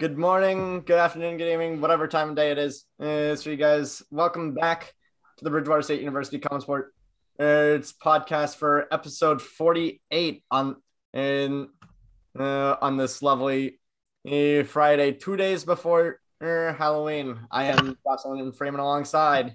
Good 0.00 0.16
morning, 0.16 0.80
good 0.86 0.96
afternoon, 0.96 1.36
good 1.36 1.52
evening, 1.52 1.82
whatever 1.82 2.08
time 2.08 2.30
of 2.30 2.34
day 2.34 2.50
it 2.52 2.56
is. 2.56 2.86
Uh, 2.98 3.36
so, 3.36 3.50
you 3.50 3.56
guys, 3.56 4.02
welcome 4.10 4.54
back 4.54 4.94
to 5.36 5.44
the 5.44 5.50
Bridgewater 5.50 5.82
State 5.82 6.00
University 6.00 6.38
Common 6.38 6.62
Sport. 6.62 6.94
Uh, 7.38 7.76
it's 7.76 7.92
podcast 7.92 8.56
for 8.56 8.88
episode 8.90 9.42
48 9.42 10.42
on 10.50 10.76
in 11.12 11.68
uh, 12.38 12.76
on 12.80 12.96
this 12.96 13.20
lovely 13.20 13.78
uh, 14.26 14.62
Friday, 14.62 15.12
two 15.12 15.36
days 15.36 15.66
before 15.66 16.18
uh, 16.40 16.72
Halloween. 16.72 17.38
I 17.50 17.64
am 17.64 17.98
Jocelyn 18.02 18.52
Freeman 18.52 18.80
alongside 18.80 19.54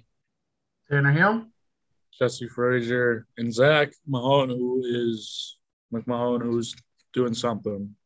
Tanner 0.88 1.10
Hill. 1.10 1.46
Jesse 2.16 2.46
Frazier 2.46 3.26
and 3.36 3.52
Zach 3.52 3.88
Mahone, 4.06 4.50
who 4.50 4.84
is 4.84 5.58
McMahon, 5.92 6.40
who's 6.40 6.76
doing 7.12 7.34
something. 7.34 7.96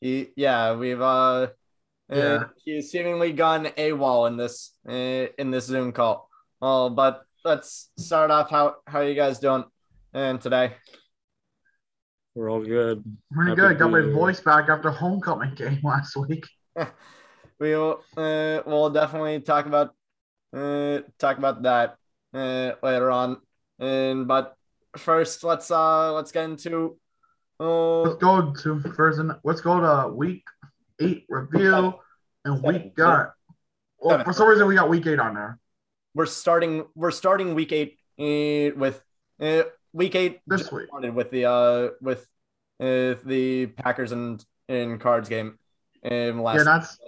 He, 0.00 0.28
yeah, 0.36 0.74
we've 0.74 1.00
uh, 1.00 1.48
Yeah. 2.10 2.16
uh 2.16 2.44
he's 2.64 2.90
seemingly 2.90 3.32
gone 3.32 3.66
AWOL 3.66 4.28
in 4.28 4.36
this 4.36 4.72
uh, 4.88 5.32
in 5.38 5.50
this 5.50 5.66
Zoom 5.66 5.92
call. 5.92 6.28
Oh, 6.62 6.88
but 6.90 7.22
let's 7.44 7.90
start 7.98 8.30
off. 8.30 8.50
How 8.50 8.76
how 8.86 9.00
you 9.00 9.14
guys 9.14 9.38
doing? 9.38 9.64
And 10.14 10.40
today, 10.40 10.72
We're 12.34 12.50
all 12.50 12.64
good. 12.64 13.04
Pretty 13.32 13.50
Happy 13.50 13.60
good. 13.60 13.78
Got 13.78 13.90
my 13.90 14.00
voice 14.00 14.40
back 14.40 14.68
after 14.68 14.90
homecoming 14.90 15.54
game 15.54 15.80
last 15.84 16.16
week. 16.16 16.46
we'll 17.58 18.00
uh, 18.16 18.62
we'll 18.66 18.90
definitely 18.90 19.40
talk 19.40 19.66
about 19.66 19.94
uh 20.56 21.00
talk 21.18 21.36
about 21.38 21.62
that 21.62 21.96
uh 22.32 22.72
later 22.82 23.10
on. 23.10 23.38
And 23.78 24.26
but 24.26 24.56
first, 24.96 25.44
let's 25.44 25.70
uh 25.70 26.14
let's 26.14 26.32
get 26.32 26.44
into 26.44 26.98
Let's 27.60 28.14
uh, 28.14 28.18
go 28.18 28.52
to 28.62 28.80
first. 28.94 29.18
and- 29.18 29.32
Let's 29.44 29.60
go 29.60 29.80
to 29.80 30.12
week 30.14 30.44
eight 31.00 31.26
review 31.28 31.94
and 32.44 32.62
week 32.62 32.94
got. 32.94 33.34
Well, 34.00 34.22
for 34.24 34.32
some 34.32 34.48
reason 34.48 34.66
we 34.68 34.74
got 34.76 34.88
week 34.88 35.06
eight 35.06 35.18
on 35.18 35.34
there 35.34 35.58
we're 36.14 36.26
starting 36.26 36.84
we're 36.94 37.10
starting 37.10 37.54
week 37.54 37.72
eight 37.72 37.98
uh, 38.18 38.76
with 38.76 39.02
uh, 39.40 39.62
week 39.92 40.14
eight 40.16 40.40
this 40.46 40.70
week. 40.72 40.88
with 40.92 41.30
the 41.30 41.44
uh 41.44 41.90
with 42.00 42.26
uh, 42.80 43.14
the 43.24 43.66
Packers 43.76 44.12
and 44.12 44.44
in 44.68 44.98
Cards 44.98 45.28
game. 45.28 45.58
Um, 46.08 46.42
last 46.42 46.58
Yeah, 46.58 46.64
that's 46.64 46.98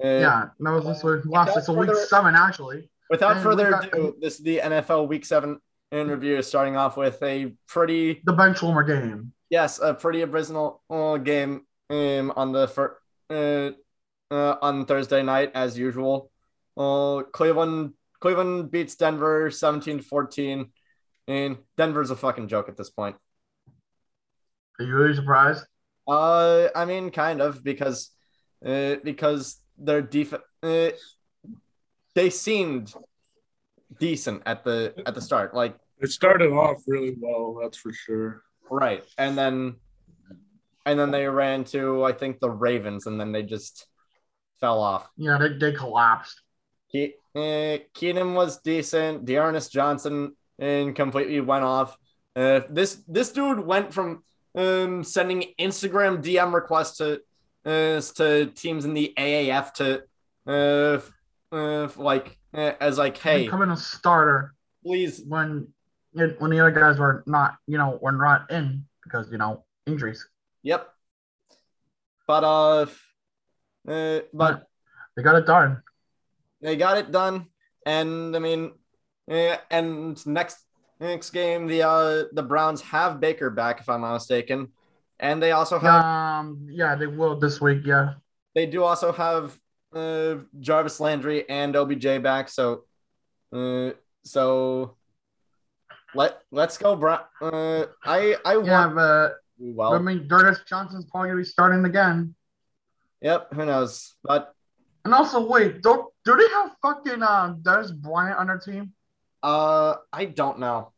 yeah. 0.00 0.48
That 0.60 0.70
was 0.70 0.84
this 0.84 1.04
week. 1.04 1.24
Last 1.26 1.48
Without 1.48 1.64
so 1.64 1.72
week 1.74 1.90
seven 2.08 2.34
actually. 2.34 2.88
Without 3.10 3.32
And 3.32 3.42
further 3.42 3.70
got- 3.70 3.88
ado, 3.88 4.16
this 4.20 4.38
is 4.38 4.44
the 4.44 4.58
NFL 4.58 5.06
Week 5.08 5.24
Seven 5.24 5.58
in 5.90 6.08
review, 6.08 6.40
starting 6.42 6.76
off 6.76 6.96
with 6.96 7.22
a 7.22 7.52
pretty 7.68 8.22
The 8.24 8.32
bench 8.32 8.62
warmer 8.62 8.82
game. 8.84 9.32
Yes, 9.52 9.78
a 9.78 9.92
pretty 9.92 10.22
abysmal 10.22 10.82
uh, 10.88 11.18
game 11.18 11.66
um, 11.90 12.32
on 12.34 12.52
the 12.52 12.66
fir- 12.66 12.98
uh, 13.30 13.70
uh, 14.34 14.56
on 14.62 14.86
Thursday 14.86 15.22
night 15.22 15.52
as 15.54 15.78
usual. 15.78 16.32
Uh, 16.76 17.22
Cleveland 17.32 17.92
Cleveland 18.18 18.70
beats 18.70 18.96
Denver 18.96 19.50
17-14. 19.50 20.70
and 21.28 21.58
Denver's 21.76 22.10
a 22.10 22.16
fucking 22.16 22.48
joke 22.48 22.68
at 22.68 22.76
this 22.76 22.88
point. 22.88 23.16
Are 24.80 24.84
you 24.84 24.94
really 24.94 25.14
surprised? 25.14 25.64
Uh, 26.08 26.68
I 26.74 26.84
mean, 26.86 27.10
kind 27.10 27.42
of 27.42 27.62
because 27.62 28.10
uh, 28.64 28.96
because 29.04 29.60
their 29.76 30.00
defense 30.00 30.42
uh, 30.62 30.90
they 32.14 32.30
seemed 32.30 32.94
decent 34.00 34.42
at 34.46 34.64
the 34.64 34.94
at 35.04 35.14
the 35.14 35.20
start, 35.20 35.54
like 35.54 35.76
It 36.00 36.10
started 36.10 36.52
off 36.52 36.82
really 36.86 37.14
well, 37.20 37.58
that's 37.60 37.76
for 37.76 37.92
sure. 37.92 38.42
Right, 38.72 39.04
and 39.18 39.36
then 39.36 39.76
and 40.86 40.98
then 40.98 41.10
they 41.10 41.28
ran 41.28 41.64
to 41.64 42.04
I 42.04 42.12
think 42.12 42.40
the 42.40 42.48
Ravens, 42.48 43.06
and 43.06 43.20
then 43.20 43.30
they 43.30 43.42
just 43.42 43.86
fell 44.60 44.80
off. 44.80 45.10
Yeah, 45.18 45.36
they, 45.36 45.58
they 45.58 45.76
collapsed. 45.76 46.40
Ke- 46.88 47.20
uh, 47.34 47.84
Keenum 47.94 48.34
was 48.34 48.62
decent. 48.62 49.26
D'Ernest 49.26 49.70
Johnson 49.70 50.34
and 50.58 50.96
completely 50.96 51.42
went 51.42 51.64
off. 51.64 51.98
Uh, 52.34 52.60
this 52.70 53.02
this 53.06 53.30
dude 53.30 53.60
went 53.60 53.92
from 53.92 54.22
um, 54.54 55.04
sending 55.04 55.52
Instagram 55.60 56.22
DM 56.22 56.54
requests 56.54 56.96
to 56.96 57.20
uh, 57.66 58.00
to 58.16 58.46
teams 58.54 58.86
in 58.86 58.94
the 58.94 59.12
AAF 59.18 59.74
to 59.74 60.02
uh, 60.46 61.54
uh, 61.54 61.88
like 61.96 62.38
uh, 62.54 62.72
as 62.80 62.96
like 62.96 63.18
hey 63.18 63.44
Becoming 63.44 63.70
a 63.70 63.76
starter 63.76 64.54
please 64.82 65.22
when 65.28 65.68
when 66.12 66.50
the 66.50 66.60
other 66.60 66.70
guys 66.70 66.98
were 66.98 67.22
not, 67.26 67.56
you 67.66 67.78
know, 67.78 67.98
were 68.00 68.12
not 68.12 68.50
in 68.50 68.84
because 69.04 69.30
you 69.30 69.38
know 69.38 69.64
injuries. 69.86 70.26
yep. 70.62 70.88
But 72.26 72.44
uh, 72.44 72.86
uh 73.88 74.20
but 74.32 74.66
They 75.16 75.22
got 75.22 75.36
it 75.36 75.46
done. 75.46 75.82
they 76.60 76.76
got 76.76 76.96
it 76.96 77.10
done 77.10 77.46
and 77.84 78.36
i 78.36 78.38
mean 78.38 78.70
eh, 79.28 79.56
and 79.70 80.14
next 80.26 80.58
next 81.00 81.30
game 81.30 81.66
the 81.66 81.82
uh 81.82 82.24
the 82.32 82.42
browns 82.42 82.80
have 82.80 83.18
baker 83.18 83.50
back 83.50 83.80
if 83.80 83.88
i'm 83.88 84.00
not 84.02 84.14
mistaken 84.14 84.68
and 85.18 85.42
they 85.42 85.50
also 85.50 85.78
have 85.78 86.04
Um, 86.04 86.66
yeah, 86.70 86.94
they 86.94 87.06
will 87.06 87.38
this 87.38 87.60
week. 87.60 87.82
Yeah, 87.84 88.14
they 88.54 88.66
do 88.66 88.84
also 88.84 89.10
have 89.12 89.58
uh 89.94 90.36
jarvis 90.60 91.00
landry 91.00 91.42
and 91.50 91.74
obj 91.76 92.06
back 92.22 92.48
so 92.48 92.84
uh 93.52 93.90
so 94.24 94.96
let 96.14 96.40
let's 96.50 96.76
go 96.78 96.94
brown 96.96 97.20
uh 97.40 97.86
i 98.04 98.36
i 98.44 98.52
yeah, 98.62 98.86
want 98.86 98.94
but 98.94 99.32
well 99.58 99.94
I 99.94 99.98
mean, 99.98 100.28
Curtis 100.28 100.60
Johnson's 100.68 101.04
probably 101.06 101.28
gonna 101.30 101.40
be 101.40 101.44
starting 101.44 101.84
again. 101.84 102.34
yep 103.20 103.48
who 103.52 103.64
knows 103.64 104.14
but 104.24 104.54
And 105.04 105.14
also, 105.14 105.46
wait, 105.48 105.82
don't 105.82 106.06
do 106.24 106.36
they 106.36 106.48
have 106.48 106.70
fucking 106.82 107.22
uh, 107.22 107.54
Des 107.62 107.92
Bryant 107.92 108.38
on 108.38 108.46
their 108.48 108.58
team? 108.58 108.92
uh 109.42 109.96
i 110.12 110.24
don't 110.24 110.58
know 110.60 110.92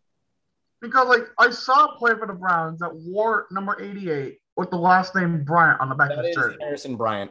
Because 0.82 1.08
like 1.08 1.24
I 1.38 1.48
saw 1.50 1.86
a 1.86 1.98
player 1.98 2.16
for 2.18 2.26
the 2.26 2.34
Browns 2.34 2.80
that 2.80 2.94
wore 2.94 3.46
number 3.50 3.80
eighty-eight 3.80 4.38
with 4.56 4.70
the 4.70 4.76
last 4.76 5.14
name 5.14 5.42
Bryant 5.44 5.80
on 5.80 5.88
the 5.88 5.94
back 5.94 6.10
of 6.10 6.16
that 6.16 6.26
his 6.26 6.36
is 6.36 6.42
shirt. 6.42 6.56
harrison 6.62 6.96
bryant 6.96 7.30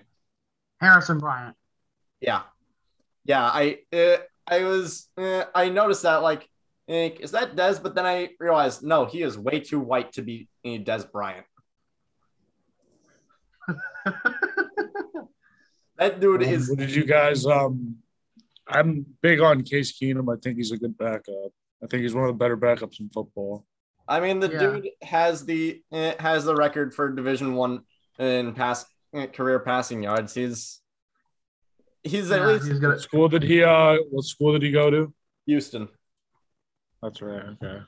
Harrison 0.81 1.17
Bryant. 1.19 1.55
Yeah, 2.19 2.41
yeah. 3.25 3.43
I 3.45 3.79
uh, 3.93 4.17
I 4.47 4.63
was 4.63 5.07
uh, 5.17 5.45
I 5.55 5.69
noticed 5.69 6.03
that 6.03 6.17
like, 6.23 6.49
is 6.87 7.31
that 7.31 7.55
Des? 7.55 7.79
But 7.81 7.95
then 7.95 8.05
I 8.05 8.29
realized 8.39 8.83
no, 8.83 9.05
he 9.05 9.21
is 9.21 9.37
way 9.37 9.59
too 9.59 9.79
white 9.79 10.11
to 10.13 10.21
be 10.21 10.47
Des 10.63 11.03
Bryant. 11.11 11.45
That 15.97 16.19
dude 16.19 16.41
Um, 16.43 16.49
is 16.49 16.69
what 16.69 16.79
did 16.79 16.93
you 16.93 17.05
guys 17.05 17.45
um 17.45 17.97
I'm 18.67 19.05
big 19.21 19.39
on 19.41 19.61
Case 19.61 19.91
Keenum. 19.97 20.33
I 20.35 20.39
think 20.41 20.57
he's 20.57 20.71
a 20.71 20.77
good 20.77 20.97
backup. 20.97 21.51
I 21.83 21.87
think 21.87 22.01
he's 22.01 22.15
one 22.15 22.23
of 22.23 22.29
the 22.29 22.33
better 22.33 22.57
backups 22.57 22.99
in 22.99 23.09
football. 23.09 23.65
I 24.07 24.19
mean, 24.19 24.39
the 24.39 24.49
Yeah. 24.49 24.59
dude 24.59 24.89
has 25.03 25.45
the 25.45 25.81
eh, 25.91 26.15
has 26.19 26.45
the 26.45 26.55
record 26.55 26.93
for 26.95 27.09
Division 27.11 27.53
One 27.55 27.81
in 28.17 28.53
pass 28.53 28.85
eh, 29.13 29.27
career 29.27 29.59
passing 29.59 30.01
yards. 30.03 30.33
He's 30.33 30.81
he's 32.03 32.31
at 32.31 32.39
Yeah, 32.41 32.47
least 32.47 32.65
he's 32.65 32.73
What 32.73 32.81
gonna. 32.81 32.99
school 32.99 33.29
did 33.29 33.43
he 33.43 33.63
uh 33.63 33.97
what 34.09 34.25
school 34.25 34.51
did 34.53 34.63
he 34.63 34.71
go 34.71 34.89
to? 34.89 35.13
Houston, 35.45 35.87
That's 37.03 37.21
right. 37.21 37.43
Okay. 37.61 37.79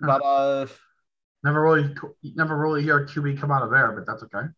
but 0.00 0.24
uh, 0.24 0.66
Never 1.44 1.62
really, 1.62 1.94
never 2.34 2.56
really 2.56 2.82
hear 2.82 3.06
QB 3.06 3.38
come 3.40 3.52
out 3.52 3.62
of 3.62 3.70
there, 3.70 3.92
but 3.92 4.04
that's 4.04 4.22
okay. 4.24 4.48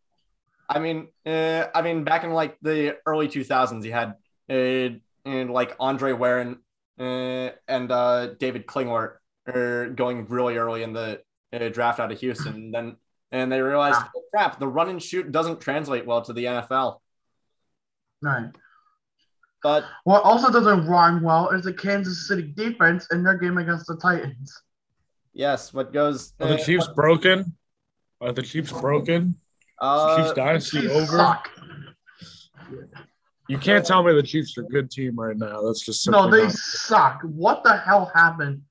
I 0.71 0.79
mean, 0.79 1.09
uh, 1.27 1.67
I 1.75 1.83
mean, 1.83 2.03
back 2.05 2.25
in 2.25 2.31
like 2.31 2.57
the 2.63 2.97
early 3.05 3.29
2000s, 3.29 3.85
you 3.85 3.93
had 3.93 4.15
uh, 4.49 4.97
and 5.29 5.51
like 5.51 5.77
Andre 5.79 6.13
Ware 6.13 6.57
uh, 6.99 7.51
and 7.69 7.93
uh, 7.93 8.29
David 8.39 8.67
Klingler 8.67 9.17
are 9.47 9.89
going 9.91 10.27
really 10.29 10.57
early 10.57 10.83
in 10.83 10.95
the 10.95 11.21
uh, 11.53 11.69
draft 11.69 12.01
out 12.01 12.11
of 12.11 12.21
Houston. 12.21 12.55
And 12.55 12.75
then 12.75 12.97
and 13.33 13.53
they 13.53 13.61
realized, 13.61 13.99
Ah. 14.01 14.11
oh, 14.17 14.23
crap, 14.33 14.59
the 14.59 14.69
run 14.69 14.89
and 14.89 15.03
shoot 15.03 15.31
doesn't 15.31 15.61
translate 15.61 16.07
well 16.07 16.23
to 16.23 16.33
the 16.33 16.45
NFL. 16.45 17.01
Right. 18.23 18.49
But 19.63 19.85
What 20.05 20.23
also 20.23 20.51
doesn't 20.53 20.87
rhyme 20.87 21.23
well 21.23 21.51
is 21.51 21.63
the 21.63 21.73
Kansas 21.73 22.29
City 22.29 22.43
defense 22.57 23.07
in 23.11 23.23
their 23.25 23.37
game 23.37 23.59
against 23.59 23.87
the 23.87 23.97
Titans. 23.97 24.53
yes, 25.33 25.73
what 25.75 25.93
goes? 25.93 26.33
Are 26.41 26.49
the 26.49 26.55
uh, 26.55 26.65
Chiefs 26.65 26.89
broken? 26.95 27.57
Are 28.21 28.33
the 28.33 28.43
Chiefs 28.43 28.73
broken? 28.73 29.23
Is 29.29 29.35
the 29.81 29.85
Uh, 29.87 30.17
Chiefs 30.17 30.33
dynasty 30.35 30.81
Chiefs 30.83 30.95
over? 30.95 31.17
suck. 31.19 31.51
You 33.49 33.57
can't 33.59 33.85
tell 33.85 34.03
me 34.03 34.13
the 34.13 34.23
Chiefs 34.23 34.57
are 34.59 34.63
a 34.63 34.67
good 34.69 34.91
team 34.91 35.19
right 35.19 35.37
now. 35.37 35.63
That's 35.63 35.85
just 35.85 36.09
No, 36.11 36.31
they 36.31 36.43
not- 36.45 36.53
suck. 36.53 37.23
What 37.23 37.65
the 37.65 37.77
hell 37.77 38.11
happened 38.15 38.63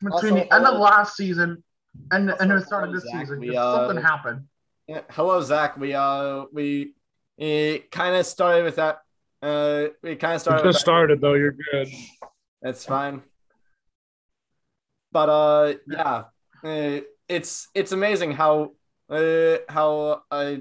between 0.00 0.12
Also, 0.12 0.34
the 0.34 0.54
end 0.54 0.66
of 0.66 0.74
uh, 0.74 0.78
last 0.78 1.16
season 1.16 1.62
and, 2.10 2.30
and 2.40 2.50
the 2.50 2.60
start 2.64 2.88
of 2.88 2.94
this 2.94 3.04
Zach, 3.04 3.20
season? 3.20 3.38
we, 3.40 3.56
uh, 3.56 3.86
something 3.86 4.02
happened. 4.02 4.46
Yeah, 4.88 5.00
hello, 5.10 5.40
Zach. 5.42 5.76
We 5.78 5.94
uh 5.94 6.44
we 6.52 6.94
it 7.38 7.90
kind 7.90 8.14
of 8.16 8.26
started 8.26 8.64
with 8.64 8.76
that. 8.76 8.98
Uh, 9.44 9.88
we 10.02 10.16
kind 10.16 10.36
of 10.36 10.40
started. 10.40 10.64
Just 10.64 10.80
started 10.80 11.20
though. 11.20 11.34
You're 11.34 11.56
good. 11.70 11.88
It's 12.62 12.86
fine. 12.86 13.22
But 15.12 15.28
uh, 15.28 15.74
yeah, 15.86 16.24
uh, 16.64 17.00
it's 17.28 17.68
it's 17.74 17.92
amazing 17.92 18.32
how 18.32 18.72
uh 19.10 19.58
how 19.68 20.22
uh 20.30 20.56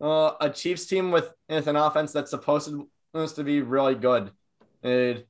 uh, 0.00 0.32
a 0.40 0.50
Chiefs 0.50 0.86
team 0.86 1.10
with, 1.10 1.32
with 1.48 1.66
an 1.66 1.76
offense 1.76 2.12
that's 2.12 2.30
supposed 2.30 2.68
to, 2.68 2.88
supposed 3.12 3.36
to 3.36 3.44
be 3.44 3.60
really 3.60 3.94
good. 3.94 4.30
It, 4.82 5.28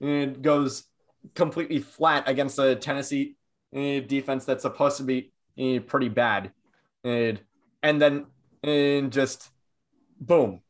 it 0.00 0.42
goes 0.42 0.84
completely 1.34 1.80
flat 1.80 2.28
against 2.28 2.58
a 2.58 2.76
Tennessee 2.76 3.36
uh, 3.76 4.00
defense 4.00 4.44
that's 4.44 4.62
supposed 4.62 4.96
to 4.98 5.02
be 5.02 5.32
uh, 5.58 5.80
pretty 5.80 6.08
bad. 6.08 6.50
And, 7.04 7.40
and 7.82 8.00
then 8.00 8.26
and 8.62 9.12
just 9.12 9.50
boom, 10.18 10.62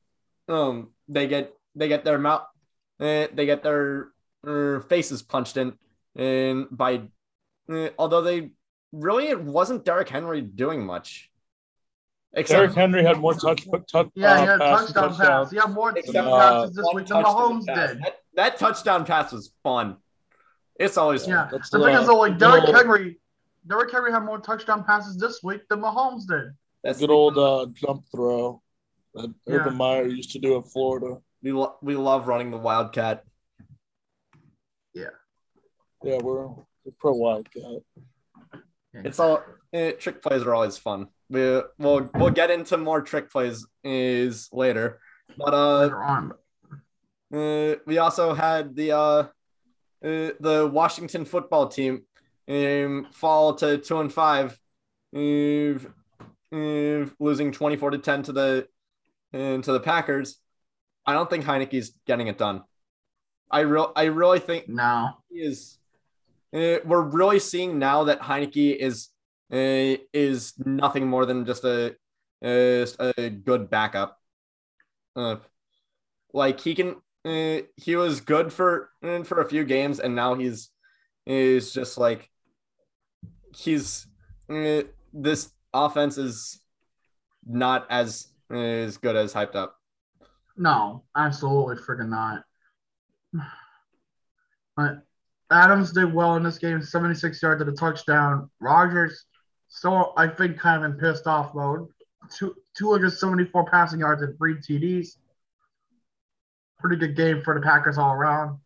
um, 0.48 0.88
they 1.08 1.26
get 1.26 1.52
they 1.74 1.88
get 1.88 2.04
their 2.04 2.18
mouth, 2.18 2.46
uh, 3.00 3.26
they 3.32 3.46
get 3.46 3.62
their 3.62 4.08
uh, 4.46 4.80
faces 4.80 5.22
punched 5.22 5.56
in, 5.56 5.74
and 6.14 6.66
by 6.70 7.02
uh, 7.70 7.88
although 7.98 8.22
they 8.22 8.50
really 8.92 9.28
it 9.28 9.40
wasn't 9.42 9.84
Derrick 9.84 10.08
Henry 10.08 10.40
doing 10.40 10.84
much. 10.84 11.30
Except, 12.34 12.58
Derrick 12.58 12.74
Henry 12.74 13.02
had 13.02 13.18
more 13.18 13.32
touch, 13.32 13.66
touch 13.90 14.10
Yeah, 14.14 14.32
uh, 14.32 14.40
he 14.40 14.46
had 14.46 14.60
pass 14.60 14.92
touchdown 14.92 15.04
and 15.08 15.16
pass. 15.16 15.50
He 15.50 15.56
had 15.56 15.70
more 15.70 15.90
Except, 15.90 16.06
touchdown 16.06 16.28
uh, 16.28 16.38
passes 16.60 16.76
this 16.76 16.86
week 16.94 17.06
than 17.06 17.22
Mahomes 17.22 17.64
did. 17.66 18.02
That, 18.02 18.16
that 18.34 18.58
touchdown 18.58 19.06
pass 19.06 19.32
was 19.32 19.52
fun. 19.62 19.96
It's 20.78 20.98
always 20.98 21.26
Yeah, 21.26 21.48
That's 21.50 21.70
the 21.70 21.78
the- 21.78 21.84
thing 21.86 21.94
is 21.96 22.06
though, 22.06 22.18
like 22.18 22.36
Derrick 22.38 22.66
good 22.66 22.74
Henry, 22.74 23.18
Derrick 23.66 23.90
Henry 23.90 24.12
had 24.12 24.24
more 24.24 24.38
touchdown 24.38 24.84
passes 24.84 25.16
this 25.16 25.42
week 25.42 25.62
than 25.70 25.80
Mahomes 25.80 26.26
did. 26.26 26.52
That's 26.84 26.98
Good 26.98 27.10
old 27.10 27.38
uh, 27.38 27.66
jump 27.72 28.04
throw 28.12 28.62
that 29.16 29.34
Yeah. 29.46 29.54
Urban 29.56 29.74
Meyer 29.76 30.06
used 30.06 30.32
to 30.32 30.38
do 30.38 30.56
in 30.56 30.62
Florida. 30.62 31.18
we 31.42 31.52
lo- 31.52 31.76
we 31.82 31.96
love 31.96 32.28
running 32.28 32.50
the 32.50 32.56
Wildcat. 32.58 33.24
Yeah, 34.94 36.18
we're, 36.22 36.46
we're 36.48 36.92
pro 36.98 37.12
Wildcat. 37.14 37.82
It's 38.94 39.18
all 39.18 39.42
eh, 39.72 39.92
trick 39.92 40.22
plays 40.22 40.42
are 40.42 40.54
always 40.54 40.78
fun. 40.78 41.08
We 41.28 41.40
we'll 41.78 42.10
we'll 42.14 42.30
get 42.30 42.50
into 42.50 42.76
more 42.76 43.02
trick 43.02 43.30
plays 43.30 43.66
is 43.84 44.48
later, 44.52 45.00
but 45.36 45.52
uh, 45.52 45.80
Later 45.82 46.02
on. 46.02 46.32
uh 47.34 47.74
we 47.86 47.98
also 47.98 48.32
had 48.34 48.74
the 48.76 48.92
uh, 48.92 48.98
uh 48.98 50.30
the 50.40 50.70
Washington 50.72 51.24
football 51.24 51.68
team 51.68 52.04
um 52.48 53.08
fall 53.12 53.54
to 53.56 53.78
two 53.78 53.98
and 54.00 54.12
five, 54.12 54.58
uh, 55.14 55.78
uh, 56.56 57.06
losing 57.18 57.52
twenty 57.52 57.76
four 57.76 57.90
to 57.90 57.98
ten 57.98 58.22
to 58.22 58.32
the 58.32 58.68
uh, 59.34 59.58
to 59.58 59.72
the 59.72 59.80
Packers. 59.80 60.38
I 61.04 61.12
don't 61.12 61.30
think 61.30 61.44
Heinicke's 61.44 61.92
getting 62.06 62.26
it 62.26 62.38
done. 62.38 62.62
I 63.50 63.60
real 63.60 63.92
I 63.94 64.04
really 64.04 64.40
think 64.40 64.68
No. 64.68 65.10
he 65.30 65.38
is 65.38 65.78
uh, 66.52 66.78
we're 66.84 67.02
really 67.02 67.38
seeing 67.38 67.78
now 67.78 68.04
that 68.04 68.20
Heineke 68.20 68.76
is 68.76 69.08
uh, 69.52 70.02
is 70.12 70.54
nothing 70.64 71.06
more 71.06 71.26
than 71.26 71.46
just 71.46 71.64
a 71.64 71.94
uh, 72.42 72.86
a 72.98 73.30
good 73.30 73.70
backup. 73.70 74.18
Uh, 75.14 75.36
like 76.32 76.60
he 76.60 76.74
can, 76.74 76.96
uh, 77.24 77.62
he 77.76 77.96
was 77.96 78.20
good 78.20 78.52
for 78.52 78.90
for 79.24 79.40
a 79.40 79.48
few 79.48 79.64
games, 79.64 80.00
and 80.00 80.14
now 80.14 80.34
he's 80.34 80.70
is 81.26 81.72
just 81.72 81.98
like 81.98 82.30
he's 83.56 84.06
uh, 84.50 84.82
this 85.12 85.50
offense 85.72 86.18
is 86.18 86.60
not 87.46 87.86
as 87.90 88.28
as 88.50 88.96
good 88.96 89.16
as 89.16 89.32
hyped 89.34 89.54
up. 89.54 89.76
No, 90.56 91.04
absolutely 91.16 91.76
freaking 91.76 92.08
not. 92.08 92.44
But 94.76 95.02
Adams 95.50 95.92
did 95.92 96.12
well 96.12 96.36
in 96.36 96.42
this 96.42 96.58
game, 96.58 96.82
76 96.82 97.42
yards 97.42 97.62
at 97.62 97.68
a 97.68 97.72
touchdown. 97.72 98.50
Rodgers, 98.60 99.24
still, 99.68 100.12
I 100.16 100.28
think, 100.28 100.58
kind 100.58 100.84
of 100.84 100.90
in 100.90 100.98
pissed 100.98 101.26
off 101.26 101.54
mode. 101.54 101.88
Two, 102.36 102.54
274 102.76 103.70
passing 103.70 104.00
yards 104.00 104.22
and 104.22 104.36
three 104.36 104.56
TDs. 104.56 105.16
Pretty 106.78 106.96
good 106.96 107.16
game 107.16 107.42
for 107.42 107.54
the 107.54 107.60
Packers 107.60 107.98
all 107.98 108.12
around. 108.12 108.58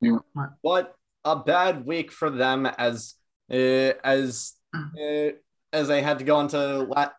Yeah. 0.00 0.18
but 0.64 0.96
a 1.24 1.36
bad 1.36 1.86
week 1.86 2.10
for 2.10 2.28
them 2.28 2.66
as 2.66 3.14
uh, 3.50 3.94
as 4.04 4.54
uh, 4.74 5.30
as 5.72 5.88
they 5.88 6.02
had 6.02 6.18
to 6.18 6.24
go 6.24 6.40
into 6.40 6.80
la- 6.80 7.10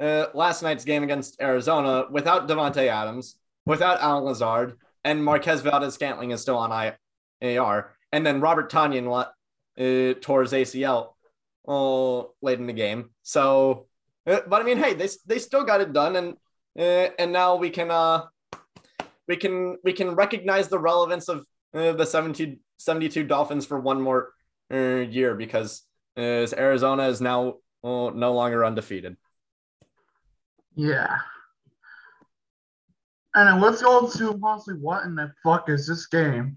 uh, 0.00 0.26
last 0.34 0.62
night's 0.62 0.84
game 0.84 1.02
against 1.02 1.40
Arizona 1.40 2.06
without 2.10 2.48
Davante 2.48 2.88
Adams, 2.88 3.36
without 3.64 4.00
Allen 4.00 4.24
Lazard, 4.24 4.76
and 5.04 5.24
Marquez 5.24 5.60
Valdes-Scantling 5.60 6.32
is 6.32 6.40
still 6.40 6.58
on 6.58 6.72
I- 6.72 6.96
AR, 7.42 7.96
and 8.12 8.26
then 8.26 8.40
Robert 8.40 8.70
Tonyan 8.70 9.06
uh, 9.78 10.14
tore 10.20 10.42
his 10.42 10.52
ACL 10.52 11.14
uh, 11.68 12.28
late 12.42 12.58
in 12.58 12.66
the 12.66 12.72
game. 12.72 13.10
So, 13.22 13.86
uh, 14.26 14.40
but 14.46 14.62
I 14.62 14.64
mean, 14.64 14.78
hey, 14.78 14.94
they 14.94 15.08
they 15.26 15.38
still 15.38 15.64
got 15.64 15.80
it 15.80 15.92
done, 15.92 16.16
and 16.16 16.34
uh, 16.78 17.10
and 17.18 17.32
now 17.32 17.56
we 17.56 17.70
can 17.70 17.90
uh 17.90 18.24
we 19.28 19.36
can 19.36 19.76
we 19.84 19.92
can 19.92 20.14
recognize 20.14 20.68
the 20.68 20.78
relevance 20.78 21.28
of 21.28 21.46
uh, 21.74 21.92
the 21.92 22.06
72, 22.06 22.56
72 22.78 23.24
Dolphins 23.24 23.66
for 23.66 23.80
one 23.80 24.00
more 24.00 24.32
uh, 24.72 25.04
year 25.08 25.34
because 25.34 25.82
Arizona 26.18 27.08
is 27.08 27.20
now 27.20 27.56
no 27.82 28.32
longer 28.32 28.64
undefeated. 28.64 29.16
Yeah. 30.76 31.16
And 33.34 33.48
then 33.48 33.60
let's 33.60 33.82
go 33.82 34.08
to 34.08 34.40
honestly, 34.42 34.74
what 34.74 35.04
in 35.04 35.14
the 35.14 35.32
fuck 35.42 35.68
is 35.68 35.86
this 35.86 36.06
game? 36.06 36.56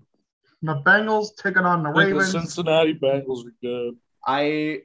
The 0.62 0.81
Bengals 0.86 1.30
taking 1.42 1.63
on 1.63 1.83
the 1.83 1.89
I 1.89 2.06
think 2.06 2.18
the 2.18 2.25
Cincinnati 2.25 2.94
Bengals 2.94 3.45
are 3.45 3.54
good. 3.62 3.95
I 4.25 4.81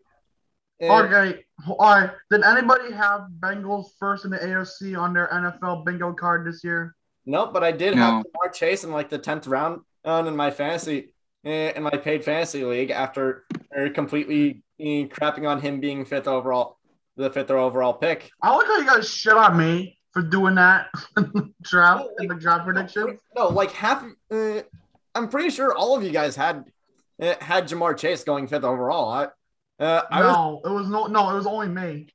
uh, 0.83 1.05
Okay, 1.05 1.45
all 1.67 1.77
right. 1.79 2.11
Did 2.31 2.43
anybody 2.43 2.93
have 2.93 3.27
Bengals 3.41 3.91
first 3.99 4.25
in 4.25 4.31
the 4.31 4.39
AFC 4.39 4.99
on 4.99 5.13
their 5.13 5.29
NFL 5.29 5.85
bingo 5.85 6.13
card 6.13 6.47
this 6.47 6.63
year? 6.65 6.95
no, 7.27 7.47
but 7.47 7.65
I 7.65 7.73
did 7.73 7.95
No. 7.97 8.03
have 8.03 8.25
Ja'Marr 8.25 8.53
Chase 8.53 8.85
in 8.85 8.91
like 8.93 9.09
the 9.09 9.19
tenth 9.19 9.47
round 9.47 9.81
on 10.05 10.27
in 10.27 10.37
my 10.37 10.51
fantasy 10.51 11.11
uh, 11.47 11.51
in 11.51 11.83
my 11.83 11.91
paid 11.91 12.25
fantasy 12.25 12.65
league 12.65 12.91
after 12.91 13.45
uh, 13.77 13.89
completely 13.95 14.63
uh, 14.81 15.09
crapping 15.15 15.49
on 15.49 15.61
him 15.61 15.81
being 15.81 16.05
fifth 16.05 16.29
overall, 16.29 16.79
the 17.17 17.31
fifth 17.31 17.51
overall 17.51 17.93
pick. 17.95 18.31
I 18.43 18.55
like 18.55 18.67
how 18.67 18.79
you 18.79 18.87
guys 18.87 19.09
shit 19.09 19.33
on 19.35 19.57
me 19.57 19.99
for 20.13 20.23
doing 20.23 20.55
that 20.57 20.89
in 21.17 21.55
draft 21.63 22.05
No, 22.05 22.11
in 22.19 22.29
the 22.29 22.35
like- 22.35 22.43
draft 22.43 22.65
predictions. 22.65 23.21
No, 23.37 23.49
like 23.49 23.71
half. 23.73 24.05
Uh, 24.31 24.61
I'm 25.15 25.29
pretty 25.29 25.51
sure 25.51 25.75
all 25.75 25.97
of 25.97 26.03
you 26.03 26.11
guys 26.11 26.35
had 26.37 26.65
uh, 27.23 27.35
had 27.41 27.69
Ja'Marr 27.69 27.97
Chase 27.97 28.25
going 28.25 28.49
fifth 28.49 28.65
overall. 28.65 29.09
I, 29.11 29.29
uh, 29.85 30.03
I 30.11 30.23
was. 30.25 30.35
No, 30.35 30.61
it 30.65 30.75
was 30.75 30.89
no, 30.89 31.07
no, 31.07 31.31
it 31.31 31.35
was 31.35 31.47
only 31.47 31.69
me. 31.69 32.09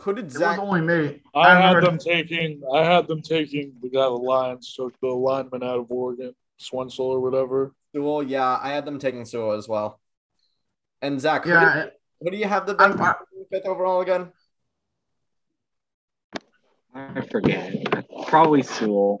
Who 0.00 0.12
did 0.14 0.26
It 0.26 0.32
Zach? 0.32 0.58
was 0.58 0.66
only 0.68 0.80
me. 0.80 1.22
I 1.34 1.50
had 1.60 1.76
remember- 1.76 1.82
them 1.82 1.98
taking. 1.98 2.62
I 2.74 2.84
had 2.84 3.06
them 3.06 3.22
taking 3.22 3.74
the 3.80 3.88
guy 3.88 4.02
the 4.02 4.08
Lions 4.10 4.74
took 4.74 4.98
the 5.00 5.08
lineman 5.08 5.62
out 5.62 5.78
of 5.80 5.90
Oregon, 5.90 6.34
Swensel 6.60 7.00
or 7.00 7.20
whatever. 7.20 7.72
Sewell, 7.94 8.22
yeah, 8.24 8.58
I 8.60 8.70
had 8.70 8.84
them 8.84 8.98
taking 8.98 9.24
Sewell 9.24 9.52
as 9.52 9.68
well. 9.68 10.00
And 11.00 11.20
Zach, 11.20 11.44
who, 11.44 11.50
Yeah, 11.50 11.74
did, 11.84 11.92
who 12.20 12.30
do 12.30 12.36
you 12.36 12.46
have 12.46 12.66
the 12.66 12.76
I'm- 12.76 12.96
Bengals 12.98 13.14
fifth 13.50 13.66
overall 13.66 14.00
again? 14.00 14.30
I 16.94 17.20
forget. 17.22 17.74
Probably 18.28 18.62
Sewell. 18.62 19.18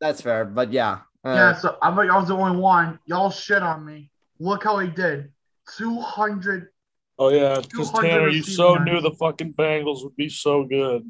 That's 0.00 0.20
fair, 0.22 0.44
but 0.44 0.72
yeah, 0.72 0.98
uh, 1.24 1.34
yeah. 1.34 1.54
So 1.54 1.76
I 1.80 1.94
think 1.94 2.10
I 2.10 2.18
was 2.18 2.28
the 2.28 2.34
only 2.36 2.58
one. 2.60 2.98
Y'all 3.06 3.30
shit 3.30 3.62
on 3.62 3.84
me. 3.84 4.10
Look 4.40 4.64
how 4.64 4.78
he 4.78 4.88
did. 4.88 5.30
Two 5.76 6.00
hundred. 6.00 6.68
Oh 7.18 7.28
yeah, 7.28 7.60
because 7.60 7.90
200 7.90 8.08
Tanner, 8.08 8.28
you 8.28 8.42
so 8.42 8.74
yards. 8.74 8.84
knew 8.90 9.00
the 9.02 9.12
fucking 9.12 9.52
Bengals 9.52 10.02
would 10.02 10.16
be 10.16 10.28
so 10.28 10.64
good. 10.64 11.08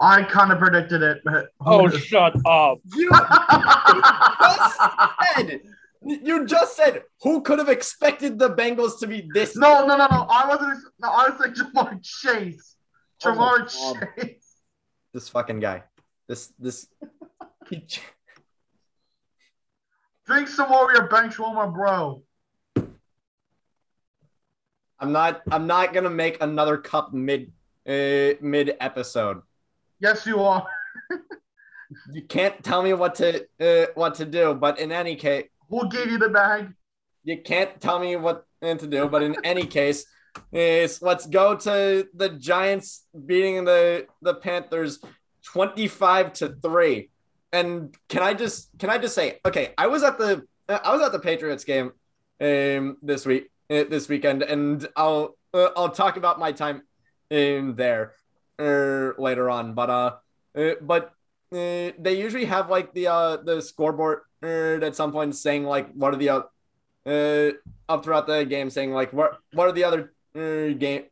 I 0.00 0.24
kind 0.24 0.52
of 0.52 0.58
predicted 0.58 1.02
it, 1.02 1.22
but 1.24 1.48
Oh, 1.64 1.88
shut 1.88 2.34
up! 2.44 2.78
you 2.94 3.08
said 5.36 5.60
you 6.06 6.46
just 6.46 6.76
said 6.76 7.02
who 7.22 7.40
could 7.42 7.58
have 7.58 7.68
expected 7.68 8.38
the 8.38 8.50
Bengals 8.50 8.98
to 9.00 9.06
be 9.06 9.28
this? 9.32 9.56
no, 9.56 9.86
no, 9.86 9.96
no, 9.96 10.06
no. 10.06 10.26
I 10.28 10.46
wasn't. 10.48 10.78
No, 11.00 11.08
I 11.08 11.30
was 11.30 11.40
saying 11.40 11.54
Ja'Marr 11.54 12.02
Chase. 12.02 12.76
Oh 13.24 13.30
Ja'Marr 13.32 13.58
God. 13.98 14.08
Chase. 14.18 14.56
This 15.12 15.28
fucking 15.28 15.60
guy. 15.60 15.84
This 16.28 16.52
this. 16.58 16.86
he- 17.70 17.86
Drink 20.26 20.48
some 20.48 20.70
more 20.70 20.90
of 20.90 20.96
your 20.96 21.08
bench 21.08 21.38
warmer, 21.38 21.70
bro. 21.70 22.22
I'm 24.98 25.12
not. 25.12 25.42
I'm 25.50 25.66
not 25.66 25.92
gonna 25.92 26.10
make 26.10 26.42
another 26.42 26.78
cup 26.78 27.12
mid 27.12 27.52
uh, 27.86 28.32
mid 28.40 28.76
episode. 28.80 29.42
Yes, 30.00 30.26
you 30.26 30.40
are. 30.42 30.66
You 32.10 32.22
can't 32.22 32.60
tell 32.64 32.82
me 32.82 32.92
what 32.94 33.14
to 33.16 33.46
uh, 33.60 33.86
what 33.94 34.14
to 34.16 34.24
do. 34.24 34.54
But 34.54 34.80
in 34.80 34.90
any 34.90 35.14
case, 35.14 35.44
Who 35.74 35.88
gave 35.88 36.10
you 36.10 36.18
the 36.18 36.28
bag? 36.28 36.72
you 37.24 37.40
can't 37.40 37.80
tell 37.80 37.98
me 37.98 38.16
what 38.16 38.46
to 38.62 38.86
do. 38.86 39.08
But 39.08 39.22
in 39.22 39.36
any 39.44 39.66
case, 39.66 40.06
is 40.52 41.02
let's 41.02 41.26
go 41.26 41.56
to 41.56 42.06
the 42.14 42.28
Giants 42.28 43.06
beating 43.26 43.64
the 43.64 44.06
the 44.22 44.34
Panthers 44.34 45.00
twenty 45.42 45.88
five 45.88 46.32
to 46.34 46.56
three. 46.62 47.10
And 47.52 47.96
can 48.08 48.22
I 48.22 48.34
just 48.34 48.70
can 48.78 48.90
I 48.90 48.98
just 48.98 49.14
say 49.14 49.40
okay? 49.44 49.74
I 49.76 49.86
was 49.88 50.02
at 50.02 50.18
the 50.18 50.44
I 50.68 50.92
was 50.92 51.02
at 51.02 51.12
the 51.12 51.18
Patriots 51.18 51.64
game 51.64 51.92
um 52.40 52.98
this 53.02 53.26
week 53.26 53.50
uh, 53.70 53.84
this 53.88 54.08
weekend, 54.08 54.42
and 54.42 54.86
I'll 54.96 55.36
uh, 55.52 55.70
I'll 55.76 55.90
talk 55.90 56.16
about 56.16 56.38
my 56.38 56.52
time 56.52 56.82
in 57.30 57.74
there. 57.74 58.12
er, 58.60 59.16
later 59.18 59.50
on, 59.50 59.74
but 59.74 59.90
uh, 59.90 60.10
uh 60.54 60.74
but 60.80 61.10
uh, 61.52 61.90
they 61.98 62.14
usually 62.16 62.44
have 62.44 62.70
like 62.70 62.94
the 62.94 63.08
uh 63.08 63.36
the 63.38 63.60
scoreboard 63.60 64.20
at 64.44 64.96
some 64.96 65.12
point 65.12 65.34
saying 65.34 65.64
like 65.64 65.92
what 65.92 66.14
are 66.14 66.16
the 66.16 66.28
uh, 66.30 66.42
uh 67.06 67.50
up 67.88 68.04
throughout 68.04 68.26
the 68.26 68.44
game 68.44 68.70
saying 68.70 68.92
like 68.92 69.12
what 69.12 69.38
what 69.52 69.68
are 69.68 69.72
the 69.72 69.84
other 69.84 70.12
uh, 70.36 70.72
game 70.76 71.04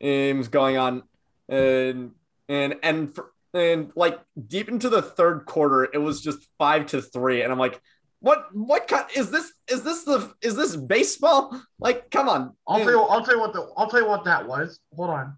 games 0.00 0.48
going 0.48 0.76
on 0.76 1.02
and 1.48 2.12
and 2.48 2.74
and 2.82 3.14
for, 3.14 3.32
and 3.54 3.92
like 3.94 4.18
deep 4.46 4.68
into 4.68 4.88
the 4.88 5.02
third 5.02 5.44
quarter 5.46 5.84
it 5.84 5.98
was 5.98 6.20
just 6.20 6.48
five 6.58 6.86
to 6.86 7.02
three 7.02 7.42
and 7.42 7.52
i'm 7.52 7.58
like 7.58 7.80
what 8.20 8.46
what 8.54 8.86
kind 8.86 9.04
is 9.16 9.30
this 9.30 9.52
is 9.68 9.82
this 9.82 10.04
the 10.04 10.32
is 10.40 10.54
this 10.54 10.76
baseball 10.76 11.60
like 11.80 12.10
come 12.10 12.28
on 12.28 12.54
I'll 12.68 12.78
tell 12.78 12.90
you. 12.90 13.00
I'll 13.02 13.24
tell 13.24 13.34
you 13.34 13.40
what 13.40 13.52
the. 13.52 13.68
I'll 13.76 13.90
tell 13.90 14.00
you 14.00 14.08
what 14.08 14.24
that 14.24 14.46
was. 14.46 14.78
Hold 14.96 15.10
on. 15.10 15.36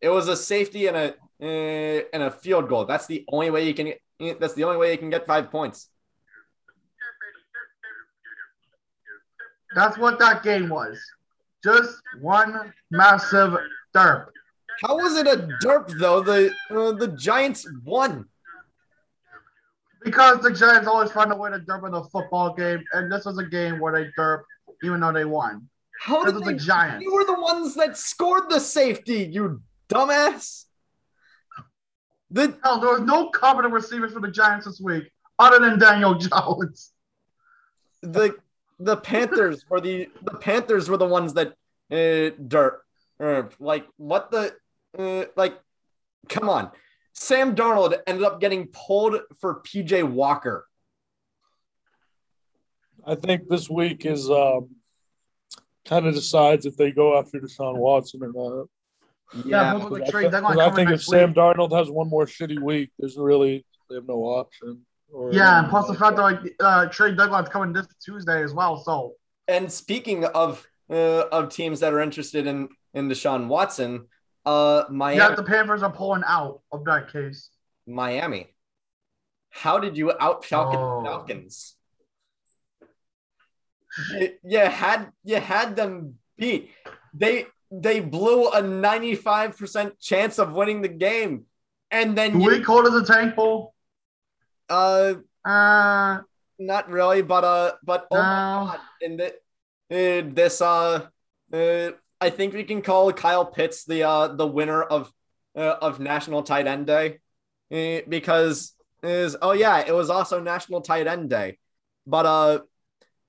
it 0.00 0.08
was 0.08 0.28
a 0.28 0.36
safety 0.36 0.86
and 0.86 0.96
a 0.96 1.14
uh, 1.42 2.04
and 2.12 2.22
a 2.22 2.30
field 2.30 2.68
goal 2.68 2.84
that's 2.84 3.06
the 3.06 3.24
only 3.28 3.50
way 3.50 3.66
you 3.66 3.74
can 3.74 3.92
that's 4.38 4.54
the 4.54 4.62
only 4.62 4.76
way 4.76 4.92
you 4.92 4.98
can 4.98 5.10
get 5.10 5.26
five 5.26 5.50
points 5.50 5.88
That's 9.74 9.96
what 9.98 10.18
that 10.18 10.42
game 10.42 10.68
was. 10.68 11.00
Just 11.64 12.02
one 12.20 12.72
massive 12.90 13.56
derp. 13.94 14.26
how 14.82 14.96
was 14.96 15.16
it 15.16 15.26
a 15.26 15.48
derp 15.62 15.96
though 15.98 16.20
the 16.22 16.50
uh, 16.70 16.92
the 16.92 17.08
giants 17.08 17.66
won 17.84 18.26
Because 20.04 20.40
the 20.40 20.50
Giants 20.52 20.88
always 20.88 21.12
find 21.12 21.30
a 21.30 21.36
way 21.36 21.50
to 21.50 21.58
derp 21.60 21.86
in 21.86 21.94
a 21.94 22.02
football 22.04 22.54
game, 22.54 22.82
and 22.92 23.10
this 23.12 23.24
was 23.24 23.38
a 23.38 23.44
game 23.44 23.78
where 23.78 23.92
they 23.92 24.10
derp 24.18 24.42
even 24.82 24.98
though 25.00 25.12
they 25.12 25.24
won. 25.24 25.68
how 26.00 26.24
did 26.24 26.34
they 26.44 26.52
the 26.54 26.58
Giants. 26.58 27.04
you 27.04 27.14
were 27.14 27.24
the 27.24 27.40
ones 27.40 27.74
that 27.76 27.96
scored 27.96 28.50
the 28.50 28.58
safety 28.58 29.24
you 29.32 29.62
dumbass 29.88 30.64
the 32.30 32.56
Hell, 32.64 32.80
there 32.80 32.90
was 32.90 33.02
no 33.02 33.28
competent 33.30 33.74
receivers 33.74 34.12
for 34.12 34.20
the 34.20 34.30
Giants 34.30 34.66
this 34.66 34.80
week 34.80 35.04
other 35.38 35.58
than 35.60 35.78
Daniel 35.78 36.14
Jones. 36.26 36.92
the 38.02 38.34
the 38.84 38.96
Panthers 38.96 39.64
were 39.68 39.80
the 39.80 40.08
the 40.22 40.36
Panthers 40.38 40.88
were 40.90 40.96
the 40.96 41.06
ones 41.06 41.34
that 41.34 41.48
uh, 41.90 42.34
dirt 42.48 42.82
uh, 43.20 43.42
like 43.58 43.86
what 43.96 44.30
the 44.30 44.54
uh, 44.98 45.24
like 45.36 45.58
come 46.28 46.48
on 46.48 46.70
Sam 47.14 47.54
Darnold 47.54 47.94
ended 48.06 48.24
up 48.24 48.40
getting 48.40 48.68
pulled 48.68 49.20
for 49.40 49.60
PJ 49.66 50.02
Walker 50.08 50.66
I 53.04 53.14
think 53.16 53.48
this 53.48 53.68
week 53.68 54.06
is 54.06 54.30
um, 54.30 54.68
kind 55.84 56.06
of 56.06 56.14
decides 56.14 56.66
if 56.66 56.76
they 56.76 56.92
go 56.92 57.18
after 57.18 57.40
Deshaun 57.40 57.76
Watson 57.76 58.20
or 58.22 58.32
not. 58.32 58.68
Yeah, 59.44 59.72
yeah 59.74 59.88
but- 59.88 60.02
I, 60.02 60.10
trade 60.10 60.24
thi- 60.26 60.30
deadline 60.30 60.54
'cause 60.56 60.68
I 60.72 60.74
think 60.74 60.88
if 60.88 60.92
next 60.92 61.06
Sam 61.06 61.30
week. 61.30 61.36
Darnold 61.36 61.76
has 61.76 61.90
one 61.90 62.08
more 62.08 62.26
shitty 62.26 62.60
week, 62.62 62.90
there's 62.98 63.16
really 63.16 63.64
they 63.88 63.96
have 63.96 64.06
no 64.06 64.22
option. 64.24 64.86
Or, 65.12 65.32
Yeah, 65.32 65.60
and 65.60 65.68
plus 65.68 65.86
the 65.86 65.94
fact 65.94 66.16
that 66.16 66.22
like 66.22 66.40
uh, 66.60 66.86
trade 66.86 67.16
deadline's 67.16 67.48
coming 67.48 67.72
this 67.72 67.86
Tuesday 68.04 68.42
as 68.42 68.54
well. 68.54 68.82
So 68.82 69.14
and 69.46 69.70
speaking 69.70 70.24
of 70.24 70.66
uh, 70.90 71.24
of 71.30 71.50
teams 71.50 71.80
that 71.80 71.92
are 71.92 72.00
interested 72.00 72.46
in 72.46 72.68
in 72.94 73.08
Deshaun 73.08 73.48
Watson 73.48 74.06
uh 74.44 74.84
Miami 74.90 75.18
yeah, 75.18 75.34
the 75.34 75.42
Panthers 75.42 75.82
are 75.82 75.92
pulling 75.92 76.22
out 76.26 76.62
of 76.72 76.84
that 76.86 77.12
case. 77.12 77.50
Miami 77.86 78.48
how 79.50 79.78
did 79.78 79.96
you 79.96 80.12
out 80.18 80.44
Falcon 80.44 80.80
Oh. 80.80 81.02
Falcons 81.04 81.76
you, 84.18 84.30
you 84.42 84.58
had 84.58 85.08
you 85.24 85.36
had 85.36 85.76
them 85.76 86.14
beat. 86.36 86.70
They 87.14 87.46
they 87.70 88.00
blew 88.00 88.48
a 88.48 88.60
95% 88.60 89.92
chance 89.98 90.38
of 90.38 90.52
winning 90.52 90.82
the 90.82 90.88
game. 90.88 91.46
And 91.90 92.16
then 92.16 92.32
Do 92.32 92.40
you, 92.40 92.50
we 92.50 92.60
call 92.60 92.86
it 92.86 93.02
a 93.02 93.06
tank 93.06 93.34
bowl? 93.34 93.71
Uh 94.72 95.14
Uh, 95.44 96.22
not 96.58 96.88
really, 96.88 97.22
but 97.22 97.44
uh 97.44 97.72
but 97.84 98.06
oh 98.10 98.22
my 98.22 98.42
god, 98.76 98.80
in 99.00 99.16
the 99.16 99.28
uh, 99.90 100.22
this 100.32 100.60
uh 100.60 101.06
uh 101.52 101.90
I 102.20 102.30
think 102.30 102.54
we 102.54 102.64
can 102.64 102.82
call 102.82 103.12
Kyle 103.12 103.44
Pitts 103.46 103.84
the 103.84 104.04
uh 104.04 104.28
the 104.28 104.46
winner 104.46 104.82
of 104.82 105.12
uh, 105.56 105.76
of 105.82 106.00
National 106.00 106.42
Tight 106.42 106.66
End 106.66 106.86
Day. 106.86 107.18
Uh, 107.72 108.00
because 108.08 108.74
is 109.02 109.36
oh 109.42 109.52
yeah, 109.52 109.80
it 109.86 109.92
was 109.92 110.10
also 110.10 110.40
National 110.40 110.80
Tight 110.80 111.06
End 111.06 111.28
Day. 111.28 111.58
But 112.06 112.26
uh 112.26 112.58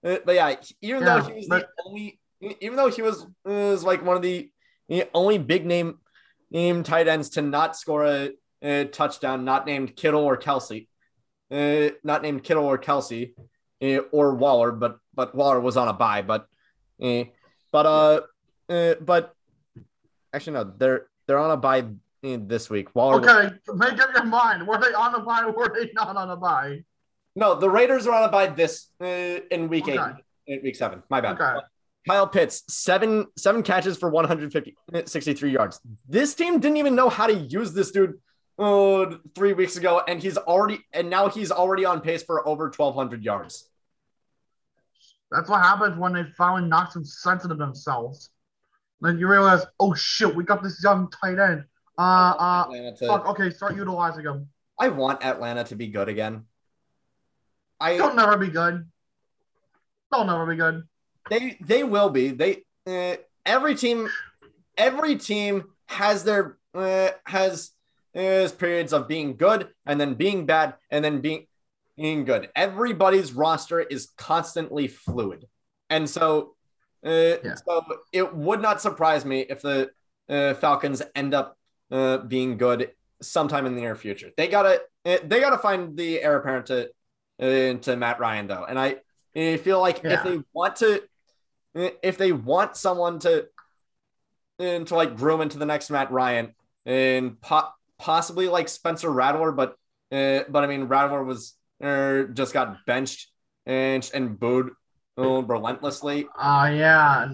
uh, 0.05 0.17
but 0.25 0.35
yeah, 0.35 0.55
even 0.81 1.03
though 1.03 1.17
Yeah, 1.17 1.27
he 1.27 1.33
was 1.33 1.47
but- 1.47 1.67
the 1.75 1.83
only 1.85 2.19
even 2.61 2.75
though 2.77 2.89
he 2.91 3.01
was 3.01 3.25
was 3.45 3.83
like 3.83 4.03
one 4.03 4.17
of 4.17 4.21
the, 4.21 4.51
the 4.89 5.07
only 5.13 5.37
big 5.39 5.65
name 5.65 5.99
name 6.51 6.83
tight 6.83 7.07
ends 7.07 7.29
to 7.29 7.41
not 7.41 7.75
score 7.75 8.05
a, 8.05 8.31
a 8.61 8.85
touchdown, 8.85 9.45
not 9.45 9.65
named 9.65 9.95
Kittle 9.95 10.21
or 10.23 10.37
Kelsey, 10.37 10.87
uh, 11.51 11.89
not 12.03 12.21
named 12.21 12.43
Kittle 12.43 12.65
or 12.65 12.77
Kelsey, 12.77 13.35
uh, 13.81 13.97
or 14.11 14.35
Waller, 14.35 14.71
but 14.71 14.99
but 15.13 15.35
Waller 15.35 15.59
was 15.59 15.77
on 15.77 15.87
a 15.87 15.93
bye, 15.93 16.21
but 16.21 16.47
uh, 17.01 17.23
but 17.71 17.85
uh, 17.85 18.21
uh 18.71 18.95
but 19.01 19.33
actually 20.33 20.53
no, 20.53 20.73
they're 20.77 21.07
they're 21.27 21.37
on 21.39 21.51
a 21.51 21.57
bye 21.57 21.85
this 22.21 22.69
week. 22.69 22.95
Waller 22.95 23.19
was- 23.19 23.29
okay, 23.29 23.55
make 23.75 23.99
up 23.99 24.09
your 24.15 24.25
mind. 24.25 24.67
Were 24.67 24.79
they 24.79 24.93
on 24.93 25.13
a 25.15 25.19
bye? 25.19 25.43
or 25.43 25.51
were 25.51 25.73
they 25.73 25.91
not 25.93 26.15
on 26.15 26.29
a 26.29 26.37
bye? 26.37 26.83
no, 27.35 27.55
the 27.55 27.69
Raiders 27.69 28.07
are 28.07 28.13
on 28.13 28.29
a 28.29 28.31
bye 28.31 28.47
this 28.47 28.89
in 29.01 29.67
week 29.67 29.87
eight, 29.87 29.99
in 30.47 30.61
week 30.63 30.75
seven. 30.75 31.03
My 31.09 31.21
bad. 31.21 31.39
Okay. 31.39 31.65
Kyle 32.07 32.27
Pitts, 32.27 32.63
seven 32.67 33.27
seven 33.37 33.63
catches 33.63 33.97
for 33.97 34.09
150, 34.09 34.75
63 35.05 35.51
yards. 35.51 35.79
This 36.07 36.35
team 36.35 36.59
didn't 36.59 36.77
even 36.77 36.95
know 36.95 37.09
how 37.09 37.27
to 37.27 37.33
use 37.33 37.73
this 37.73 37.91
dude 37.91 38.19
uh, 38.59 39.15
three 39.35 39.53
weeks 39.53 39.77
ago, 39.77 40.01
and 40.07 40.21
he's 40.21 40.37
already 40.37 40.79
and 40.93 41.09
now 41.09 41.29
he's 41.29 41.51
already 41.51 41.85
on 41.85 42.01
pace 42.01 42.23
for 42.23 42.47
over 42.47 42.65
1,200 42.65 43.23
yards. 43.23 43.69
That's 45.31 45.49
what 45.49 45.61
happens 45.61 45.97
when 45.97 46.13
they 46.13 46.23
finally 46.37 46.67
knock 46.69 46.91
some 46.91 47.03
sense 47.03 47.43
into 47.43 47.55
themselves. 47.55 48.29
Then 49.01 49.17
you 49.17 49.27
realize, 49.27 49.65
oh 49.79 49.93
shit, 49.93 50.33
we 50.33 50.43
got 50.43 50.61
this 50.61 50.81
young 50.83 51.09
tight 51.09 51.39
end. 51.39 51.65
Uh, 51.97 52.01
uh, 52.01 52.91
to- 52.95 53.07
fuck. 53.07 53.27
Okay, 53.27 53.49
start 53.49 53.75
utilizing 53.75 54.23
him. 54.23 54.47
I 54.79 54.89
want 54.89 55.23
Atlanta 55.23 55.63
to 55.65 55.75
be 55.75 55.87
good 55.87 56.09
again. 56.09 56.45
I 57.79 57.97
They'll 57.97 58.15
never 58.15 58.37
be 58.37 58.47
good. 58.47 58.89
They'll 60.11 60.25
never 60.25 60.45
be 60.45 60.55
good. 60.55 60.83
they 61.29 61.57
they 61.61 61.83
will 61.83 62.09
be. 62.09 62.29
They 62.29 62.63
uh, 62.87 63.17
every 63.45 63.75
team 63.75 64.09
every 64.77 65.15
team 65.17 65.65
has 65.87 66.23
their 66.23 66.57
uh, 66.73 67.09
has 67.25 67.71
has 68.13 68.51
periods 68.51 68.93
of 68.93 69.07
being 69.07 69.35
good 69.37 69.69
and 69.85 69.99
then 69.99 70.13
being 70.13 70.45
bad 70.45 70.75
and 70.91 71.03
then 71.03 71.21
being 71.21 71.47
being 71.97 72.25
good. 72.25 72.49
Everybody's 72.55 73.33
roster 73.33 73.79
is 73.79 74.11
constantly 74.17 74.87
fluid, 74.87 75.47
and 75.89 76.09
so 76.09 76.55
uh, 77.05 77.09
Yeah. 77.43 77.55
so 77.55 77.83
it 78.11 78.33
would 78.35 78.61
not 78.61 78.81
surprise 78.81 79.25
me 79.25 79.41
if 79.41 79.61
the 79.61 79.91
uh, 80.29 80.53
Falcons 80.55 81.01
end 81.15 81.33
up 81.33 81.57
uh, 81.91 82.17
being 82.19 82.57
good 82.57 82.91
sometime 83.21 83.65
in 83.65 83.75
the 83.75 83.81
near 83.81 83.95
future. 83.95 84.31
They 84.37 84.47
gotta 84.47 84.81
uh, 85.05 85.17
they 85.23 85.39
gotta 85.39 85.57
find 85.57 85.97
the 85.97 86.21
heir 86.21 86.37
apparent 86.37 86.67
to 86.67 86.89
uh, 87.41 87.77
to 87.79 87.95
Matt 87.95 88.19
Ryan 88.19 88.47
though, 88.47 88.65
and 88.65 88.79
I, 88.79 88.97
I 89.35 89.57
feel 89.57 89.79
like 89.79 90.01
if 90.03 90.23
they 90.23 90.39
want 90.53 90.77
to 90.77 91.03
if 91.75 92.17
they 92.17 92.31
want 92.31 92.77
someone 92.77 93.19
to 93.19 93.47
and 94.59 94.87
to 94.87 94.95
like 94.95 95.15
groom 95.17 95.41
into 95.41 95.57
the 95.57 95.65
next 95.65 95.89
Matt 95.89 96.11
Ryan 96.11 96.53
and 96.85 97.39
po- 97.41 97.69
possibly 97.99 98.47
like 98.47 98.69
Spencer 98.69 99.11
Rattler, 99.11 99.51
but 99.51 99.75
uh, 100.11 100.41
but 100.49 100.63
I 100.63 100.67
mean 100.67 100.83
Rattler 100.83 101.23
was 101.23 101.53
uh, 101.83 102.23
just 102.33 102.53
got 102.53 102.85
benched 102.85 103.27
and 103.65 104.09
and 104.13 104.39
booed 104.39 104.71
uh, 105.17 105.43
relentlessly. 105.43 106.27
Uh, 106.37 106.71
yeah. 106.73 107.27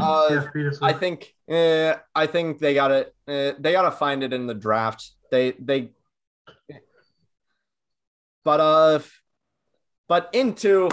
Uh, 0.00 0.44
I 0.80 0.92
think 0.92 1.34
uh, 1.50 1.94
I 2.14 2.26
think 2.26 2.58
they 2.58 2.74
gotta 2.74 3.08
uh, 3.28 3.52
they 3.58 3.72
gotta 3.72 3.90
find 3.90 4.22
it 4.22 4.32
in 4.32 4.46
the 4.46 4.54
draft. 4.54 5.10
They 5.30 5.52
they 5.52 5.90
but 8.44 8.60
uh 8.60 8.98
but 10.08 10.30
into 10.32 10.90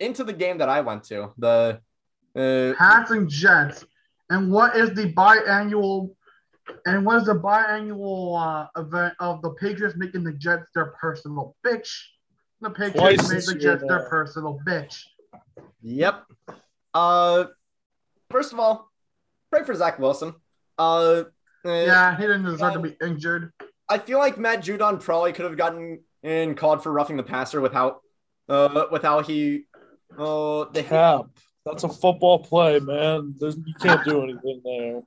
into 0.00 0.24
the 0.24 0.32
game 0.32 0.58
that 0.58 0.68
I 0.68 0.80
went 0.80 1.04
to 1.04 1.32
the 1.38 1.80
uh, 2.34 2.74
Pats 2.76 3.10
and 3.10 3.28
Jets. 3.28 3.84
And 4.28 4.50
what 4.50 4.76
is 4.76 4.94
the 4.94 5.12
biannual 5.12 6.14
and 6.86 7.04
was 7.04 7.26
the 7.26 7.34
biannual 7.34 8.40
uh, 8.40 8.80
event 8.80 9.14
of 9.20 9.42
the 9.42 9.50
Patriots 9.50 9.96
making 9.96 10.24
the 10.24 10.32
Jets 10.32 10.66
their 10.74 10.94
personal 11.00 11.56
bitch? 11.66 11.88
The 12.60 12.70
Patriots 12.70 13.26
Twice 13.26 13.30
made 13.30 13.42
the 13.42 13.60
year 13.60 13.72
Jets 13.76 13.84
their 13.88 14.08
personal 14.08 14.60
bitch. 14.66 15.02
Yep. 15.82 16.24
Uh, 16.94 17.44
first 18.30 18.52
of 18.52 18.60
all, 18.60 18.90
pray 19.50 19.64
for 19.64 19.74
Zach 19.74 19.98
Wilson. 19.98 20.34
Uh, 20.78 21.24
uh, 21.64 21.70
Yeah, 21.70 22.16
he 22.16 22.22
didn't 22.22 22.44
deserve 22.44 22.74
to 22.74 22.80
be 22.80 22.96
injured. 23.02 23.52
I 23.88 23.98
feel 23.98 24.18
like 24.18 24.38
Matt 24.38 24.62
Judon 24.62 25.00
probably 25.00 25.32
could 25.32 25.44
have 25.44 25.56
gotten 25.56 26.00
in 26.22 26.54
called 26.54 26.82
for 26.82 26.92
roughing 26.92 27.16
the 27.16 27.22
passer 27.22 27.60
without, 27.60 28.00
uh, 28.48 28.84
without 28.90 29.26
he, 29.26 29.64
uh, 30.16 30.64
the 30.72 30.84
Cap. 30.86 31.26
That's 31.66 31.84
a 31.84 31.88
football 31.88 32.40
play, 32.40 32.80
man. 32.80 33.34
There's, 33.38 33.56
you 33.56 33.74
can't 33.80 34.04
do 34.04 34.22
anything 34.22 34.60
there. 34.64 35.02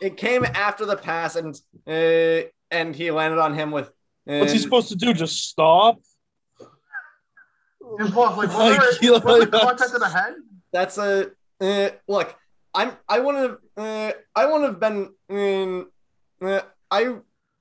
It 0.00 0.16
came 0.16 0.44
after 0.44 0.84
the 0.86 0.96
pass, 0.96 1.36
and 1.36 1.54
uh, 1.86 2.48
and 2.70 2.94
he 2.94 3.10
landed 3.10 3.38
on 3.40 3.54
him 3.54 3.70
with. 3.70 3.88
Uh, 4.28 4.38
What's 4.40 4.52
he 4.52 4.58
supposed 4.58 4.88
to 4.88 4.96
do? 4.96 5.12
Just 5.14 5.48
stop? 5.48 5.98
And 7.98 8.12
plus, 8.12 8.36
like, 8.36 8.52
Like, 8.52 8.80
was 8.80 8.98
you 9.00 9.12
there, 9.12 9.20
was 9.20 9.24
like 9.24 9.40
there 9.40 9.46
that's- 9.46 9.62
contact 9.64 9.92
to 9.92 9.98
the 9.98 10.08
head? 10.08 10.34
That's 10.72 10.98
a 10.98 11.30
uh, 11.60 11.90
look. 12.08 12.34
I'm. 12.74 12.92
I 13.08 13.20
want 13.20 13.58
to. 13.76 13.82
Uh, 13.82 14.12
I 14.34 14.46
want 14.46 14.62
to 14.64 14.68
have 14.68 14.80
been. 14.80 15.10
In, 15.28 15.86
uh, 16.42 16.60
I. 16.90 17.16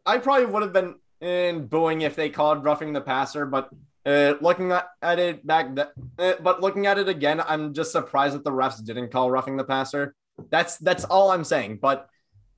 I 0.06 0.18
probably 0.20 0.46
would 0.48 0.62
have 0.62 0.74
been 0.74 0.96
in 1.22 1.66
booing 1.68 2.02
if 2.02 2.16
they 2.16 2.30
called 2.30 2.64
roughing 2.64 2.94
the 2.94 3.02
passer, 3.02 3.46
but 3.46 3.70
uh, 4.06 4.36
looking 4.42 4.72
at, 4.72 4.88
at 5.02 5.18
it 5.18 5.48
back, 5.48 5.76
th- 5.76 5.88
uh, 6.20 6.34
but 6.44 6.62
looking 6.62 6.86
at 6.86 7.00
it 7.00 7.10
again, 7.10 7.42
I'm 7.48 7.74
just 7.74 7.92
surprised 7.92 8.36
that 8.36 8.44
the 8.44 8.52
refs 8.52 8.84
didn't 8.86 9.12
call 9.12 9.32
roughing 9.32 9.58
the 9.58 9.64
passer. 9.64 10.14
That's 10.52 10.78
that's 10.78 11.06
all 11.06 11.32
I'm 11.32 11.44
saying. 11.44 11.80
But 11.82 12.08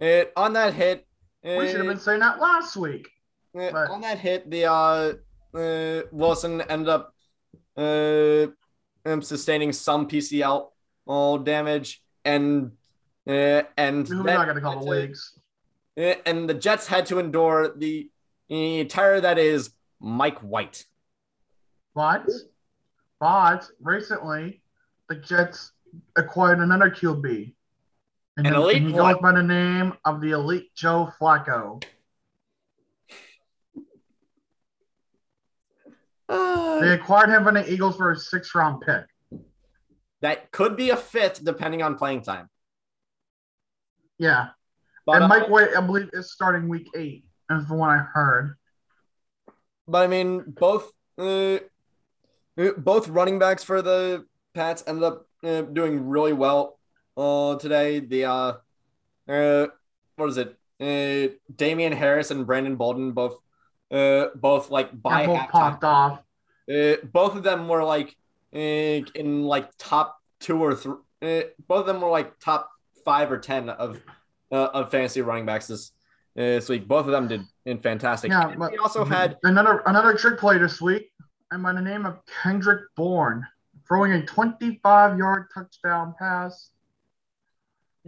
uh, 0.01 0.23
on 0.35 0.53
that 0.53 0.73
hit, 0.73 1.05
uh, 1.45 1.55
We 1.57 1.67
should 1.67 1.77
have 1.77 1.87
been 1.87 1.99
saying 1.99 2.19
that 2.19 2.39
last 2.39 2.75
week. 2.75 3.09
but- 3.53 3.89
on 3.89 4.01
that 4.01 4.19
hit, 4.19 4.49
the 4.49 4.65
uh, 4.65 5.13
uh, 5.57 6.01
Wilson 6.11 6.61
ended 6.61 6.89
up 6.89 7.13
uh, 7.77 8.47
um, 9.05 9.21
sustaining 9.21 9.71
some 9.71 10.07
PCL 10.07 10.71
uh, 11.07 11.37
damage, 11.37 12.03
and 12.25 12.71
uh, 13.27 13.63
and 13.77 14.07
We're 14.07 14.23
not 14.23 14.45
going 14.45 14.55
to 14.55 14.61
call 14.61 14.73
the 14.73 14.77
had 14.79 14.83
to- 14.85 14.89
leagues. 15.01 15.39
uh, 15.97 16.01
and 16.25 16.49
the 16.49 16.53
Jets 16.53 16.87
had 16.87 17.05
to 17.07 17.19
endure 17.19 17.75
the 17.77 18.09
terror 18.89 19.19
that 19.21 19.37
is 19.37 19.71
Mike 19.99 20.39
White. 20.39 20.85
But, 21.95 22.27
but 23.19 23.67
recently, 23.81 24.61
the 25.09 25.15
Jets 25.15 25.71
acquired 26.15 26.59
another 26.59 26.89
QB. 26.91 27.53
And, 28.37 28.45
An 28.45 28.53
the- 28.53 28.59
elite 28.59 28.77
and 28.77 28.87
he 28.87 28.93
goes 28.93 29.17
by 29.19 29.31
the 29.31 29.43
name 29.43 29.93
of 30.05 30.21
the 30.21 30.31
elite 30.31 30.69
Joe 30.75 31.11
Flacco. 31.19 31.83
They 36.29 36.93
acquired 36.93 37.29
him 37.29 37.43
from 37.43 37.55
the 37.55 37.71
Eagles 37.71 37.97
for 37.97 38.11
a 38.11 38.15
six 38.15 38.53
round 38.53 38.81
pick. 38.81 39.05
that 40.21 40.51
could 40.51 40.75
be 40.77 40.91
a 40.91 40.97
fit 40.97 41.39
depending 41.43 41.81
on 41.81 41.95
playing 41.95 42.21
time. 42.21 42.49
Yeah. 44.19 44.49
But, 45.05 45.15
and 45.15 45.23
uh, 45.25 45.27
Mike 45.27 45.49
White, 45.49 45.69
I 45.75 45.81
believe, 45.81 46.09
is 46.13 46.31
starting 46.31 46.67
week 46.67 46.89
eight, 46.95 47.23
is 47.49 47.67
the 47.67 47.73
one 47.73 47.89
I 47.89 47.97
heard. 47.97 48.55
But 49.87 50.03
I 50.03 50.07
mean, 50.07 50.43
both 50.47 50.91
uh, 51.17 51.59
uh, 52.57 52.71
both 52.77 53.07
running 53.07 53.39
backs 53.39 53.63
for 53.63 53.81
the 53.81 54.25
Pats 54.53 54.83
ended 54.85 55.03
up 55.03 55.25
uh, 55.43 55.61
doing 55.61 56.07
really 56.07 56.33
well 56.33 56.76
uh, 57.17 57.55
today. 57.57 57.99
The 57.99 58.25
uh, 58.25 58.53
uh, 59.27 59.67
what 60.15 60.29
is 60.29 60.37
it? 60.37 60.55
Uh, 60.79 61.33
Damien 61.55 61.91
Harris 61.91 62.31
and 62.31 62.45
Brandon 62.45 62.75
Bolden 62.75 63.11
both 63.11 63.37
uh, 63.91 64.27
both 64.35 64.69
like 64.69 64.89
by 65.01 65.25
both 65.25 65.49
popped 65.49 65.83
off. 65.83 66.19
Uh, 66.69 66.95
both 67.11 67.35
of 67.35 67.43
them 67.43 67.67
were 67.67 67.83
like 67.83 68.15
uh, 68.53 68.57
in 68.59 69.43
like 69.43 69.69
top 69.77 70.17
two 70.39 70.63
or 70.63 70.75
three. 70.75 70.95
Uh, 71.21 71.41
both 71.67 71.81
of 71.81 71.85
them 71.87 72.01
were 72.01 72.09
like 72.09 72.37
top 72.39 72.69
five 73.03 73.31
or 73.31 73.37
ten 73.37 73.69
of 73.69 73.99
uh, 74.51 74.69
of 74.73 74.91
fantasy 74.91 75.21
running 75.21 75.45
backs 75.45 75.67
this 75.67 75.91
uh, 76.37 76.41
this 76.41 76.69
week. 76.69 76.87
Both 76.87 77.05
of 77.05 77.11
them 77.11 77.27
did 77.27 77.41
in 77.65 77.79
fantastic. 77.79 78.29
Yeah, 78.29 78.49
And 78.49 78.59
but 78.59 78.71
we 78.71 78.77
also 78.77 79.03
had 79.03 79.37
another 79.43 79.79
another 79.85 80.13
trick 80.13 80.39
play 80.39 80.57
this 80.57 80.81
week, 80.81 81.11
and 81.51 81.63
by 81.63 81.73
the 81.73 81.81
name 81.81 82.05
of 82.05 82.19
Kendrick 82.43 82.81
Bourne, 82.95 83.45
throwing 83.87 84.11
a 84.11 84.25
25 84.25 85.17
yard 85.17 85.47
touchdown 85.53 86.13
pass. 86.19 86.71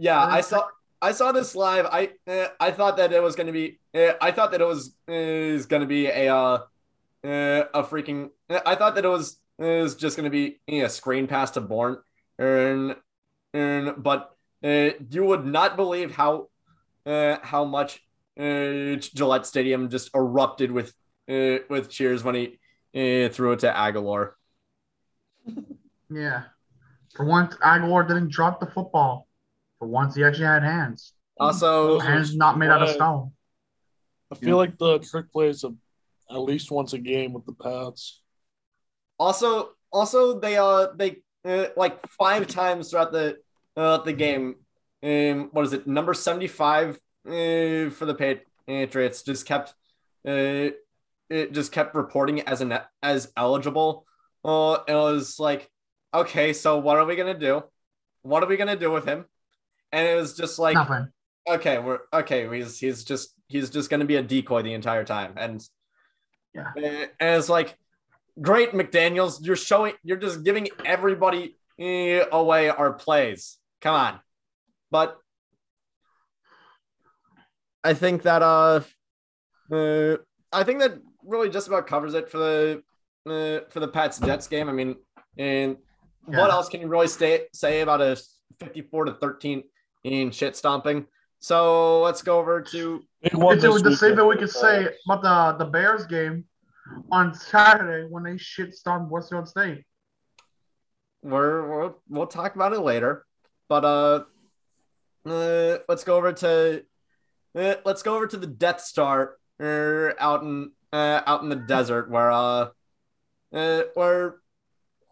Yeah, 0.00 0.18
I 0.18 0.40
saw 0.40 0.64
I 1.02 1.12
saw 1.12 1.30
this 1.30 1.54
live. 1.54 1.84
I 1.84 2.12
uh, 2.26 2.46
I 2.58 2.70
thought 2.70 2.96
that 2.96 3.12
it 3.12 3.22
was 3.22 3.36
going 3.36 3.48
to 3.48 3.52
be 3.52 3.78
uh, 3.94 4.14
I 4.18 4.30
thought 4.32 4.50
that 4.52 4.62
it 4.62 4.66
was 4.66 4.94
is 5.06 5.66
going 5.66 5.82
to 5.82 5.86
be 5.86 6.06
a 6.06 6.34
uh, 6.34 6.58
uh, 7.22 7.64
a 7.74 7.82
freaking 7.84 8.30
I 8.48 8.76
thought 8.76 8.94
that 8.94 9.04
it 9.04 9.08
was 9.08 9.38
is 9.58 9.96
just 9.96 10.16
going 10.16 10.24
to 10.24 10.30
be 10.30 10.58
a 10.68 10.88
screen 10.88 11.26
pass 11.26 11.50
to 11.50 11.60
Bourne 11.60 11.98
and 12.38 12.96
and 13.52 13.92
but 13.98 14.30
uh, 14.64 14.90
you 15.10 15.24
would 15.24 15.44
not 15.44 15.76
believe 15.76 16.12
how 16.12 16.48
uh, 17.04 17.36
how 17.42 17.66
much 17.66 18.02
Gillette 18.38 19.44
Stadium 19.44 19.90
just 19.90 20.08
erupted 20.14 20.72
with 20.72 20.94
with 21.28 21.90
cheers 21.90 22.24
when 22.24 22.36
he 22.36 23.28
threw 23.28 23.52
it 23.52 23.58
to 23.60 23.76
Aguilar. 23.76 24.34
Yeah. 26.12 26.42
For 27.14 27.24
once, 27.24 27.54
Aguilar 27.62 28.02
didn't 28.02 28.32
drop 28.32 28.58
the 28.58 28.66
football. 28.66 29.28
For 29.80 29.88
once, 29.88 30.14
he 30.14 30.22
actually 30.22 30.44
had 30.44 30.62
hands. 30.62 31.14
Also, 31.40 31.98
Hands 31.98 32.36
not 32.36 32.58
made 32.58 32.68
out 32.68 32.82
of 32.82 32.90
stone. 32.90 33.32
I 34.30 34.34
feel 34.36 34.58
like 34.58 34.78
the 34.78 34.98
trick 34.98 35.32
plays 35.32 35.64
a, 35.64 35.74
at 36.30 36.36
least 36.36 36.70
once 36.70 36.92
a 36.92 36.98
game 36.98 37.32
with 37.32 37.46
the 37.46 37.54
Pats. 37.54 38.20
Also, 39.18 39.70
also 39.90 40.38
they 40.38 40.56
uh 40.56 40.88
they 40.94 41.22
uh, 41.44 41.66
like 41.76 42.06
five 42.08 42.46
times 42.46 42.90
throughout 42.90 43.10
the 43.10 43.38
uh, 43.76 43.98
the 43.98 44.12
game. 44.12 44.56
Um, 45.02 45.48
what 45.52 45.64
is 45.64 45.72
it? 45.72 45.86
Number 45.86 46.12
seventy 46.12 46.46
five 46.46 46.96
uh, 47.26 47.88
for 47.90 48.04
the 48.04 48.14
Pat- 48.14 48.44
Patriots 48.66 49.22
just 49.22 49.46
kept 49.46 49.74
uh 50.28 50.76
it 51.30 51.52
just 51.52 51.72
kept 51.72 51.94
reporting 51.94 52.42
as 52.42 52.60
an 52.60 52.78
as 53.02 53.32
eligible. 53.36 54.04
Uh, 54.44 54.78
it 54.86 54.94
was 54.94 55.38
like, 55.38 55.70
okay, 56.12 56.52
so 56.52 56.78
what 56.78 56.98
are 56.98 57.06
we 57.06 57.16
gonna 57.16 57.38
do? 57.38 57.62
What 58.22 58.42
are 58.42 58.46
we 58.46 58.58
gonna 58.58 58.76
do 58.76 58.90
with 58.90 59.06
him? 59.06 59.24
And 59.92 60.06
it 60.06 60.14
was 60.14 60.36
just 60.36 60.58
like, 60.58 60.74
Nothing. 60.74 61.08
okay, 61.48 61.78
we're 61.78 62.00
okay. 62.12 62.48
He's 62.56 62.78
he's 62.78 63.04
just 63.04 63.34
he's 63.48 63.70
just 63.70 63.90
gonna 63.90 64.04
be 64.04 64.16
a 64.16 64.22
decoy 64.22 64.62
the 64.62 64.74
entire 64.74 65.04
time, 65.04 65.34
and 65.36 65.60
Yeah. 66.54 66.72
and 66.76 67.10
it's 67.20 67.48
like, 67.48 67.76
great 68.40 68.72
McDaniels, 68.72 69.44
you're 69.44 69.56
showing, 69.56 69.94
you're 70.02 70.16
just 70.16 70.44
giving 70.44 70.68
everybody 70.84 71.56
eh, 71.78 72.24
away 72.30 72.68
our 72.68 72.92
plays. 72.92 73.58
Come 73.80 73.94
on, 73.94 74.20
but 74.90 75.18
I 77.82 77.94
think 77.94 78.22
that 78.22 78.42
uh, 78.42 78.80
uh 79.72 80.16
I 80.52 80.64
think 80.64 80.80
that 80.80 80.98
really 81.24 81.48
just 81.48 81.68
about 81.68 81.86
covers 81.86 82.14
it 82.14 82.28
for 82.28 82.38
the 82.38 82.82
uh, 83.26 83.68
for 83.70 83.80
the 83.80 83.88
Pats 83.88 84.18
Jets 84.18 84.46
game. 84.46 84.68
I 84.68 84.72
mean, 84.72 84.96
and 85.38 85.76
what 86.26 86.50
else 86.50 86.68
can 86.68 86.80
you 86.80 86.88
really 86.88 87.08
stay, 87.08 87.46
say 87.52 87.80
about 87.80 88.00
a 88.00 88.20
54 88.60 89.06
to 89.06 89.14
13 89.14 89.62
in 90.04 90.30
shit 90.30 90.56
stomping? 90.56 91.06
So 91.40 92.02
let's 92.02 92.22
go 92.22 92.38
over 92.38 92.60
to 92.60 93.02
Big 93.22 93.34
one 93.34 93.56
It's 93.56 93.82
the 93.82 93.96
same 93.96 94.16
thing 94.16 94.26
we 94.26 94.36
could 94.36 94.50
say 94.50 94.88
about 95.06 95.58
the, 95.58 95.64
the 95.64 95.70
Bears 95.70 96.06
game 96.06 96.44
on 97.10 97.34
Saturday 97.34 98.06
when 98.08 98.22
they 98.22 98.36
shit 98.36 98.74
stomped 98.74 99.10
Westfield 99.10 99.48
State. 99.48 99.84
we're, 101.22 101.68
we're 101.68 101.92
we'll 102.08 102.26
talk 102.26 102.54
about 102.54 102.72
it 102.72 102.80
later, 102.80 103.24
but 103.68 103.84
uh, 103.84 104.24
uh 105.26 105.78
let's 105.88 106.04
go 106.04 106.16
over 106.16 106.32
to 106.32 106.82
uh, 107.54 107.74
let's 107.84 108.02
go 108.02 108.16
over 108.16 108.26
to 108.26 108.36
the 108.36 108.46
Death 108.46 108.80
Star 108.80 109.36
uh, 109.60 110.10
out 110.18 110.42
in 110.42 110.72
uh, 110.92 111.20
out 111.26 111.42
in 111.42 111.48
the 111.48 111.56
desert 111.56 112.10
where 112.10 112.30
uh, 112.30 112.68
uh 113.52 113.82
where 113.94 114.36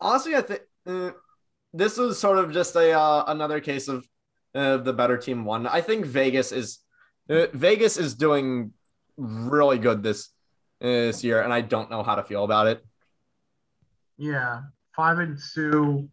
honestly 0.01 0.35
I 0.35 0.42
think 0.42 0.61
uh, 0.87 1.11
this 1.72 1.98
was 1.98 2.18
sort 2.18 2.38
of 2.38 2.53
just 2.53 2.74
a 2.77 2.92
uh, 2.92 3.24
another 3.29 3.61
case 3.61 3.88
of 3.88 4.07
uh, 4.59 4.77
the 4.79 4.92
better 4.92 5.16
team 5.16 5.44
won. 5.44 5.66
I 5.66 5.81
think 5.81 6.05
Vegas 6.05 6.51
is 6.51 6.81
uh, 7.31 7.47
Vegas 7.53 7.97
is 7.97 8.14
doing 8.14 8.73
really 9.16 9.79
good 9.79 10.03
this 10.03 10.31
this 10.81 11.23
year, 11.23 11.42
and 11.42 11.53
I 11.53 11.61
don't 11.61 11.90
know 11.90 12.03
how 12.03 12.16
to 12.16 12.25
feel 12.25 12.44
about 12.44 12.66
it. 12.66 12.85
Yeah, 14.16 14.62
five 14.97 15.18
and 15.21 15.38
two. 15.55 16.09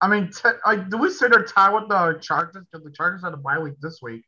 I 0.00 0.06
mean, 0.06 0.30
te- 0.30 0.60
like, 0.64 0.88
do 0.88 0.98
we 0.98 1.10
say 1.10 1.26
they're 1.28 1.42
tied 1.42 1.74
with 1.74 1.88
the 1.88 2.18
Chargers? 2.20 2.64
Because 2.70 2.84
the 2.84 2.92
Chargers 2.92 3.22
had 3.22 3.34
a 3.34 3.36
bye 3.36 3.58
week 3.58 3.74
this 3.80 3.98
week. 4.00 4.24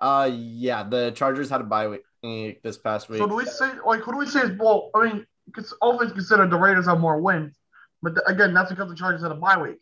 Uh, 0.00 0.30
yeah, 0.30 0.82
the 0.82 1.12
Chargers 1.12 1.48
had 1.48 1.62
a 1.62 1.64
bye 1.64 1.88
week 1.88 2.02
eh, 2.22 2.52
this 2.62 2.76
past 2.76 3.08
week. 3.08 3.18
So 3.18 3.26
do 3.26 3.34
we 3.34 3.46
say 3.46 3.70
like 3.86 4.00
who 4.00 4.12
do 4.12 4.18
we 4.18 4.26
say 4.26 4.40
is 4.40 4.58
well? 4.58 4.90
I 4.94 5.06
mean, 5.06 5.26
because 5.46 5.72
all 5.80 5.98
things 5.98 6.12
considered, 6.12 6.50
the 6.50 6.58
Raiders 6.58 6.84
have 6.84 7.00
more 7.00 7.18
wins, 7.18 7.56
but 8.02 8.14
th- 8.14 8.26
again, 8.26 8.52
that's 8.52 8.68
because 8.68 8.90
the 8.90 8.94
Chargers 8.94 9.22
had 9.22 9.32
a 9.32 9.36
bye 9.36 9.56
week. 9.56 9.78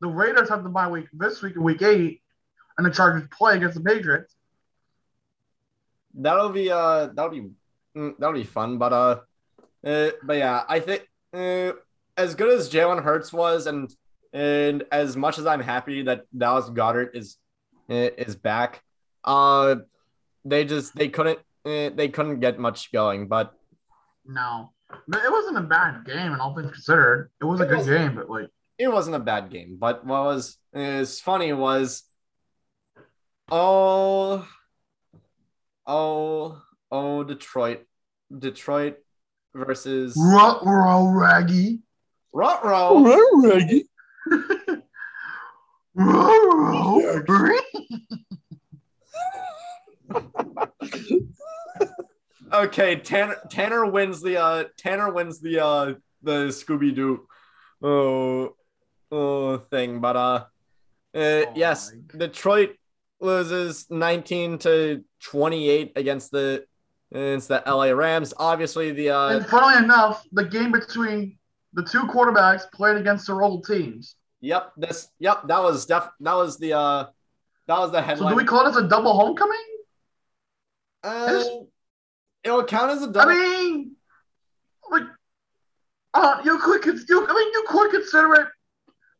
The 0.00 0.08
Raiders 0.08 0.48
have 0.48 0.62
the 0.64 0.70
bye 0.70 0.88
week 0.88 1.06
this 1.12 1.42
week 1.42 1.56
in 1.56 1.62
Week 1.62 1.82
Eight, 1.82 2.22
and 2.78 2.86
the 2.86 2.90
Chargers 2.90 3.28
play 3.36 3.56
against 3.56 3.74
the 3.76 3.82
Patriots. 3.82 4.34
That'll 6.14 6.48
be 6.50 6.70
uh, 6.70 7.08
that'll 7.08 7.30
be 7.30 7.50
mm, 7.96 8.14
that'll 8.18 8.34
be 8.34 8.44
fun. 8.44 8.78
But 8.78 8.92
uh, 8.92 9.20
uh 9.86 10.10
but 10.22 10.36
yeah, 10.38 10.64
I 10.68 10.80
think 10.80 11.08
uh, 11.34 11.72
as 12.16 12.34
good 12.34 12.50
as 12.52 12.70
Jalen 12.70 13.02
Hurts 13.02 13.32
was, 13.32 13.66
and 13.66 13.90
and 14.32 14.84
as 14.90 15.16
much 15.16 15.38
as 15.38 15.46
I'm 15.46 15.60
happy 15.60 16.02
that 16.02 16.26
Dallas 16.36 16.70
Goedert 16.70 17.14
is 17.14 17.36
eh, 17.88 18.10
is 18.16 18.36
back, 18.36 18.82
uh, 19.24 19.76
they 20.44 20.64
just 20.64 20.96
they 20.96 21.08
couldn't 21.08 21.38
uh, 21.66 21.90
they 21.94 22.08
couldn't 22.08 22.40
get 22.40 22.58
much 22.58 22.90
going. 22.90 23.28
But 23.28 23.52
No, 24.26 24.72
it 24.90 25.30
wasn't 25.30 25.58
a 25.58 25.62
bad 25.62 26.04
game, 26.06 26.32
and 26.32 26.40
all 26.40 26.54
things 26.54 26.72
considered, 26.72 27.30
it 27.40 27.44
was 27.44 27.60
a 27.60 27.64
It 27.64 27.68
good 27.68 27.78
was- 27.78 27.86
game. 27.86 28.14
But 28.14 28.30
like, 28.30 28.48
it 28.80 28.90
wasn't 28.90 29.16
a 29.16 29.20
bad 29.20 29.50
game. 29.50 29.76
But 29.78 30.04
what 30.06 30.24
was 30.24 30.56
is 30.72 31.20
funny 31.20 31.52
was 31.52 32.02
Oh, 33.52 34.46
oh, 35.86 36.62
oh, 36.90 37.24
Detroit. 37.24 37.80
Detroit 38.36 38.98
versus 39.52 40.14
Ruh-roh, 40.16 41.08
Raggy. 41.08 41.80
Ruh-roh. 42.32 43.42
Reggie. 43.42 43.88
Ruh-roh, 45.94 47.22
Raggy. 47.28 47.60
Okay, 52.52 52.96
Tanner 52.96 53.36
Tanner 53.48 53.86
wins 53.86 54.20
the 54.22 54.36
uh 54.36 54.64
Tanner 54.76 55.12
wins 55.12 55.40
the 55.40 55.64
uh 55.64 55.94
the 56.22 56.48
Scooby 56.48 56.94
Doo 56.94 57.26
oh 57.82 58.54
oh 59.10 59.58
thing, 59.58 60.00
but 60.00 60.16
uh, 60.16 60.20
uh 60.20 60.44
Oh 61.14 61.52
yes, 61.54 61.92
Detroit 62.16 62.76
loses 63.20 63.86
19 63.90 64.58
to 64.58 65.04
28 65.22 65.92
against 65.96 66.30
the 66.30 66.64
against 67.12 67.48
the 67.48 67.62
LA 67.66 67.90
Rams. 67.90 68.32
Obviously, 68.36 68.92
the 68.92 69.10
uh 69.10 69.36
And 69.36 69.46
funnily 69.46 69.82
enough, 69.82 70.24
the 70.32 70.44
game 70.44 70.72
between 70.72 71.36
the 71.72 71.84
two 71.84 72.02
quarterbacks 72.02 72.70
played 72.72 72.96
against 72.96 73.26
their 73.26 73.42
old 73.42 73.64
teams. 73.66 74.16
yep 74.40 74.72
this 74.76 75.08
yep 75.18 75.42
that 75.46 75.60
was 75.62 75.86
def 75.86 76.08
that 76.20 76.34
was 76.34 76.58
the 76.58 76.72
uh 76.72 77.06
that 77.66 77.78
was 77.78 77.92
the 77.92 78.02
headline. 78.02 78.30
So 78.30 78.34
do 78.34 78.36
we 78.36 78.44
call 78.44 78.64
this 78.64 78.76
a 78.76 78.88
double 78.88 79.12
homecoming? 79.12 79.66
uh, 81.02 81.44
it 82.44 82.50
will 82.50 82.64
count 82.64 82.90
as 82.90 83.02
a 83.02 83.12
double. 83.12 83.30
I 83.30 83.34
mean, 83.34 83.96
like, 84.90 85.02
uh, 86.14 86.42
you 86.44 86.58
could, 86.58 86.84
you, 87.08 87.26
I 87.26 87.32
mean, 87.32 87.52
you 87.52 87.64
could 87.68 87.90
consider 87.90 88.34
it, 88.34 88.48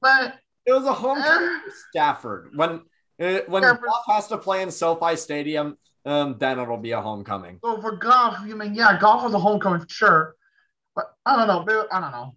but 0.01 0.35
It 0.67 0.73
was 0.73 0.85
a 0.85 0.93
homecoming 0.93 1.49
eh, 1.49 1.61
for 1.65 1.75
Stafford. 1.91 2.51
When 2.55 2.83
uh, 3.21 3.41
when 3.47 3.63
Stafford. 3.63 3.85
Goff 3.87 4.05
has 4.07 4.29
to 4.29 4.39
play 4.39 4.63
in 4.63 4.71
SoFi 4.71 5.17
Stadium, 5.17 5.77
um, 6.05 6.37
then 6.39 6.59
it'll 6.59 6.77
be 6.77 6.93
a 6.93 7.01
homecoming. 7.01 7.59
so 7.63 7.81
for 7.81 7.97
Goff, 7.97 8.47
you 8.47 8.57
mean 8.57 8.75
yeah, 8.75 8.99
Goff 8.99 9.23
was 9.23 9.35
a 9.35 9.39
homecoming 9.39 9.81
for 9.81 9.89
sure, 9.89 10.35
but 10.95 11.07
I 11.27 11.37
don't 11.37 11.49
know, 11.49 11.87
I 11.93 12.01
don't 12.01 12.13
know, 12.13 12.35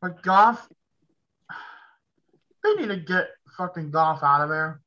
but 0.00 0.22
Goff, 0.22 0.68
they 2.62 2.74
need 2.74 2.88
to 2.88 2.96
get 2.96 3.28
fucking 3.56 3.90
Goff 3.90 4.22
out 4.22 4.42
of 4.42 4.48
there. 4.48 4.80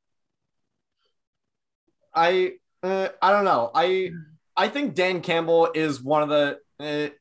I 2.14 2.54
uh, 2.82 3.10
I 3.22 3.32
don't 3.32 3.46
know. 3.46 3.72
I 3.74 4.12
I 4.56 4.68
think 4.68 4.96
Dan 4.96 5.22
Campbell 5.22 5.72
is 5.74 6.02
one 6.02 6.24
of 6.24 6.30
the 6.30 6.60
uh, 6.80 7.14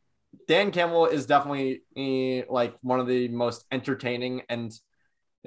Dan 0.49 0.71
Campbell 0.71 1.07
is 1.07 1.27
definitely 1.27 1.83
uh, 1.97 2.53
like 2.53 2.75
one 2.83 3.01
of 3.01 3.07
the 3.07 3.29
most 3.29 3.65
entertaining 3.71 4.43
and 4.49 4.73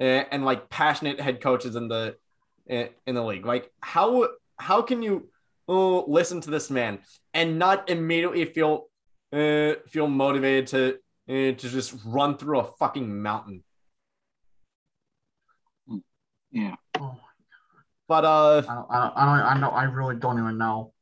uh, 0.00 0.02
and 0.30 0.44
like 0.44 0.68
passionate 0.68 1.20
head 1.20 1.40
coaches 1.40 1.76
in 1.76 1.88
the 1.88 2.16
uh, 2.70 2.84
in 3.06 3.14
the 3.14 3.24
league. 3.24 3.46
Like 3.46 3.70
how 3.80 4.28
how 4.58 4.82
can 4.82 5.02
you 5.02 5.28
uh, 5.68 6.02
listen 6.04 6.40
to 6.42 6.50
this 6.50 6.70
man 6.70 7.00
and 7.34 7.58
not 7.58 7.90
immediately 7.90 8.44
feel 8.44 8.88
uh, 9.32 9.74
feel 9.88 10.06
motivated 10.08 10.66
to 10.68 10.94
uh, 11.28 11.52
to 11.56 11.68
just 11.68 11.94
run 12.04 12.36
through 12.36 12.60
a 12.60 12.64
fucking 12.78 13.22
mountain? 13.22 13.62
Yeah. 16.50 16.76
Oh, 16.98 17.18
But 18.08 18.24
uh, 18.24 18.62
I 18.68 18.74
don't, 18.74 18.86
I 18.90 18.98
don't, 19.00 19.16
I 19.16 19.24
don't, 19.24 19.46
I 19.46 19.60
know, 19.60 19.70
I 19.70 19.84
really 19.84 20.16
don't 20.16 20.38
even 20.38 20.58
know. 20.58 20.92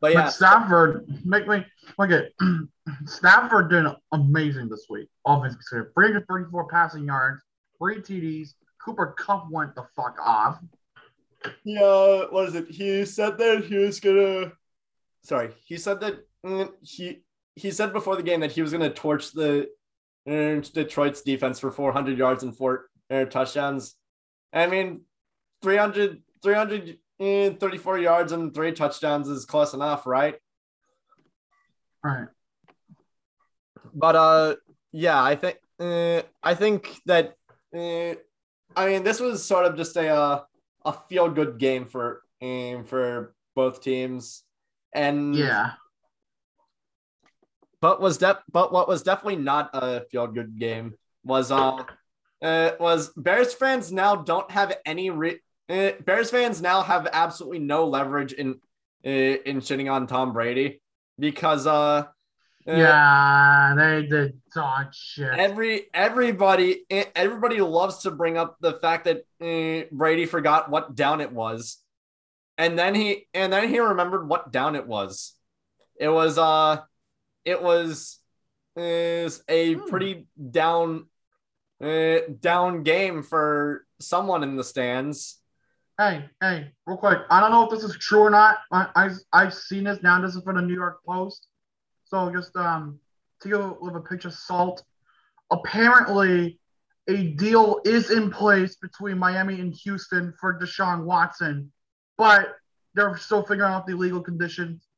But 0.00 0.12
yeah, 0.12 0.24
But 0.24 0.30
Stafford, 0.30 1.06
make 1.24 1.48
me 1.48 1.64
look 1.98 2.10
at 2.10 2.32
Stafford 3.06 3.70
doing 3.70 3.92
amazing 4.12 4.68
this 4.68 4.86
week. 4.88 5.08
Offense 5.26 5.54
considered 5.54 5.92
334 5.94 6.68
passing 6.68 7.04
yards, 7.04 7.42
three 7.78 7.96
TDs. 7.96 8.54
Cooper 8.84 9.14
Kupp 9.18 9.50
went 9.50 9.74
the 9.74 9.86
fuck 9.94 10.16
off. 10.24 10.58
Yeah, 11.64 12.24
what 12.30 12.48
is 12.48 12.54
it? 12.54 12.68
He 12.68 13.04
said 13.04 13.38
that 13.38 13.64
he 13.64 13.76
was 13.76 14.00
gonna. 14.00 14.52
Sorry, 15.22 15.50
he 15.64 15.76
said 15.76 16.00
that 16.00 16.20
mm, 16.44 16.70
he 16.82 17.22
he 17.56 17.70
said 17.70 17.92
before 17.92 18.16
the 18.16 18.22
game 18.22 18.40
that 18.40 18.52
he 18.52 18.62
was 18.62 18.72
gonna 18.72 18.90
torch 18.90 19.32
the 19.32 19.68
uh, 20.28 20.60
Detroit's 20.72 21.22
defense 21.22 21.58
for 21.58 21.70
400 21.70 22.16
yards 22.16 22.42
and 22.42 22.56
four 22.56 22.86
uh, 23.10 23.24
touchdowns. 23.24 23.96
I 24.52 24.66
mean, 24.66 25.02
300 25.62 26.22
300 26.42 26.98
334 27.20 27.98
yards 27.98 28.32
and 28.32 28.54
three 28.54 28.72
touchdowns 28.72 29.28
is 29.28 29.44
close 29.44 29.74
enough, 29.74 30.06
right? 30.06 30.36
Right. 32.02 32.28
But 33.92 34.16
uh, 34.16 34.56
yeah, 34.90 35.22
I 35.22 35.36
think 35.36 35.58
uh, 35.78 36.22
I 36.42 36.54
think 36.54 36.88
that 37.04 37.34
uh, 37.76 38.14
I 38.74 38.86
mean 38.86 39.04
this 39.04 39.20
was 39.20 39.44
sort 39.44 39.66
of 39.66 39.76
just 39.76 39.96
a 39.96 40.08
uh, 40.08 40.40
a 40.86 40.92
feel 41.10 41.28
good 41.28 41.58
game 41.58 41.84
for 41.84 42.22
um, 42.40 42.84
for 42.86 43.34
both 43.54 43.82
teams, 43.82 44.42
and 44.94 45.34
Yeah. 45.36 45.72
but 47.82 48.00
was 48.00 48.16
def- 48.16 48.44
but 48.50 48.72
what 48.72 48.88
was 48.88 49.02
definitely 49.02 49.42
not 49.42 49.68
a 49.74 50.06
feel 50.10 50.26
good 50.26 50.58
game 50.58 50.94
was 51.22 51.52
uh, 51.52 51.84
uh 52.40 52.70
was 52.80 53.12
Bears 53.14 53.52
fans 53.52 53.92
now 53.92 54.16
don't 54.16 54.50
have 54.50 54.74
any 54.86 55.10
re- 55.10 55.40
Bears 56.04 56.30
fans 56.30 56.60
now 56.60 56.82
have 56.82 57.06
absolutely 57.12 57.60
no 57.60 57.86
leverage 57.86 58.32
in 58.32 58.60
uh, 59.06 59.08
in 59.08 59.60
shitting 59.60 59.90
on 59.90 60.06
Tom 60.06 60.32
Brady 60.32 60.80
because 61.18 61.66
uh, 61.66 61.70
uh 61.72 62.06
Yeah, 62.66 63.74
they 63.76 64.06
did 64.06 64.40
dog 64.54 64.92
shit. 64.92 65.30
every 65.32 65.86
everybody 65.94 66.84
everybody 67.14 67.60
loves 67.60 67.98
to 67.98 68.10
bring 68.10 68.36
up 68.36 68.56
the 68.60 68.74
fact 68.74 69.04
that 69.06 69.18
uh, 69.40 69.86
Brady 69.92 70.26
forgot 70.26 70.70
what 70.70 70.94
down 70.94 71.20
it 71.20 71.32
was, 71.32 71.78
and 72.58 72.78
then 72.78 72.94
he 72.94 73.28
and 73.32 73.52
then 73.52 73.68
he 73.68 73.78
remembered 73.78 74.28
what 74.28 74.50
down 74.52 74.76
it 74.76 74.86
was. 74.86 75.34
It 75.98 76.08
was 76.08 76.36
uh, 76.36 76.80
it 77.44 77.62
was 77.62 78.18
is 78.76 79.42
a 79.48 79.74
Hmm. 79.74 79.88
pretty 79.88 80.26
down 80.50 81.06
uh, 81.82 82.18
down 82.40 82.82
game 82.82 83.22
for 83.22 83.86
someone 84.00 84.42
in 84.42 84.56
the 84.56 84.64
stands. 84.64 85.39
Hey, 86.00 86.30
hey, 86.40 86.72
real 86.86 86.96
quick. 86.96 87.18
I 87.28 87.40
don't 87.42 87.50
know 87.50 87.64
if 87.64 87.70
this 87.70 87.84
is 87.84 87.94
true 87.98 88.20
or 88.20 88.30
not. 88.30 88.60
I, 88.72 88.86
I 88.96 89.10
I've 89.34 89.52
seen 89.52 89.84
this 89.84 90.02
now. 90.02 90.18
This 90.18 90.34
is 90.34 90.42
for 90.42 90.54
the 90.54 90.62
New 90.62 90.72
York 90.72 91.04
Post. 91.04 91.46
So 92.04 92.32
just 92.32 92.56
um 92.56 92.98
take 93.42 93.52
it 93.52 93.82
with 93.82 93.94
a 93.94 94.00
pinch 94.00 94.24
of 94.24 94.32
salt. 94.32 94.82
Apparently, 95.50 96.58
a 97.06 97.32
deal 97.32 97.82
is 97.84 98.10
in 98.10 98.30
place 98.30 98.76
between 98.76 99.18
Miami 99.18 99.60
and 99.60 99.74
Houston 99.74 100.32
for 100.40 100.58
Deshaun 100.58 101.04
Watson, 101.04 101.70
but 102.16 102.56
they're 102.94 103.18
still 103.18 103.42
figuring 103.42 103.70
out 103.70 103.86
the 103.86 103.92
legal 103.92 104.22
conditions 104.22 104.88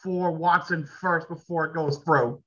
for 0.00 0.30
Watson 0.30 0.88
first 1.00 1.28
before 1.28 1.64
it 1.64 1.74
goes 1.74 1.98
through. 2.04 2.40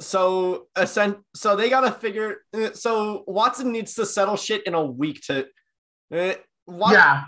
So 0.00 0.68
ascent, 0.76 1.18
so 1.34 1.56
they 1.56 1.68
gotta 1.68 1.92
figure. 1.92 2.38
uh, 2.54 2.72
So 2.72 3.24
Watson 3.26 3.70
needs 3.72 3.94
to 3.94 4.06
settle 4.06 4.36
shit 4.36 4.66
in 4.66 4.74
a 4.74 4.84
week 4.84 5.20
to. 5.26 5.46
Uh, 6.12 6.34
Wat- 6.66 6.92
Yeah, 6.92 7.24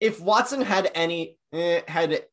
if 0.00 0.20
Watson 0.20 0.60
had 0.60 0.90
any 0.94 1.38
uh, 1.52 1.80
had 1.88 2.24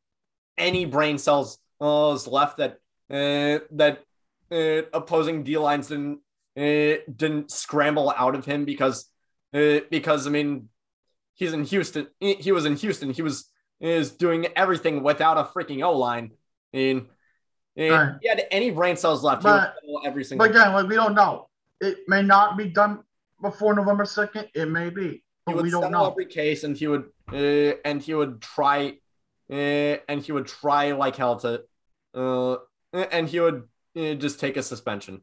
any 0.58 0.86
brain 0.86 1.18
cells 1.18 1.58
uh, 1.80 2.12
left 2.28 2.58
that 2.58 2.74
uh, 3.10 3.64
that 3.72 4.04
uh, 4.52 4.82
opposing 4.94 5.44
D 5.44 5.58
lines 5.58 5.88
didn't 5.88 6.20
uh, 6.58 7.02
didn't 7.16 7.52
scramble 7.52 8.14
out 8.16 8.36
of 8.36 8.46
him 8.46 8.66
because 8.66 9.06
uh, 9.54 9.80
because 9.90 10.28
I 10.28 10.30
mean 10.30 10.70
he's 11.36 11.54
in 11.54 11.64
Houston. 11.64 12.08
He 12.20 12.52
was 12.52 12.66
in 12.66 12.76
Houston. 12.76 13.12
He 13.12 13.22
was 13.22 13.50
is 13.80 14.12
doing 14.12 14.48
everything 14.56 15.04
without 15.04 15.38
a 15.38 15.44
freaking 15.44 15.84
O 15.84 15.98
line. 15.98 16.32
And, 16.72 16.82
and 16.92 17.08
Right. 17.76 18.16
he 18.22 18.28
had 18.28 18.46
any 18.52 18.72
brain 18.72 18.96
cells 18.96 19.24
left. 19.24 19.44
But- 19.44 19.76
he 19.84 19.92
would 19.92 20.06
every 20.06 20.24
single. 20.24 20.48
but 20.48 20.56
again, 20.56 20.74
like 20.74 20.88
we 20.88 20.96
don't 20.96 21.16
know. 21.16 21.50
It 21.82 21.98
may 22.08 22.22
not 22.22 22.58
be 22.58 22.70
done 22.70 23.04
before 23.42 23.74
November 23.74 24.06
second. 24.06 24.48
It 24.54 24.70
may 24.70 24.90
be, 24.90 25.24
but 25.46 25.62
we 25.62 25.70
don't 25.70 25.92
know. 25.92 26.10
every 26.10 26.26
case, 26.28 26.64
and 26.64 26.78
he 26.78 26.88
would 26.88 27.06
uh, 27.32 27.76
and 27.84 28.02
he 28.02 28.14
would 28.14 28.42
try, 28.42 28.98
uh, 29.52 29.54
and 29.54 30.22
he 30.22 30.32
would 30.32 30.48
try 30.48 30.92
like 30.94 31.16
hell 31.16 31.40
to, 31.40 31.64
uh, 32.14 32.58
and 32.94 33.28
he 33.28 33.40
would 33.40 33.64
uh, 33.98 34.14
just 34.14 34.40
take 34.40 34.56
a 34.56 34.64
suspension. 34.64 35.22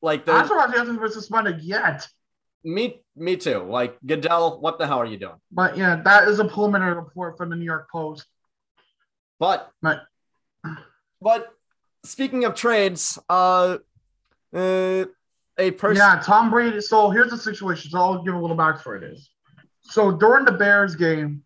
Like 0.00 0.28
I'm 0.28 0.36
there's 0.36 0.48
surprised 0.48 0.72
he 0.72 0.78
hasn't 0.78 1.00
been 1.00 1.12
suspended 1.12 1.62
yet. 1.62 2.06
me, 2.62 3.02
me 3.16 3.36
too. 3.36 3.60
Like 3.60 3.98
Goodell, 4.04 4.60
what 4.60 4.78
the 4.78 4.86
hell 4.86 4.98
are 4.98 5.06
you 5.06 5.16
doing? 5.16 5.40
But 5.50 5.76
yeah, 5.76 6.02
that 6.04 6.28
is 6.28 6.38
a 6.40 6.44
preliminary 6.44 6.94
report 6.94 7.36
from 7.38 7.50
the 7.50 7.56
New 7.56 7.64
York 7.64 7.88
Post. 7.90 8.26
But 9.38 9.70
But 9.80 10.02
but 11.22 11.48
speaking 12.04 12.44
of 12.44 12.54
trades, 12.54 13.18
uh, 13.28 13.78
uh, 14.54 15.04
a 15.58 15.70
person. 15.70 15.96
yeah, 15.96 16.20
Tom 16.22 16.50
Brady. 16.50 16.80
So 16.80 17.10
here's 17.10 17.30
the 17.30 17.38
situation. 17.38 17.90
So 17.90 17.98
I'll 17.98 18.22
give 18.22 18.34
a 18.34 18.38
little 18.38 18.56
backstory. 18.56 19.00
to 19.00 19.08
this. 19.08 19.30
So 19.82 20.10
during 20.10 20.44
the 20.44 20.52
Bears 20.52 20.96
game, 20.96 21.42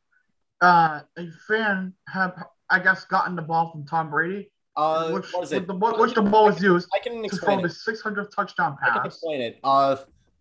uh, 0.60 1.00
a 1.16 1.26
fan 1.48 1.92
had, 2.08 2.32
I 2.70 2.78
guess, 2.78 3.04
gotten 3.04 3.36
the 3.36 3.42
ball 3.42 3.70
from 3.72 3.84
Tom 3.86 4.10
Brady, 4.10 4.50
Uh, 4.76 5.10
which, 5.10 5.32
what 5.32 5.44
is 5.44 5.52
it? 5.52 5.66
The, 5.66 5.74
ball- 5.74 5.98
which 5.98 6.14
the 6.14 6.22
ball 6.22 6.46
was 6.46 6.62
used 6.62 6.88
I 6.94 6.98
can 6.98 7.24
explain 7.24 7.58
to 7.62 7.62
throw 7.62 7.62
explain 7.62 7.62
the 7.62 7.68
it. 7.68 7.72
600 7.72 8.32
touchdown 8.32 8.76
pass. 8.80 8.90
I 8.90 8.96
can 8.98 9.06
explain 9.06 9.40
it. 9.40 9.58
Uh, 9.64 9.96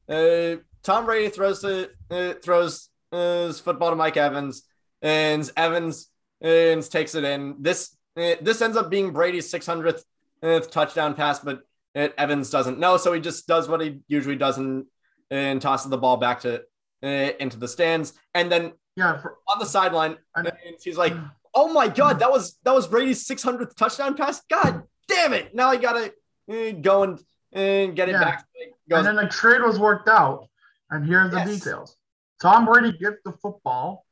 uh, 0.09 0.55
Tom 0.83 1.05
Brady 1.05 1.29
throws 1.29 1.61
the 1.61 1.89
uh, 2.11 2.33
throws 2.43 2.89
uh, 3.11 3.47
his 3.47 3.59
football 3.59 3.89
to 3.89 3.95
Mike 3.95 4.17
Evans, 4.17 4.63
and 5.01 5.49
Evans 5.57 6.09
and 6.41 6.83
takes 6.89 7.15
it 7.15 7.23
in. 7.23 7.55
This 7.59 7.89
uh, 7.89 7.95
this 8.15 8.62
ends 8.62 8.78
up 8.78 8.89
being 8.89 9.12
Brady's 9.12 9.51
600th 9.51 10.04
uh, 10.41 10.60
touchdown 10.62 11.13
pass, 11.15 11.39
but 11.39 11.62
uh, 11.95 12.10
Evans 12.17 12.49
doesn't 12.49 12.80
know, 12.80 12.97
so 12.97 13.13
he 13.13 13.21
just 13.21 13.47
does 13.47 13.67
what 13.67 13.82
he 13.82 13.99
usually 14.08 14.36
does 14.36 14.58
and, 14.58 14.86
and 15.30 15.62
tosses 15.62 15.89
the 15.89 15.97
ball 15.97 16.17
back 16.17 16.41
to 16.41 16.63
uh, 17.04 17.32
into 17.39 17.58
the 17.58 17.67
stands, 17.67 18.13
and 18.34 18.51
then 18.51 18.73
Yeah, 18.95 19.17
for, 19.21 19.38
on 19.47 19.60
the 19.60 19.65
sideline, 19.65 20.17
and 20.36 20.51
he's 20.82 20.97
like, 20.97 21.13
"Oh 21.54 21.71
my 21.71 21.88
god, 21.88 22.19
that 22.19 22.32
was 22.32 22.58
that 22.63 22.73
was 22.73 22.88
Brady's 22.88 23.28
600th 23.28 23.75
touchdown 23.75 24.15
pass. 24.15 24.41
God 24.49 24.84
damn 25.08 25.34
it! 25.34 25.54
Now 25.54 25.69
I 25.69 25.78
gotta 25.78 26.13
uh, 26.51 26.71
go 26.82 27.04
and 27.04 27.19
and 27.51 27.95
get 27.95 28.10
it 28.10 28.13
Yeah. 28.13 28.19
back." 28.21 28.45
Goes, 28.89 29.06
and 29.06 29.17
then 29.17 29.25
the 29.25 29.30
trade 29.32 29.62
was 29.62 29.80
worked 29.80 30.08
out. 30.08 30.47
And 30.91 31.06
here's 31.06 31.32
the 31.32 31.38
Yes. 31.38 31.60
details. 31.60 31.97
Tom 32.41 32.65
Brady 32.65 32.97
gets 32.97 33.17
the 33.25 33.32
football. 33.32 34.06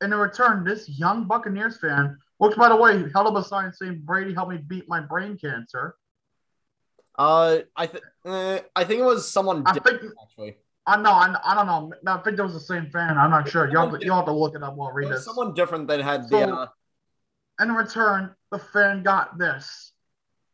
And 0.00 0.12
in 0.12 0.18
return, 0.18 0.64
this 0.64 0.88
young 0.88 1.24
Buccaneers 1.26 1.78
fan, 1.80 2.18
which 2.42 2.56
by 2.56 2.68
the 2.68 2.74
way 2.76 3.04
held 3.14 3.28
up 3.28 3.36
a 3.36 3.44
sign 3.44 3.72
saying 3.72 4.00
Brady 4.04 4.34
helped 4.34 4.50
me 4.50 4.58
beat 4.58 4.88
my 4.88 5.00
brain 5.00 5.38
cancer. 5.38 5.94
uh, 7.18 7.58
I 7.76 7.86
think 7.86 8.04
uh, 8.24 8.58
I 8.74 8.82
think 8.84 9.00
it 9.00 9.04
was 9.04 9.30
someone 9.30 9.62
I 9.66 9.74
think 9.78 10.00
actually. 10.22 10.56
I 10.84 10.96
know 11.00 11.12
I, 11.12 11.36
I 11.44 11.54
don't 11.54 11.66
know. 11.66 11.92
I 12.12 12.16
think 12.24 12.38
it 12.40 12.42
was 12.42 12.54
the 12.54 12.60
same 12.74 12.90
fan. 12.90 13.16
I'm 13.16 13.30
not 13.30 13.48
sure. 13.48 13.70
You 13.70 13.78
have 13.78 13.92
to, 13.92 14.04
you 14.04 14.10
have 14.12 14.24
to 14.24 14.32
look 14.32 14.56
it 14.56 14.62
up 14.64 14.74
while 14.74 14.88
I 14.88 14.90
It 14.90 14.94
read 14.94 15.12
this. 15.12 15.24
someone 15.24 15.54
different 15.54 15.86
that 15.88 16.00
had 16.00 16.28
the. 16.28 16.48
Uh, 16.52 16.66
And 17.60 17.70
in 17.70 17.76
return, 17.76 18.34
the 18.50 18.58
fan 18.58 19.04
got 19.04 19.38
this 19.38 19.92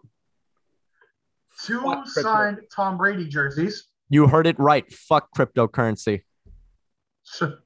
Two 1.64 1.80
Fuck 1.80 2.04
crypto. 2.04 2.22
signed 2.22 2.58
Tom 2.74 2.98
Brady 2.98 3.28
jerseys. 3.28 3.84
You 4.08 4.26
heard 4.26 4.46
it 4.46 4.58
right. 4.58 4.90
Fuck 4.92 5.28
cryptocurrency. 5.36 6.22
So, 7.22 7.56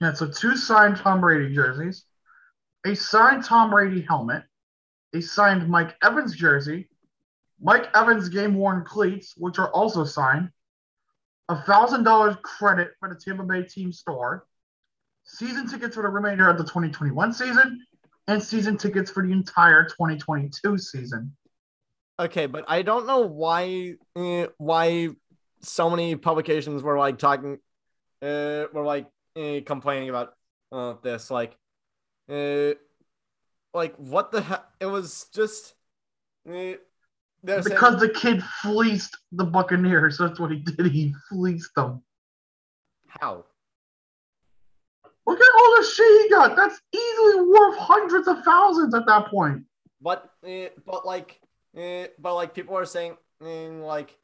yeah, 0.00 0.14
so 0.14 0.28
two 0.28 0.56
signed 0.56 0.96
Tom 0.96 1.20
Brady 1.20 1.54
jerseys, 1.54 2.04
a 2.86 2.94
signed 2.96 3.44
Tom 3.44 3.70
Brady 3.70 4.00
helmet, 4.00 4.44
a 5.14 5.20
signed 5.20 5.68
Mike 5.68 5.94
Evans 6.02 6.34
jersey, 6.34 6.88
Mike 7.60 7.88
Evans 7.94 8.28
game 8.28 8.54
worn 8.54 8.84
cleats, 8.84 9.34
which 9.36 9.58
are 9.58 9.70
also 9.70 10.04
signed, 10.04 10.50
a 11.48 11.62
thousand 11.62 12.04
dollars 12.04 12.36
credit 12.42 12.92
for 12.98 13.08
the 13.08 13.14
Tampa 13.14 13.44
Bay 13.44 13.62
team 13.62 13.92
store, 13.92 14.46
season 15.24 15.68
tickets 15.68 15.94
for 15.94 16.02
the 16.02 16.08
remainder 16.08 16.48
of 16.48 16.56
the 16.56 16.64
2021 16.64 17.32
season, 17.32 17.86
and 18.26 18.42
season 18.42 18.76
tickets 18.78 19.10
for 19.10 19.24
the 19.24 19.32
entire 19.32 19.84
2022 19.84 20.78
season. 20.78 21.36
Okay, 22.18 22.46
but 22.46 22.64
I 22.68 22.82
don't 22.82 23.06
know 23.06 23.20
why 23.20 23.94
uh, 24.14 24.46
why 24.58 25.08
so 25.60 25.90
many 25.90 26.14
publications 26.14 26.82
were 26.82 26.98
like 26.98 27.18
talking, 27.18 27.58
uh, 28.22 28.64
were 28.72 28.84
like 28.84 29.06
uh, 29.36 29.60
complaining 29.66 30.10
about 30.10 30.34
uh, 30.70 30.94
this. 31.02 31.30
Like, 31.30 31.56
uh, 32.30 32.72
like 33.72 33.96
what 33.96 34.30
the 34.30 34.42
hell? 34.42 34.64
It 34.80 34.86
was 34.86 35.26
just. 35.34 35.74
Uh, 36.48 36.78
they're 37.42 37.62
saying- 37.62 37.74
Because 37.74 37.98
the 38.00 38.08
kid 38.10 38.42
fleeced 38.62 39.16
the 39.32 39.44
Buccaneers. 39.44 40.16
That's 40.18 40.38
what 40.38 40.50
he 40.52 40.58
did. 40.58 40.86
He 40.92 41.14
fleeced 41.28 41.74
them. 41.74 42.02
how? 43.08 43.44
Look 45.26 45.40
at 45.40 45.46
all 45.58 45.76
the 45.80 45.86
shit 45.86 46.22
he 46.22 46.28
got. 46.30 46.54
That's 46.54 46.78
easily 46.94 47.40
worth 47.46 47.78
hundreds 47.78 48.28
of 48.28 48.42
thousands 48.44 48.94
at 48.94 49.06
that 49.06 49.26
point. 49.28 49.64
But 50.00 50.30
uh, 50.46 50.66
but 50.86 51.06
like 51.06 51.40
uh, 51.76 52.06
but 52.18 52.34
like 52.34 52.54
people 52.54 52.76
are 52.76 52.84
saying 52.84 53.16
mm, 53.42 53.84
like 53.84 54.16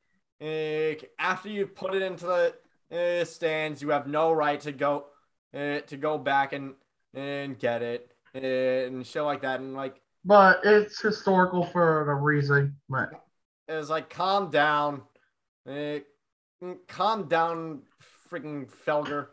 uh, 0.42 0.94
after 1.18 1.48
you 1.48 1.66
put 1.66 1.94
it 1.94 2.02
into 2.02 2.26
the 2.26 2.54
uh, 2.92 3.24
stands, 3.24 3.82
you 3.82 3.90
have 3.90 4.06
no 4.06 4.32
right 4.32 4.60
to 4.60 4.72
go 4.72 5.06
uh, 5.54 5.80
to 5.80 5.96
go 5.96 6.18
back 6.18 6.52
and 6.52 6.74
and 7.14 7.58
get 7.58 7.82
it 7.82 8.12
uh, 8.34 8.38
and 8.38 9.06
shit 9.06 9.22
like 9.22 9.42
that. 9.42 9.60
And 9.60 9.74
like 9.74 10.00
But 10.24 10.60
it's 10.64 11.00
historical 11.00 11.64
for 11.64 12.10
a 12.10 12.14
reason. 12.14 12.76
But 12.88 13.10
it 13.68 13.74
was 13.74 13.90
like 13.90 14.10
calm 14.10 14.50
down, 14.50 15.02
uh, 15.68 16.00
mm, 16.62 16.76
calm 16.88 17.28
down, 17.28 17.82
freaking 18.30 18.70
Felger, 18.86 19.28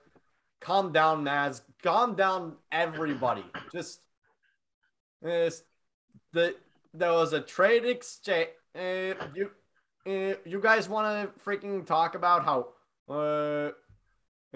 calm 0.60 0.92
down, 0.92 1.24
Maz, 1.24 1.62
calm 1.84 2.16
down, 2.16 2.56
everybody. 2.72 3.46
Just 3.72 4.02
uh, 5.26 5.50
the 6.34 6.56
there 6.98 7.14
was 7.14 7.34
a 7.34 7.42
trade 7.42 7.86
exchange. 7.86 8.50
Uh, 8.76 9.14
you 9.34 9.50
uh, 10.06 10.36
you 10.46 10.60
guys 10.62 10.88
want 10.88 11.36
to 11.36 11.40
freaking 11.44 11.86
talk 11.86 12.16
about 12.16 12.46
how 12.46 12.68
uh, 13.10 13.72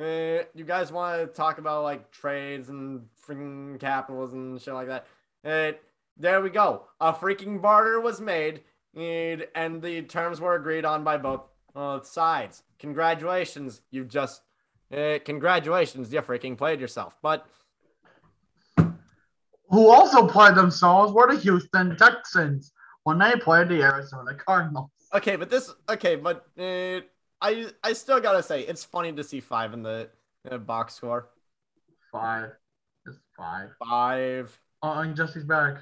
uh, 0.02 0.44
you 0.54 0.66
guys 0.66 0.92
want 0.92 1.20
to 1.20 1.28
talk 1.28 1.58
about 1.58 1.84
like 1.84 2.12
trades 2.12 2.70
and 2.70 3.06
freaking 3.28 3.80
capitalism 3.80 4.52
and 4.52 4.62
shit 4.62 4.74
like 4.74 4.88
that. 4.88 5.08
Uh, 5.44 5.72
there 6.18 6.42
we 6.42 6.50
go. 6.50 6.86
A 7.00 7.14
freaking 7.14 7.62
barter 7.62 8.00
was 8.00 8.22
made, 8.22 8.62
and, 8.96 9.48
and 9.56 9.82
the 9.82 10.04
terms 10.04 10.40
were 10.40 10.56
agreed 10.56 10.86
on 10.86 11.04
by 11.04 11.18
both 11.18 11.42
uh, 11.76 12.02
sides. 12.02 12.64
Congratulations, 12.80 13.82
you 13.92 14.06
just. 14.06 14.42
Uh, 14.96 15.20
congratulations, 15.24 16.12
you 16.14 16.22
freaking 16.22 16.58
played 16.58 16.82
yourself. 16.82 17.16
But 17.22 17.48
who 19.72 19.90
also 19.90 20.28
played 20.28 20.56
themselves 20.56 21.14
were 21.14 21.34
the 21.34 21.40
Houston 21.40 21.96
Texans 21.98 22.74
when 23.04 23.18
they 23.18 23.34
played 23.38 23.70
the 23.70 23.82
Arizona 23.82 24.36
Cardinals. 24.36 24.92
okay, 25.14 25.36
but 25.38 25.50
this 25.50 25.74
okay, 25.90 26.16
but 26.16 26.46
uh, 26.60 27.00
I 27.42 27.68
I 27.84 27.94
still 27.94 28.20
gotta 28.20 28.44
say 28.44 28.62
it's 28.62 28.84
funny 28.84 29.14
to 29.14 29.24
see 29.24 29.40
five 29.40 29.74
in 29.74 29.82
the 29.82 30.10
uh, 30.50 30.58
box 30.58 30.96
score. 30.96 31.30
Five. 32.12 32.52
It's 33.06 33.18
five. 33.36 33.70
Five. 33.80 34.60
Oh, 34.84 35.00
and 35.00 35.16
Jesse's 35.16 35.46
back. 35.46 35.78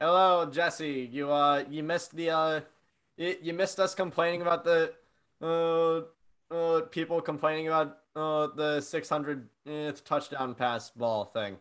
Hello, 0.00 0.50
Jesse. 0.50 1.08
You 1.10 1.30
uh 1.30 1.64
you 1.70 1.82
missed 1.82 2.16
the 2.16 2.30
uh 2.30 2.60
you, 3.16 3.36
you 3.40 3.52
missed 3.52 3.78
us 3.78 3.94
complaining 3.94 4.42
about 4.42 4.64
the 4.64 4.92
uh 5.40 6.02
uh 6.54 6.80
people 6.90 7.20
complaining 7.20 7.68
about 7.68 7.98
uh 8.16 8.48
the 8.54 8.80
600 8.80 9.48
touchdown 10.04 10.54
pass 10.54 10.90
ball 10.90 11.26
thing. 11.26 11.56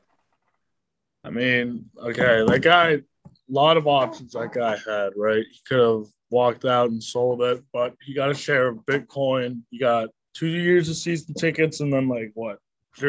I 1.24 1.30
mean, 1.30 1.86
okay, 1.98 2.44
that 2.46 2.62
guy, 2.62 2.90
a 2.90 3.02
lot 3.48 3.78
of 3.78 3.88
options 3.88 4.34
that 4.34 4.52
guy 4.52 4.78
had, 4.78 5.14
right? 5.16 5.44
He 5.50 5.60
could 5.68 5.80
have 5.80 6.08
walked 6.30 6.66
out 6.66 6.90
and 6.90 7.02
sold 7.02 7.42
it, 7.42 7.64
but 7.72 7.96
he 8.02 8.14
got 8.14 8.30
a 8.30 8.34
share 8.34 8.68
of 8.68 8.78
Bitcoin. 8.86 9.62
You 9.72 9.80
got 9.80 10.10
two 10.34 10.48
years 10.48 10.90
of 10.90 10.96
season 10.96 11.34
tickets, 11.36 11.80
and 11.80 11.94
then 11.94 12.08
like 12.10 12.32
what? 12.34 12.60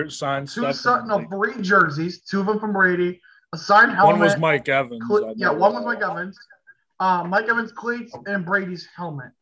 Signed 0.09 0.49
Two 0.49 0.73
stuff. 0.73 1.05
no, 1.07 1.27
three 1.29 1.61
jerseys, 1.61 2.23
two 2.23 2.41
of 2.41 2.47
them 2.47 2.59
from 2.59 2.73
Brady, 2.73 3.21
a 3.53 3.59
signed 3.59 3.93
helmet. 3.93 4.15
One 4.15 4.21
was 4.21 4.39
Mike 4.39 4.69
Evans. 4.69 5.03
cle- 5.07 5.35
yeah, 5.37 5.51
one 5.51 5.75
was 5.75 5.85
Mike 5.85 6.03
Evans. 6.03 6.39
Uh, 7.01 7.25
Mike 7.25 7.49
Evans 7.49 7.73
cleats 7.73 8.15
and 8.27 8.47
Brady's 8.47 8.89
helmet. 8.97 9.33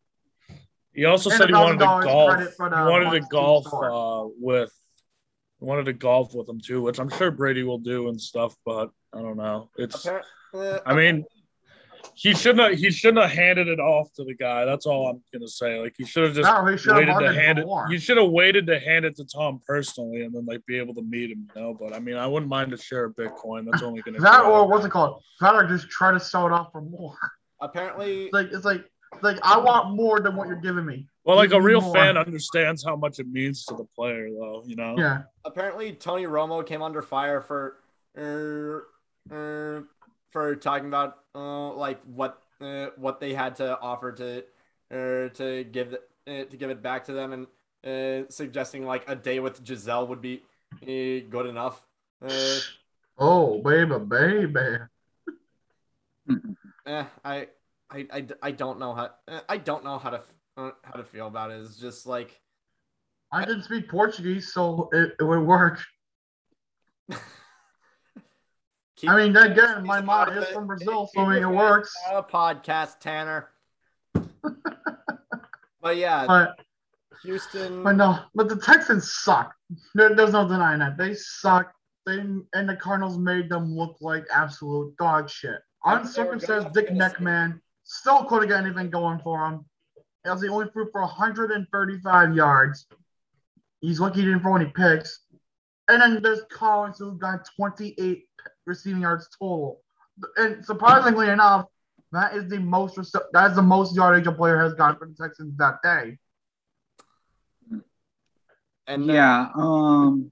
He 0.95 1.05
also 1.05 1.31
and 1.31 1.39
said 1.39 1.49
he 1.49 1.55
wanted 1.55 1.79
to 1.79 1.85
$1,000 1.85 2.05
golf. 2.05 2.39
He 2.41 2.65
wanted 2.69 3.21
to 3.21 3.27
golf 3.31 3.67
uh, 3.73 4.29
with. 4.39 4.73
He 5.63 5.67
Wanted 5.69 5.85
to 5.85 5.93
golf 5.93 6.35
with 6.35 6.49
him 6.49 6.61
too, 6.61 6.83
which 6.83 6.99
I'm 6.99 7.09
sure 7.09 7.31
Brady 7.31 7.63
will 7.63 7.79
do 7.79 8.09
and 8.09 8.21
stuff. 8.21 8.57
But 8.67 8.91
I 9.15 9.23
don't 9.23 9.37
know. 9.37 9.71
It's. 9.79 10.05
Appar- 10.05 10.23
uh, 10.55 10.81
I 10.85 10.93
mean, 10.93 11.25
he 12.15 12.35
shouldn't. 12.35 12.69
Have, 12.69 12.79
he 12.79 12.91
shouldn't 12.91 13.23
have 13.23 13.31
handed 13.31 13.69
it 13.69 13.79
off 13.79 14.13
to 14.15 14.25
the 14.25 14.35
guy. 14.35 14.65
That's 14.65 14.87
all 14.87 15.09
I'm 15.09 15.23
gonna 15.33 15.47
say. 15.47 15.79
Like 15.79 15.95
he 15.97 16.05
should 16.05 16.25
have 16.25 16.35
just 16.35 16.53
No, 16.53 16.67
he 16.67 16.77
should 16.77 16.97
have 16.97 17.07
waited 17.07 17.33
to 17.33 17.41
hand 17.41 17.61
it. 17.61 17.67
more. 17.67 17.87
You 17.89 17.99
should 17.99 18.17
have 18.17 18.31
waited 18.31 18.67
to 18.67 18.81
hand 18.81 19.05
it 19.05 19.15
to 19.19 19.25
Tom 19.25 19.61
personally, 19.65 20.23
and 20.23 20.35
then 20.35 20.47
like 20.47 20.67
be 20.67 20.79
able 20.79 20.95
to 20.95 21.03
meet 21.03 21.31
him. 21.31 21.49
You 21.55 21.63
know, 21.63 21.77
but 21.79 21.93
I 21.93 22.01
mean, 22.01 22.17
I 22.17 22.27
wouldn't 22.27 22.51
mind 22.51 22.73
a 22.73 22.77
share 22.77 23.05
of 23.05 23.15
Bitcoin. 23.15 23.65
That's 23.71 23.85
only 23.85 24.03
gonna 24.03 24.19
That 24.19 24.41
or 24.41 24.67
what's 24.67 24.85
it 24.85 24.91
called? 24.91 25.23
That 25.41 25.55
or 25.55 25.65
just 25.69 25.89
try 25.91 26.11
to 26.11 26.19
sell 26.19 26.45
it 26.47 26.53
off 26.53 26.73
for 26.73 26.81
more. 26.81 27.17
apparently 27.61 28.25
It's 28.25 28.33
like 28.33 28.49
it's 28.51 28.65
like 28.65 28.85
it's 29.15 29.23
like 29.23 29.39
I 29.45 29.59
want 29.59 29.95
more 29.95 30.19
than 30.19 30.35
what 30.35 30.49
you're 30.49 30.57
giving 30.57 30.85
me. 30.85 31.07
Well, 31.25 31.37
like 31.37 31.53
a 31.53 31.61
real 31.61 31.81
more. 31.81 31.95
fan 31.95 32.17
understands 32.17 32.85
how 32.85 32.97
much 32.97 33.19
it 33.19 33.29
means 33.29 33.65
to 33.67 33.75
the 33.75 33.85
player, 33.97 34.29
though. 34.31 34.65
You 34.67 34.77
know. 34.77 34.97
Yeah. 34.99 35.23
apparently 35.45 35.93
Tony 35.93 36.25
Romo 36.25 36.65
came 36.67 36.83
under 36.83 37.03
fire 37.03 37.41
for 37.41 37.77
uh, 38.17 39.35
uh, 39.35 39.83
for 40.31 40.57
talking 40.57 40.89
about 40.89 41.19
uh, 41.35 41.73
like 41.75 42.03
what 42.05 42.43
uh, 42.61 42.89
what 42.97 43.21
they 43.21 43.35
had 43.35 43.57
to 43.57 43.79
offer 43.81 44.13
to 44.13 44.39
uh, 44.91 45.29
to 45.31 45.65
give 45.65 45.91
the, 45.91 46.01
uh, 46.27 46.45
to 46.45 46.57
give 46.57 46.71
it 46.71 46.83
back 46.83 47.05
to 47.05 47.13
them 47.13 47.33
and 47.33 47.47
uh, 47.85 48.27
suggesting 48.31 48.85
like 48.85 49.09
a 49.09 49.17
day 49.17 49.41
with 49.41 49.63
Gisele 49.65 50.07
would 50.07 50.21
be 50.21 50.43
uh, 50.83 51.27
good 51.31 51.47
enough. 51.47 51.87
Uh, 52.25 52.59
Oh 53.19 53.61
baby, 53.63 53.99
baby. 53.99 54.79
eh, 56.87 57.05
I, 57.25 57.49
I, 57.91 58.07
I, 58.13 58.27
I 58.43 58.51
don't 58.53 58.79
know 58.79 58.95
how 58.95 59.11
I 59.49 59.59
don't 59.59 59.85
know 59.85 59.99
how 59.99 60.11
to 60.11 60.23
Uh, 60.57 60.71
how 60.85 60.93
to 60.93 61.05
feel 61.05 61.27
about 61.29 61.51
it. 61.51 61.61
It's 61.61 61.77
just 61.77 62.07
like 62.07 62.41
I 63.33 63.45
didn't 63.45 63.63
speak 63.63 63.89
Portuguese, 63.89 64.53
so 64.53 64.91
it, 64.93 65.15
it 65.19 65.25
would 65.25 65.41
work. 65.41 65.81
I 69.09 69.17
mean, 69.17 69.37
again, 69.37 69.85
my 69.85 70.01
mom 70.01 70.29
is 70.31 70.47
from. 70.49 70.67
Brazil, 70.67 71.09
so 71.13 71.23
I 71.23 71.35
mean, 71.35 71.43
it 71.43 71.49
works. 71.49 71.93
of 72.13 72.29
podcast, 72.29 73.01
Tanner. 73.01 73.49
but 75.81 75.97
yeah, 75.97 76.27
But 76.27 76.61
Houston. 77.23 77.83
but 77.83 77.97
no, 77.97 78.19
but 78.35 78.49
the 78.49 78.57
Texans 78.57 79.11
suck. 79.11 79.55
There, 79.95 80.15
there's 80.15 80.33
no 80.33 80.47
denying 80.47 80.81
that 80.81 80.99
they 80.99 81.15
suck. 81.15 81.73
They 82.05 82.19
and 82.19 82.69
the 82.69 82.77
Cardinals 82.77 83.17
made 83.19 83.49
them 83.49 83.75
look 83.75 83.97
like 84.01 84.27
absolute 84.33 84.97
dog 84.99 85.31
shit. 85.31 85.61
Uncircumcised 85.85 86.73
Dick 86.75 86.91
it. 86.91 86.95
Neckman 86.95 87.61
still 87.85 88.25
couldn't 88.25 88.49
get 88.49 88.65
anything 88.65 88.91
going 88.91 89.19
for 89.21 89.47
him. 89.47 89.65
He 90.25 90.31
was 90.31 90.41
the 90.41 90.49
only 90.49 90.69
threw 90.71 90.89
for 90.93 91.01
135 91.03 92.35
yards. 92.35 92.87
He's 93.81 93.99
lucky 93.99 94.21
he 94.21 94.27
didn't 94.27 94.41
throw 94.41 94.57
any 94.57 94.67
picks. 94.67 95.21
And 95.89 96.01
then 96.01 96.23
there's 96.23 96.43
Collins 96.51 96.99
who 96.99 97.19
got 97.19 97.49
28 97.57 98.25
receiving 98.67 99.03
yards 99.03 99.29
total. 99.37 99.83
And 100.37 100.65
surprisingly 100.65 101.29
enough, 101.29 101.67
that 102.13 102.35
is 102.35 102.49
the 102.49 102.61
most 102.61 102.97
that 103.33 103.51
is 103.51 103.57
the 103.57 103.63
most 103.63 103.97
yardage 103.97 104.27
a 104.27 104.33
player 104.33 104.59
has 104.59 104.75
gotten 104.75 104.97
for 104.99 105.07
the 105.09 105.15
Texans 105.15 105.57
that 105.57 105.79
day. 105.83 106.19
and 108.89 109.09
then- 109.09 109.15
Yeah. 109.17 109.49
Um. 109.55 110.31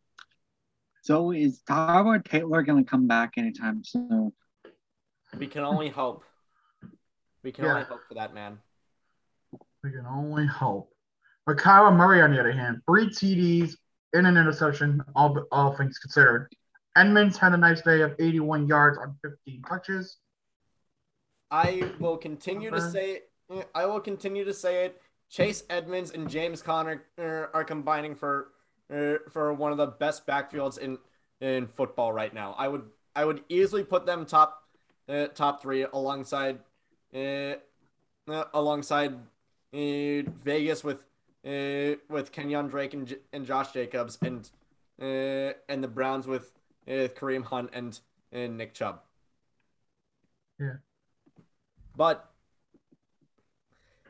So 1.03 1.31
is 1.33 1.62
Tyrod 1.62 2.24
Taylor 2.24 2.62
gonna 2.62 2.85
come 2.85 3.07
back 3.07 3.35
anytime 3.38 3.83
soon? 3.85 4.33
We 5.38 5.46
can 5.46 5.62
only 5.64 5.88
hope. 5.88 6.24
We 7.42 7.53
can 7.53 7.64
Yeah. 7.64 7.70
only 7.74 7.85
hope 7.85 8.00
for 8.07 8.14
that 8.14 8.35
man. 8.35 8.61
We 9.82 9.90
can 9.90 10.06
only 10.06 10.46
hope. 10.46 10.92
But 11.46 11.56
Kyler 11.56 11.94
Murray, 11.94 12.20
on 12.20 12.32
the 12.32 12.40
other 12.40 12.52
hand, 12.52 12.82
three 12.86 13.08
TDs 13.08 13.74
and 14.12 14.26
an 14.26 14.36
interception, 14.36 15.02
all, 15.14 15.46
all 15.50 15.74
things 15.76 15.98
considered. 15.98 16.48
Edmonds 16.96 17.38
had 17.38 17.52
a 17.52 17.56
nice 17.56 17.80
day 17.82 18.02
of 18.02 18.14
81 18.18 18.66
yards 18.66 18.98
on 18.98 19.16
15 19.22 19.62
touches. 19.62 20.18
I 21.50 21.90
will 21.98 22.16
continue 22.16 22.70
to 22.70 22.80
say 22.80 23.10
it. 23.12 23.68
I 23.74 23.86
will 23.86 24.00
continue 24.00 24.44
to 24.44 24.54
say 24.54 24.84
it. 24.84 25.00
Chase 25.28 25.64
Edmonds 25.70 26.10
and 26.10 26.28
James 26.28 26.62
Conner 26.62 27.04
uh, 27.18 27.46
are 27.54 27.64
combining 27.64 28.14
for 28.14 28.48
uh, 28.92 29.14
for 29.28 29.52
one 29.54 29.72
of 29.72 29.78
the 29.78 29.86
best 29.86 30.26
backfields 30.26 30.78
in 30.78 30.98
in 31.40 31.66
football 31.66 32.12
right 32.12 32.32
now. 32.32 32.54
I 32.58 32.68
would 32.68 32.82
I 33.14 33.24
would 33.24 33.42
easily 33.48 33.84
put 33.84 34.06
them 34.06 34.26
top 34.26 34.62
uh, 35.08 35.26
top 35.28 35.62
three 35.62 35.84
alongside 35.92 36.58
uh, 37.14 37.54
uh, 38.28 38.44
alongside 38.54 39.14
uh, 39.72 40.30
Vegas 40.44 40.83
with 40.85 41.04
uh, 41.46 41.96
with 42.09 42.33
Kenyon 42.33 42.68
Drake 42.68 42.94
and, 42.94 43.06
J- 43.06 43.18
and 43.33 43.46
Josh 43.46 43.72
Jacobs 43.72 44.18
and 44.22 44.50
uh, 45.00 45.54
and 45.68 45.83
the 45.83 45.88
Browns 45.88 46.26
with 46.26 46.52
uh, 46.88 47.09
Kareem 47.18 47.44
Hunt 47.44 47.70
and, 47.72 47.98
and 48.33 48.59
Nick 48.59 48.74
Chubb. 48.74 49.00
Yeah. 50.59 50.74
But 51.96 52.30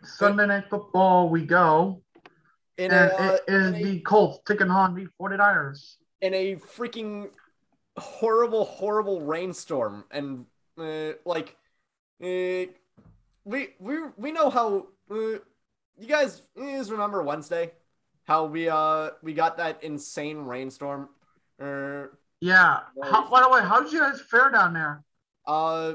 Sunday 0.02 0.46
night 0.46 0.64
football, 0.70 1.28
we 1.28 1.44
go. 1.44 2.02
in 2.78 2.90
And 2.90 3.10
a, 3.12 3.34
it 3.34 3.42
is 3.48 3.68
in 3.68 3.74
a 3.74 3.82
the 3.84 4.00
Colts 4.00 4.40
taking 4.46 4.70
on 4.70 4.94
the 4.94 5.06
49ers. 5.20 5.96
in 6.22 6.34
a 6.34 6.56
freaking 6.56 7.30
horrible, 7.96 8.64
horrible 8.64 9.20
rainstorm, 9.20 10.04
and 10.10 10.46
uh, 10.78 11.12
like, 11.24 11.56
uh, 12.22 12.66
we 13.44 13.68
we 13.78 13.98
we 14.16 14.32
know 14.32 14.50
how 14.50 14.86
uh, 15.10 15.38
you 15.98 16.06
guys 16.06 16.42
you 16.56 16.64
guys 16.76 16.90
remember 16.90 17.22
Wednesday, 17.22 17.72
how 18.24 18.44
we 18.46 18.68
uh 18.68 19.10
we 19.22 19.34
got 19.34 19.56
that 19.58 19.82
insane 19.82 20.38
rainstorm, 20.38 21.08
uh, 21.62 22.04
Yeah. 22.40 22.80
How, 23.02 23.28
by 23.30 23.42
the 23.42 23.48
way, 23.48 23.60
how 23.62 23.80
did 23.82 23.92
you 23.92 24.00
guys 24.00 24.20
fare 24.20 24.50
down 24.50 24.72
there? 24.74 25.02
uh, 25.46 25.94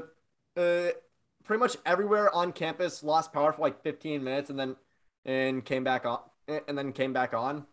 uh, 0.56 0.88
pretty 1.44 1.60
much 1.60 1.76
everywhere 1.86 2.34
on 2.34 2.52
campus 2.52 3.02
lost 3.02 3.32
power 3.32 3.52
for 3.52 3.62
like 3.62 3.82
15 3.82 4.22
minutes, 4.22 4.50
and 4.50 4.58
then 4.58 4.76
and 5.24 5.64
came 5.64 5.84
back 5.84 6.04
on, 6.06 6.18
and 6.68 6.76
then 6.76 6.92
came 6.92 7.12
back 7.12 7.32
on, 7.34 7.64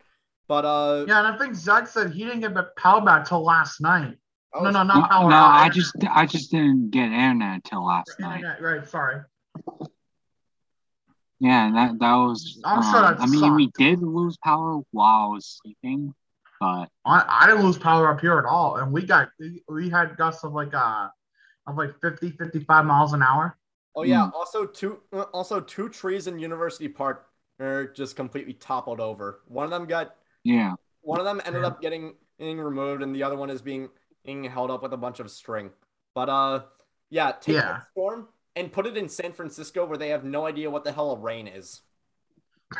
but 0.47 0.65
uh, 0.65 1.05
Yeah, 1.07 1.19
and 1.25 1.27
I 1.35 1.37
think 1.37 1.55
Zach 1.55 1.87
said 1.87 2.11
he 2.11 2.23
didn't 2.23 2.39
get 2.41 2.53
the 2.53 2.69
power 2.77 3.01
back 3.01 3.27
till 3.27 3.43
last 3.43 3.81
night. 3.81 4.17
I 4.55 4.59
No, 4.59 4.63
was- 4.65 4.73
no, 4.73 4.83
No, 4.83 4.93
not 4.99 5.09
power. 5.11 5.29
no, 5.29 5.35
out. 5.35 5.53
I 5.65 5.69
just 5.69 5.95
I 6.09 6.25
just 6.25 6.51
didn't 6.51 6.91
get 6.91 7.05
internet 7.05 7.55
until 7.55 7.85
last 7.85 8.11
night. 8.19 8.37
Internet, 8.37 8.61
right, 8.61 8.87
sorry. 8.87 9.21
Yeah, 11.43 11.71
that 11.73 11.99
that 11.99 12.13
was. 12.13 12.61
I'm 12.63 12.81
sure 12.81 13.03
um, 13.03 13.15
that 13.17 13.21
I 13.21 13.25
mean, 13.25 13.53
we 13.53 13.69
did 13.77 14.01
lose 14.01 14.37
power 14.37 14.79
while 14.91 15.25
I 15.25 15.27
was 15.27 15.59
sleeping, 15.61 16.13
but 16.57 16.87
I, 17.03 17.25
I 17.27 17.47
didn't 17.47 17.65
lose 17.65 17.77
power 17.77 18.09
up 18.09 18.21
here 18.21 18.39
at 18.39 18.45
all. 18.45 18.77
And 18.77 18.93
we 18.93 19.05
got 19.05 19.27
we, 19.37 19.61
we 19.67 19.89
had 19.89 20.15
gusts 20.15 20.45
of 20.45 20.53
like 20.53 20.73
uh 20.73 21.09
of 21.67 21.75
like 21.75 21.99
50, 21.99 22.31
55 22.31 22.85
miles 22.85 23.11
an 23.11 23.21
hour. 23.21 23.57
Oh 23.93 24.03
yeah. 24.03 24.29
Also 24.33 24.65
two 24.65 25.01
uh, 25.11 25.23
also 25.33 25.59
two 25.59 25.89
trees 25.89 26.27
in 26.27 26.39
University 26.39 26.87
Park 26.87 27.25
are 27.59 27.87
just 27.87 28.15
completely 28.15 28.53
toppled 28.53 29.01
over. 29.01 29.41
One 29.49 29.65
of 29.65 29.69
them 29.71 29.85
got 29.85 30.15
yeah, 30.45 30.75
one 31.01 31.19
of 31.19 31.25
them 31.25 31.41
ended 31.45 31.63
Yeah. 31.63 31.67
up 31.67 31.81
getting 31.81 32.15
getting 32.39 32.57
removed, 32.57 33.03
and 33.03 33.13
the 33.13 33.23
other 33.23 33.35
one 33.35 33.49
is 33.49 33.61
being 33.61 33.89
being 34.23 34.45
held 34.45 34.71
up 34.71 34.81
with 34.81 34.93
a 34.93 34.97
bunch 34.97 35.19
of 35.19 35.29
string. 35.29 35.71
But 36.15 36.29
uh, 36.29 36.63
yeah, 37.09 37.33
take 37.33 37.55
Yeah. 37.55 37.63
that 37.63 37.87
storm 37.91 38.29
and 38.55 38.71
put 38.71 38.85
it 38.85 38.97
in 38.97 39.09
San 39.09 39.33
Francisco 39.33 39.85
where 39.85 39.97
they 39.97 40.09
have 40.09 40.23
no 40.23 40.45
idea 40.45 40.69
what 40.69 40.83
the 40.83 40.91
hell 40.91 41.11
a 41.11 41.19
rain 41.19 41.47
is. 41.47 41.81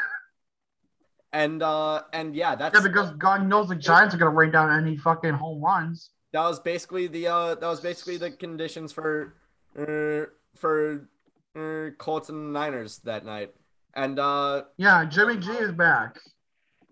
and 1.33 1.61
uh, 1.63 2.03
and 2.13 2.35
yeah, 2.35 2.55
that's 2.55 2.75
Yeah, 2.75 2.81
because 2.87 3.11
God 3.11 3.47
knows 3.47 3.69
the 3.69 3.75
Giants 3.75 4.13
are 4.15 4.17
gonna 4.17 4.31
rain 4.31 4.51
down 4.51 4.71
any 4.71 4.97
fucking 4.97 5.33
home 5.33 5.63
runs. 5.63 6.11
that 6.31 6.41
was 6.47 6.59
basically 6.59 7.07
the 7.07 7.27
uh 7.27 7.55
that 7.55 7.67
was 7.67 7.79
basically 7.81 8.17
the 8.17 8.31
conditions 8.31 8.91
for 8.91 9.35
uh, 9.77 10.25
for 10.55 11.07
uh, 11.55 11.89
Colts 11.97 12.29
and 12.29 12.53
Niners 12.53 12.99
that 12.99 13.25
night. 13.25 13.53
And 13.95 14.19
uh 14.19 14.63
Yeah, 14.77 15.05
Jimmy 15.05 15.37
G 15.37 15.51
is 15.51 15.71
back. 15.71 16.19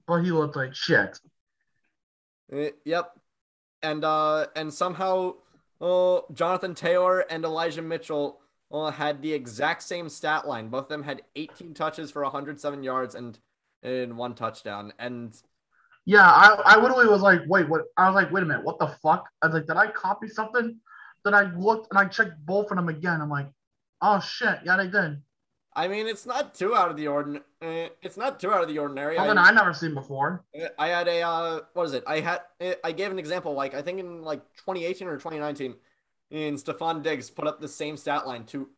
But 0.08 0.24
he 0.24 0.32
looked 0.32 0.56
like 0.56 0.76
shit. 0.76 1.20
Uh, 2.54 2.72
yep. 2.86 3.12
And 3.82 4.04
uh 4.04 4.48
and 4.56 4.74
somehow 4.74 5.36
uh, 5.80 6.22
Jonathan 6.34 6.76
Taylor 6.76 7.22
and 7.22 7.44
Elijah 7.44 7.82
Mitchell 7.82 8.41
uh, 8.72 8.92
had 8.92 9.22
the 9.22 9.34
exact 9.34 9.84
same 9.84 10.10
stat 10.10 10.48
line. 10.48 10.70
Both 10.70 10.84
of 10.84 10.90
them 10.90 11.04
had 11.04 11.24
18 11.36 11.74
touches 11.74 12.12
for 12.12 12.24
107 12.24 12.84
yards 12.84 13.16
and 13.16 13.38
in 13.84 14.16
one 14.18 14.36
touchdown. 14.36 14.94
And 15.00 15.36
Yeah, 16.06 16.28
I, 16.30 16.62
I 16.66 16.80
literally 16.80 17.08
was 17.08 17.22
like, 17.22 17.42
wait, 17.48 17.68
what? 17.70 17.84
I 17.98 18.08
was 18.08 18.16
like, 18.16 18.32
wait 18.32 18.44
a 18.44 18.46
minute, 18.46 18.64
what 18.64 18.80
the 18.80 18.88
fuck? 19.02 19.26
I 19.42 19.48
was 19.48 19.56
like, 19.56 19.68
did 19.68 19.78
I 19.78 19.88
copy 19.88 20.28
something? 20.28 20.80
Then 21.24 21.34
I 21.34 21.54
looked 21.56 21.88
and 21.92 22.00
I 22.00 22.06
checked 22.06 22.46
both 22.46 22.72
of 22.72 22.78
them 22.78 22.90
again. 22.90 23.22
I'm 23.22 23.30
like, 23.30 23.48
oh 24.02 24.20
shit, 24.20 24.60
yeah, 24.66 24.78
they 24.78 24.88
did. 24.88 25.22
I 25.74 25.88
mean, 25.88 26.08
it's 26.08 26.26
not 26.26 26.54
too 26.54 26.76
out 26.76 26.92
of 26.92 26.98
the 26.98 27.08
ordinary. 27.08 27.44
Uh, 27.62 27.90
it's 28.02 28.18
not 28.18 28.40
too 28.40 28.52
out 28.52 28.62
of 28.62 28.68
the 28.68 28.78
ordinary. 28.78 29.16
Something 29.16 29.38
I, 29.38 29.50
I 29.50 29.52
never 29.52 29.74
seen 29.74 29.94
before. 29.94 30.44
I 30.78 30.88
had 30.90 31.08
a 31.08 31.22
uh, 31.22 31.60
what 31.74 31.86
is 31.86 31.94
it? 31.94 32.04
I 32.06 32.20
had 32.20 32.42
I 32.84 32.92
gave 32.92 33.12
an 33.12 33.20
example 33.20 33.54
like 33.54 33.74
I 33.74 33.82
think 33.82 34.00
in 34.00 34.22
like 34.22 34.42
2018 34.58 35.08
or 35.08 35.14
2019, 35.14 35.76
and 36.32 36.58
Stefon 36.58 37.04
Diggs 37.04 37.30
put 37.30 37.48
up 37.48 37.60
the 37.60 37.68
same 37.68 37.98
stat 37.98 38.26
line 38.26 38.46
two 38.46 38.70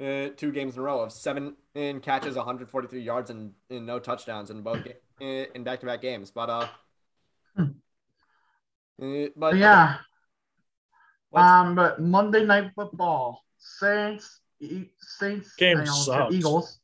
uh, 0.00 0.28
two 0.36 0.50
games 0.52 0.74
in 0.76 0.80
a 0.80 0.82
row 0.84 1.00
of 1.00 1.12
seven 1.12 1.56
in 1.74 2.00
catches, 2.00 2.34
143 2.36 3.00
yards, 3.00 3.30
and, 3.30 3.52
and 3.68 3.84
no 3.84 3.98
touchdowns 3.98 4.50
in 4.50 4.62
both 4.62 4.82
ga- 4.84 4.94
uh, 5.20 5.46
in 5.54 5.62
back 5.64 5.80
to 5.80 5.86
back 5.86 6.00
games. 6.00 6.30
But 6.30 6.48
uh, 6.50 6.66
Hmm. 7.56 7.62
uh, 7.62 9.26
but 9.34 9.34
But 9.36 9.56
yeah, 9.58 9.98
what's- 11.30 11.50
um, 11.50 11.74
but 11.74 12.00
Monday 12.00 12.44
night 12.46 12.72
football, 12.74 13.44
Saints, 13.58 14.40
E- 14.60 14.88
Saints, 14.98 15.54
Game 15.56 15.78
I 15.80 15.84
sucks. 15.84 16.34
Eagles, 16.34 16.78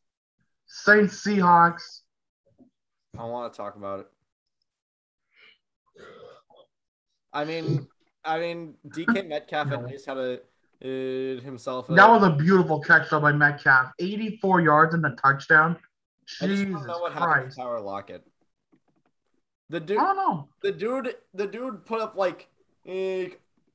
Saints, 0.66 1.24
Seahawks. 1.24 2.00
I 3.18 3.24
want 3.24 3.50
to 3.52 3.56
talk 3.56 3.76
about 3.76 4.00
it. 4.00 4.06
I 7.32 7.44
mean, 7.44 7.86
I 8.26 8.40
mean, 8.40 8.74
DK 8.88 9.28
Metcalf 9.28 9.72
at 9.72 9.86
least 9.86 10.06
had 10.06 10.18
a 10.18 10.40
uh, 10.84 11.40
himself. 11.40 11.88
A, 11.88 11.94
That 11.94 12.10
was 12.10 12.22
a 12.22 12.30
beautiful 12.30 12.80
catch 12.80 13.10
though 13.10 13.20
by 13.20 13.32
Metcalf, 13.32 13.92
84 13.98 14.60
yards 14.60 14.94
and 14.94 15.04
a 15.06 15.10
touchdown. 15.10 15.76
I 16.42 16.46
just 16.46 16.62
Jesus 16.62 16.74
want 16.74 16.82
to 16.82 16.88
know 16.88 16.98
what 16.98 17.12
happened 17.12 17.32
Christ! 17.32 17.56
to 17.56 17.62
Tyler 17.62 17.80
Lockett. 17.80 18.26
The 19.70 19.78
I 19.78 19.80
dude, 19.80 19.96
don't 19.96 20.16
know. 20.16 20.48
the 20.62 20.72
dude, 20.72 21.14
the 21.34 21.46
dude 21.46 21.84
put 21.86 22.00
up 22.00 22.16
like 22.16 22.48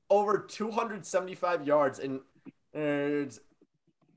over 0.10 0.38
275 0.38 1.68
yards 1.68 2.00
in 2.00 2.20
uh, 2.76 3.26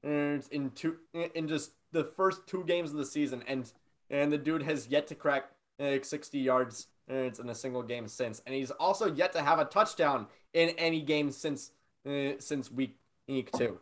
uh, 0.07 0.39
in 0.51 0.71
two 0.75 0.97
in 1.15 1.49
just 1.49 1.73
the 1.93 2.05
first 2.05 2.47
two 2.47 2.65
games 2.65 2.91
of 2.91 2.97
the 2.97 3.07
season, 3.07 3.43
and 3.47 3.73
and 4.11 4.33
the 4.33 4.39
dude 4.39 4.63
has 4.63 4.89
yet 4.89 5.07
to 5.09 5.15
crack 5.15 5.51
uh, 5.81 5.97
60 6.03 6.39
yards 6.39 6.89
uh, 7.11 7.15
in 7.15 7.49
a 7.51 7.55
single 7.55 7.83
game 7.83 8.09
since, 8.09 8.43
and 8.47 8.55
he's 8.55 8.71
also 8.73 9.13
yet 9.13 9.33
to 9.33 9.43
have 9.43 9.59
a 9.59 9.65
touchdown 9.65 10.27
in 10.53 10.71
any 10.71 11.03
game 11.03 11.31
since 11.31 11.71
uh, 12.09 12.33
since 12.39 12.71
week 12.71 12.97
week 13.29 13.51
two. 13.53 13.79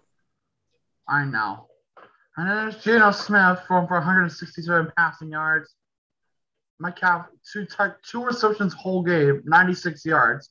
I 1.09 1.25
know. 1.25 1.69
And 2.37 2.49
then 2.49 2.57
there's 2.57 2.83
Geno 2.83 3.11
Smith 3.11 3.61
from 3.69 3.87
for 3.87 3.95
167 3.95 4.93
passing 4.97 5.31
yards. 5.31 5.75
My 6.79 6.89
Metcalf 6.91 7.27
two 7.53 7.67
two 8.03 8.25
receptions 8.25 8.75
whole 8.75 9.03
game, 9.03 9.43
96 9.45 10.05
yards. 10.05 10.51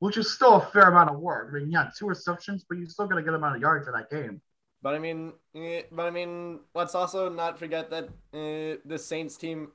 which 0.00 0.16
is 0.16 0.32
still 0.32 0.56
a 0.56 0.66
fair 0.72 0.84
amount 0.90 1.10
of 1.10 1.18
work. 1.20 1.50
I 1.52 1.60
mean, 1.60 1.70
yeah, 1.70 1.88
two 1.96 2.06
receptions, 2.06 2.64
but 2.68 2.78
you 2.78 2.86
still 2.86 3.06
got 3.06 3.18
a 3.18 3.22
good 3.22 3.34
amount 3.34 3.56
of 3.56 3.62
yards 3.62 3.86
in 3.86 3.94
that 3.94 4.10
game. 4.10 4.42
But 4.82 4.94
I 4.94 4.98
mean, 4.98 5.32
eh, 5.54 5.82
but 5.92 6.06
I 6.06 6.10
mean, 6.10 6.60
let's 6.74 6.94
also 6.94 7.28
not 7.28 7.58
forget 7.58 7.90
that 7.90 8.04
uh, 8.34 8.80
the 8.84 8.98
Saints 8.98 9.36
team 9.36 9.68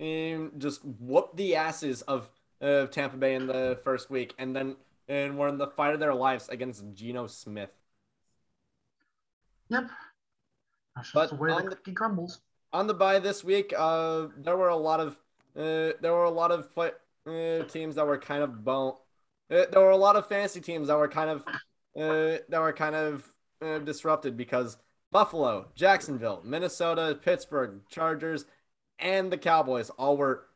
um, 0.00 0.52
just 0.58 0.80
whooped 0.84 1.36
the 1.36 1.56
asses 1.56 2.02
of 2.02 2.30
uh, 2.60 2.86
Tampa 2.86 3.16
Bay 3.16 3.34
in 3.34 3.46
the 3.46 3.78
first 3.84 4.10
week, 4.10 4.34
and 4.38 4.54
then 4.54 4.76
and 5.08 5.36
were 5.38 5.48
in 5.48 5.58
the 5.58 5.66
fight 5.66 5.92
of 5.94 6.00
their 6.00 6.14
lives 6.14 6.48
against 6.48 6.84
Geno 6.94 7.26
Smith. 7.26 7.70
Yep. 9.68 9.88
That's 10.96 11.12
But 11.12 11.22
just 11.22 11.34
the 11.34 11.40
way 11.42 11.50
on 11.50 11.64
the 11.66 11.78
the- 11.84 11.92
crumbles. 11.92 12.40
On 12.72 12.86
the 12.86 12.94
bye 12.94 13.18
this 13.18 13.42
week, 13.42 13.74
uh, 13.76 14.28
there 14.36 14.56
were 14.56 14.68
a 14.68 14.76
lot 14.76 15.00
of 15.00 15.18
uh, 15.56 15.98
there 16.00 16.12
were 16.12 16.24
a 16.24 16.30
lot 16.30 16.52
of 16.52 16.72
play, 16.72 16.92
uh, 17.26 17.64
teams 17.64 17.96
that 17.96 18.06
were 18.06 18.18
kind 18.18 18.42
of 18.44 18.64
bone. 18.64 18.92
Uh, 19.50 19.64
there 19.72 19.80
were 19.80 19.90
a 19.90 19.96
lot 19.96 20.14
of 20.14 20.28
fantasy 20.28 20.60
teams 20.60 20.86
that 20.86 20.96
were 20.96 21.08
kind 21.08 21.30
of 21.30 21.40
uh, 21.96 22.38
that 22.48 22.60
were 22.60 22.72
kind 22.72 22.94
of 22.94 23.28
uh, 23.60 23.78
disrupted 23.80 24.36
because 24.36 24.76
Buffalo, 25.10 25.66
Jacksonville, 25.74 26.40
Minnesota, 26.44 27.18
Pittsburgh, 27.20 27.80
Chargers, 27.90 28.44
and 29.00 29.32
the 29.32 29.38
Cowboys 29.38 29.90
all 29.90 30.16
were 30.16 30.46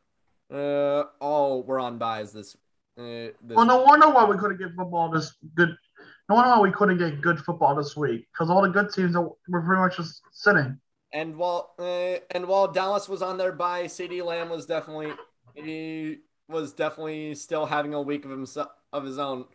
uh, 0.53 1.05
all 1.21 1.63
were 1.63 1.81
on 1.81 1.99
buys 1.99 2.33
this. 2.33 2.57
Uh, 2.97 3.33
this 3.43 3.57
Well, 3.57 3.67
no 3.67 3.83
wonder 3.83 4.09
why 4.11 4.25
we 4.25 4.37
couldn't 4.39 4.59
get 4.59 4.75
football 4.77 5.11
this 5.11 5.35
good. 5.55 5.77
No 6.29 6.37
wonder 6.37 6.51
why 6.51 6.61
we 6.61 6.73
couldn't 6.73 6.99
get 6.99 7.21
good 7.21 7.39
football 7.41 7.75
this 7.75 7.97
week 7.97 8.27
because 8.33 8.51
all 8.51 8.63
the 8.63 8.69
good 8.69 8.93
teams 8.93 9.17
were 9.17 9.63
pretty 9.63 9.81
much 9.81 9.97
just 9.97 10.23
sitting. 10.33 10.79
And 11.13 11.37
while 11.37 11.75
uh, 11.79 12.17
and 12.31 12.47
while 12.47 12.69
Dallas 12.69 13.09
was 13.09 13.23
on 13.23 13.37
their 13.37 13.53
bye, 13.53 13.85
CeeDee 13.85 14.25
Lamb 14.25 14.49
was 14.51 14.67
definitely 14.67 15.13
he 15.55 16.19
was 16.49 16.73
definitely 16.73 17.35
still 17.35 17.67
having 17.67 17.95
a 17.95 18.03
week 18.03 18.25
of 18.25 18.31
himself 18.31 18.69
of 18.93 19.05
his 19.05 19.19
own. 19.19 19.47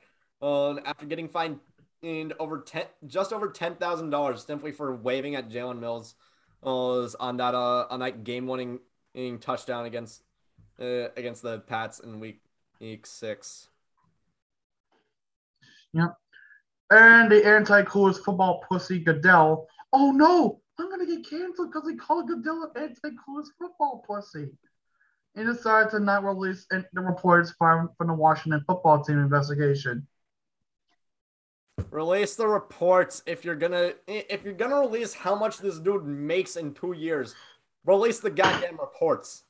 Uh, 0.41 0.79
after 0.85 1.05
getting 1.05 1.27
fined 1.27 1.59
in 2.01 2.33
over 2.39 2.59
ten, 2.59 2.85
just 3.05 3.33
over 3.33 3.49
ten 3.49 3.75
thousand 3.75 4.09
dollars 4.09 4.45
simply 4.45 4.71
for 4.71 4.95
waving 4.95 5.35
at 5.35 5.49
Jalen 5.49 5.79
Mills, 5.79 6.15
was 6.61 7.15
on 7.19 7.37
that 7.37 7.55
uh 7.55 7.85
on 7.89 7.99
that 8.01 8.23
game 8.23 8.47
winning 8.47 8.79
touchdown 9.39 9.85
against 9.85 10.23
uh, 10.79 11.09
against 11.17 11.41
the 11.41 11.59
Pats 11.59 11.99
in 11.99 12.19
week 12.19 12.41
week 12.79 13.05
six. 13.05 13.69
Yep. 15.93 16.15
And 16.91 17.31
the 17.31 17.45
anti-coolest 17.45 18.23
football 18.23 18.63
pussy 18.69 18.99
Goodell. 18.99 19.67
Oh 19.93 20.11
no, 20.11 20.61
I'm 20.79 20.89
gonna 20.89 21.05
get 21.05 21.29
canceled 21.29 21.71
because 21.71 21.87
they 21.87 21.95
call 21.95 22.23
Goodell 22.23 22.71
an 22.75 22.81
anti-coolest 22.81 23.51
football 23.59 24.03
pussy. 24.07 24.49
He 25.35 25.43
decided 25.43 25.91
to 25.91 25.99
not 25.99 26.23
release 26.23 26.65
the 26.69 27.01
reports 27.01 27.53
from, 27.57 27.89
from 27.97 28.07
the 28.07 28.13
Washington 28.13 28.63
football 28.67 29.03
team 29.03 29.19
investigation. 29.19 30.07
Release 31.91 32.35
the 32.35 32.47
reports 32.47 33.23
if 33.25 33.43
you're 33.43 33.55
gonna 33.55 33.93
if 34.07 34.43
you're 34.43 34.53
gonna 34.53 34.79
release 34.79 35.13
how 35.13 35.35
much 35.35 35.57
this 35.57 35.79
dude 35.79 36.05
makes 36.05 36.55
in 36.55 36.73
two 36.73 36.93
years. 36.93 37.35
Release 37.85 38.19
the 38.19 38.29
goddamn 38.29 38.77
reports. 38.79 39.43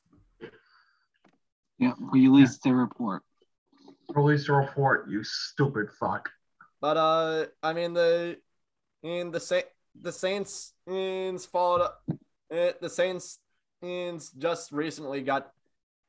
Yeah, 1.78 1.94
release 2.00 2.58
the 2.60 2.74
report. 2.74 3.24
Release 4.14 4.48
the 4.48 4.54
report, 4.54 5.10
you 5.10 5.24
stupid 5.24 5.90
fuck. 6.00 6.30
But 6.82 6.98
uh, 6.98 7.46
I 7.62 7.74
mean 7.74 7.94
the 7.94 8.38
in 9.04 9.32
the 9.32 9.40
Sa- 9.40 9.70
the 10.00 10.12
Saints 10.12 10.74
ins 10.88 11.46
followed 11.46 11.82
up. 11.82 12.04
Uh, 12.52 12.72
the 12.82 12.90
Saints 12.90 13.40
ins 13.82 14.32
just 14.32 14.72
recently 14.72 15.22
got 15.22 15.52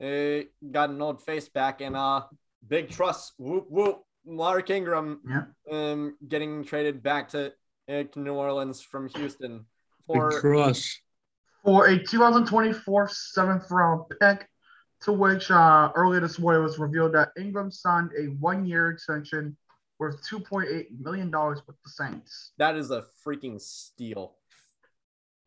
uh, 0.03 0.41
got 0.71 0.91
an 0.91 1.01
old 1.03 1.23
face 1.23 1.49
back 1.49 1.81
and 1.81 1.95
uh 1.95 2.23
big 2.67 2.91
trust 2.91 3.33
whoop 3.39 3.67
whoop 3.69 4.03
Mark 4.25 4.71
Ingram 4.71 5.21
Yeah. 5.27 5.45
um 5.71 6.17
getting 6.29 6.65
traded 6.65 7.03
back 7.03 7.29
to, 7.31 7.53
uh, 7.89 8.03
to 8.05 8.19
New 8.21 8.35
Orleans 8.35 8.81
from 8.81 9.09
Houston 9.09 9.59
Big 9.59 10.17
for 10.17 10.41
crush. 10.41 11.03
For 11.65 11.87
a 11.87 11.99
2024 12.03 13.09
seventh 13.09 13.71
round 13.71 14.05
pick, 14.21 14.49
to 15.03 15.13
which 15.13 15.51
uh, 15.51 15.91
earlier 15.95 16.21
this 16.21 16.39
morning 16.39 16.63
was 16.63 16.79
revealed 16.79 17.13
that 17.15 17.31
Ingram 17.39 17.71
signed 17.71 18.11
a 18.19 18.25
one 18.41 18.65
year 18.67 18.89
extension 18.91 19.57
worth 19.99 20.23
$2.8 20.27 20.87
million 20.99 21.31
with 21.31 21.77
the 21.85 21.91
Saints. 21.91 22.53
that 22.57 22.77
is 22.77 22.91
a 22.91 23.05
freaking 23.27 23.61
steal. 23.61 24.37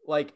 Like, 0.08 0.34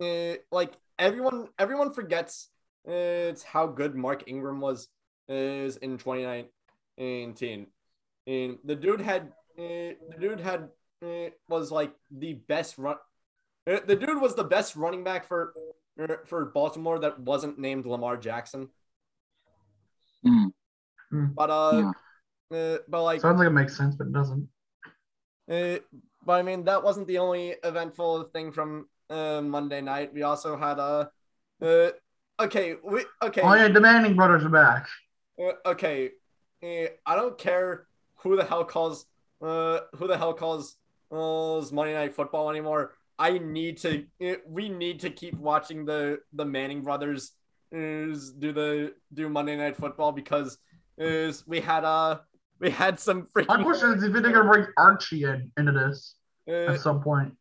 uh, 0.00 0.34
like 0.50 0.72
everyone, 0.98 1.46
everyone 1.58 1.92
forgets 1.92 2.48
uh, 2.88 3.30
it's 3.30 3.42
how 3.44 3.66
good 3.68 3.94
Mark 3.94 4.24
Ingram 4.26 4.60
was 4.60 4.88
is 5.28 5.76
in 5.76 5.98
2019. 5.98 7.66
And 8.30 8.58
the 8.64 8.76
dude 8.76 9.00
had, 9.00 9.32
uh, 9.58 9.98
the 10.08 10.16
dude 10.20 10.40
had 10.40 10.68
uh, 11.04 11.30
was 11.48 11.72
like 11.72 11.92
the 12.16 12.34
best 12.34 12.78
run. 12.78 12.94
Uh, 13.68 13.80
the 13.84 13.96
dude 13.96 14.20
was 14.20 14.36
the 14.36 14.44
best 14.44 14.76
running 14.76 15.02
back 15.02 15.26
for 15.26 15.52
uh, 16.00 16.14
for 16.26 16.44
Baltimore 16.46 17.00
that 17.00 17.18
wasn't 17.18 17.58
named 17.58 17.86
Lamar 17.86 18.16
Jackson. 18.16 18.68
Hmm. 20.22 20.46
But 21.10 21.50
uh, 21.50 21.92
uh 22.54 22.78
but 22.86 23.02
like 23.02 23.20
Sounds 23.20 23.38
like 23.38 23.48
it 23.48 23.50
makes 23.50 23.76
sense, 23.76 23.96
but 23.96 24.06
it 24.06 24.12
doesn't. 24.12 24.48
Uh, 25.50 25.78
but 26.24 26.34
I 26.34 26.42
mean, 26.42 26.64
that 26.66 26.84
wasn't 26.84 27.08
the 27.08 27.18
only 27.18 27.56
eventful 27.64 28.30
thing 28.32 28.52
from 28.52 28.88
uh, 29.08 29.40
Monday 29.40 29.80
night. 29.80 30.14
We 30.14 30.22
also 30.22 30.56
had 30.56 30.78
a. 30.78 31.10
Uh, 31.60 31.90
okay, 32.38 32.76
we 32.84 33.04
okay. 33.22 33.40
Oh, 33.40 33.54
yeah, 33.54 33.66
the 33.66 33.80
Manning 33.80 34.14
Brothers 34.14 34.44
are 34.44 34.50
back. 34.50 34.86
uh, 35.36 35.68
okay. 35.70 36.10
Uh, 36.62 36.92
I 37.04 37.16
don't 37.16 37.36
care 37.36 37.86
who 38.22 38.36
the 38.36 38.44
hell 38.44 38.64
calls 38.64 39.06
uh, 39.42 39.80
who 39.96 40.06
the 40.06 40.18
hell 40.18 40.34
calls 40.34 40.76
uh, 41.10 41.62
Monday 41.72 41.94
Night 41.94 42.14
Football 42.14 42.50
anymore. 42.50 42.94
I 43.18 43.38
need 43.38 43.78
to. 43.78 44.04
Uh, 44.24 44.34
we 44.46 44.68
need 44.68 45.00
to 45.00 45.10
keep 45.10 45.34
watching 45.36 45.84
the 45.84 46.20
the 46.32 46.44
Manning 46.44 46.82
brothers 46.82 47.32
uh, 47.72 47.76
do 47.76 48.52
the 48.52 48.94
do 49.12 49.28
Monday 49.28 49.56
Night 49.56 49.76
Football 49.76 50.12
because 50.12 50.58
uh, 51.00 51.32
we 51.46 51.60
had 51.60 51.84
uh 51.84 52.18
we 52.60 52.70
had 52.70 53.00
some 53.00 53.26
My 53.34 53.42
freaking 53.42 53.64
question 53.64 53.94
is 53.94 54.04
if 54.04 54.12
they're 54.12 54.22
to 54.32 54.44
bring 54.44 54.66
Archie 54.76 55.24
in, 55.24 55.50
into 55.56 55.72
this 55.72 56.14
uh, 56.48 56.72
at 56.72 56.80
some 56.80 57.02
point. 57.02 57.32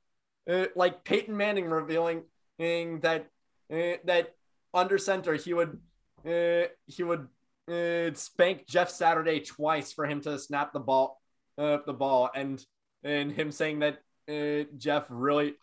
uh, 0.49 0.65
like 0.75 1.03
Peyton 1.03 1.35
Manning 1.35 1.65
revealing 1.69 2.23
that 2.57 3.27
uh, 3.71 3.97
that 4.05 4.35
under 4.73 4.97
center 4.97 5.35
he 5.35 5.53
would 5.53 5.79
uh, 6.25 6.63
he 6.85 7.03
would 7.03 7.27
uh, 7.69 8.13
spank 8.13 8.67
Jeff 8.67 8.89
Saturday 8.89 9.39
twice 9.39 9.93
for 9.93 10.05
him 10.05 10.21
to 10.21 10.39
snap 10.39 10.73
the 10.73 10.79
ball 10.79 11.21
uh, 11.57 11.77
the 11.85 11.93
ball 11.93 12.29
and 12.33 12.63
and 13.03 13.31
him 13.31 13.51
saying 13.51 13.79
that 13.79 13.99
uh, 14.29 14.65
Jeff 14.77 15.05
really 15.09 15.55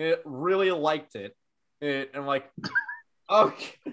uh, 0.00 0.16
really 0.24 0.70
liked 0.70 1.14
it 1.16 1.36
uh, 1.82 2.04
and 2.14 2.26
like 2.26 2.50
okay 3.30 3.74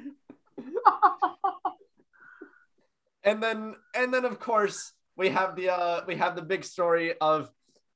and 3.23 3.41
then 3.43 3.75
and 3.95 4.13
then 4.13 4.25
of 4.25 4.39
course 4.39 4.93
we 5.15 5.29
have 5.29 5.55
the 5.55 5.69
uh 5.69 6.01
we 6.07 6.15
have 6.15 6.35
the 6.35 6.41
big 6.41 6.63
story 6.63 7.13
of 7.19 7.49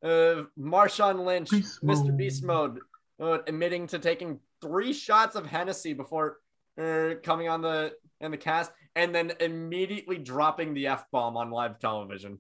uh 0.04 0.44
Marshawn 0.60 1.26
Lynch, 1.26 1.52
Beast 1.52 1.84
Mr. 1.84 2.16
Beast 2.16 2.44
Mode, 2.44 2.80
uh, 3.22 3.38
admitting 3.48 3.88
to 3.88 4.00
taking 4.00 4.40
three 4.62 4.94
shots 4.94 5.36
of 5.36 5.46
Hennessy 5.46 5.94
before 5.94 6.38
uh, 6.82 7.16
coming 7.24 7.48
on 7.50 7.62
the 7.62 7.94
in 8.20 8.32
the 8.32 8.38
cast, 8.38 8.72
and 8.96 9.14
then 9.14 9.34
immediately 9.40 10.18
dropping 10.18 10.74
the 10.74 10.88
f 10.88 11.06
bomb 11.12 11.38
on 11.38 11.52
live 11.52 11.80
television. 11.80 12.40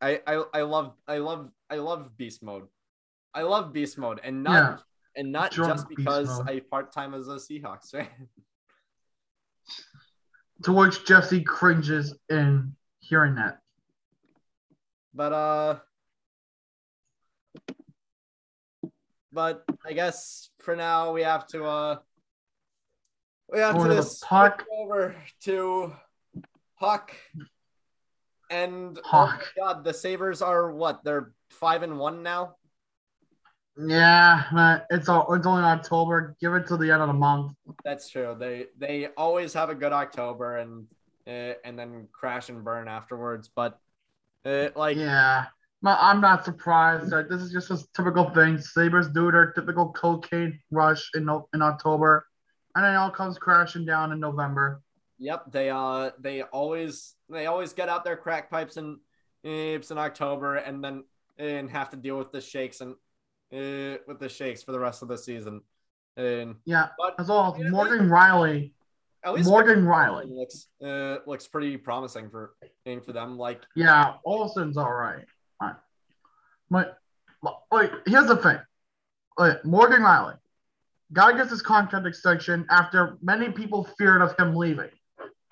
I, 0.00 0.20
I 0.26 0.44
I 0.54 0.62
love 0.62 0.94
I 1.06 1.18
love 1.18 1.50
I 1.68 1.76
love 1.76 2.16
Beast 2.16 2.42
Mode. 2.42 2.68
I 3.34 3.42
love 3.42 3.72
Beast 3.72 3.98
Mode, 3.98 4.20
and 4.22 4.42
not 4.42 4.54
Yeah. 4.54 4.76
and 5.16 5.32
not 5.32 5.50
Drunk 5.50 5.74
just 5.74 5.88
because 5.88 6.40
I 6.46 6.60
part 6.60 6.92
time 6.92 7.14
as 7.14 7.28
a 7.28 7.36
Seahawks 7.36 7.90
fan. 7.90 8.06
To 10.64 10.72
which 10.72 11.04
Jesse 11.04 11.42
cringes 11.42 12.16
in 12.28 12.74
hearing 13.00 13.34
that. 13.36 13.58
But 15.14 15.32
uh 15.32 15.78
but 19.32 19.64
I 19.84 19.92
guess 19.92 20.50
for 20.58 20.74
now 20.76 21.12
we 21.12 21.22
have 21.22 21.46
to 21.48 21.64
uh 21.64 21.98
we 23.50 23.58
have 23.60 23.74
Over 23.76 23.84
to 23.88 23.90
to 23.90 23.94
the 23.96 24.02
switch 24.02 24.28
puck. 24.28 24.64
over 24.72 25.14
to 25.44 25.92
Puck 26.78 27.14
and 28.50 28.98
Puck. 29.02 29.52
oh 29.58 29.60
god 29.62 29.84
the 29.84 29.92
Sabres 29.94 30.42
are 30.42 30.72
what 30.72 31.04
they're 31.04 31.32
five 31.50 31.82
and 31.82 31.98
one 31.98 32.22
now 32.22 32.54
Yeah, 33.76 34.44
man, 34.52 34.82
it's 34.90 35.08
all, 35.08 35.32
it's 35.34 35.46
only 35.46 35.62
October. 35.62 36.34
Give 36.40 36.54
it 36.54 36.66
to 36.66 36.76
the 36.76 36.90
end 36.90 37.00
of 37.02 37.08
the 37.08 37.14
month. 37.14 37.52
that's 37.84 38.08
true 38.10 38.36
they 38.38 38.66
they 38.78 39.08
always 39.16 39.52
have 39.54 39.70
a 39.70 39.74
good 39.74 39.92
October 39.92 40.56
and 40.58 40.86
uh, 41.26 41.54
and 41.64 41.78
then 41.78 42.08
crash 42.12 42.48
and 42.48 42.64
burn 42.64 42.88
afterwards 42.88 43.50
but 43.54 43.78
uh, 44.44 44.68
like 44.76 44.96
Yeah. 44.96 45.46
I'm 45.84 46.20
not 46.20 46.44
surprised. 46.44 47.12
Like, 47.12 47.28
this 47.28 47.40
is 47.40 47.52
just 47.52 47.70
a 47.70 47.78
typical 47.94 48.30
thing. 48.30 48.58
Sabres 48.58 49.06
do 49.08 49.30
their 49.30 49.52
typical 49.52 49.92
cocaine 49.92 50.58
rush 50.72 51.08
in, 51.14 51.28
in 51.54 51.62
October, 51.62 52.26
and 52.84 52.94
it 52.94 52.96
all 52.96 53.10
comes 53.10 53.38
crashing 53.38 53.84
down 53.84 54.12
in 54.12 54.20
November. 54.20 54.82
Yep, 55.18 55.52
they 55.52 55.70
uh 55.70 56.10
they 56.20 56.42
always 56.42 57.14
they 57.28 57.46
always 57.46 57.72
get 57.72 57.88
out 57.88 58.04
their 58.04 58.16
crack 58.16 58.50
pipes 58.50 58.76
and 58.76 58.98
it's 59.42 59.90
in 59.90 59.98
October 59.98 60.56
and 60.56 60.82
then 60.82 61.04
and 61.38 61.70
have 61.70 61.90
to 61.90 61.96
deal 61.96 62.18
with 62.18 62.32
the 62.32 62.40
shakes 62.40 62.80
and 62.80 62.92
uh, 63.52 63.98
with 64.06 64.18
the 64.18 64.28
shakes 64.28 64.62
for 64.62 64.72
the 64.72 64.78
rest 64.78 65.02
of 65.02 65.08
the 65.08 65.18
season. 65.18 65.62
And 66.16 66.56
Yeah, 66.64 66.88
but 66.98 67.14
as 67.18 67.28
well. 67.28 67.56
Morgan 67.70 68.08
Rielly. 68.08 68.72
at 69.24 69.34
least 69.34 69.48
Morgan 69.48 69.84
Rielly. 69.84 70.28
looks 70.28 70.66
uh 70.84 71.18
looks 71.26 71.46
pretty 71.46 71.76
promising 71.76 72.30
for 72.30 72.54
for 73.04 73.12
them. 73.12 73.38
Like 73.38 73.62
Yeah, 73.74 74.14
Olsen's 74.24 74.76
all 74.76 74.92
right. 74.92 75.24
All 75.60 75.68
right. 75.68 75.76
But 76.70 76.98
like, 77.70 77.92
here's 78.06 78.26
the 78.26 78.36
thing. 78.36 78.58
Like, 79.38 79.64
Morgan 79.64 80.02
Rielly, 80.02 80.36
guy 81.12 81.36
gets 81.36 81.50
his 81.50 81.62
contract 81.62 82.06
extension 82.06 82.66
after 82.70 83.18
many 83.22 83.50
people 83.50 83.84
feared 83.98 84.22
of 84.22 84.36
him 84.38 84.54
leaving. 84.54 84.90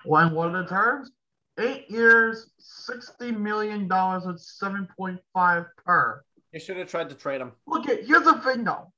When 0.05 0.31
what 0.33 0.49
are 0.49 0.63
the 0.63 0.69
terms? 0.69 1.11
Eight 1.59 1.89
years, 1.89 2.51
sixty 2.59 3.31
million 3.31 3.87
dollars 3.87 4.25
with 4.25 4.39
seven 4.39 4.87
point 4.95 5.19
five 5.33 5.65
per. 5.83 6.23
you 6.53 6.59
should 6.59 6.77
have 6.77 6.87
tried 6.87 7.09
to 7.09 7.15
trade 7.15 7.41
him. 7.41 7.51
Look 7.65 7.89
at 7.89 8.03
here's 8.05 8.23
the 8.23 8.39
thing 8.41 8.63
though. 8.63 8.91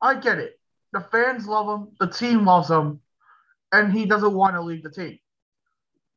I 0.00 0.14
get 0.14 0.38
it. 0.38 0.58
The 0.92 1.00
fans 1.00 1.46
love 1.46 1.68
him, 1.68 1.88
the 1.98 2.06
team 2.06 2.44
loves 2.44 2.70
him, 2.70 3.00
and 3.72 3.92
he 3.92 4.06
doesn't 4.06 4.32
want 4.32 4.54
to 4.54 4.62
leave 4.62 4.82
the 4.82 4.90
team. 4.90 5.18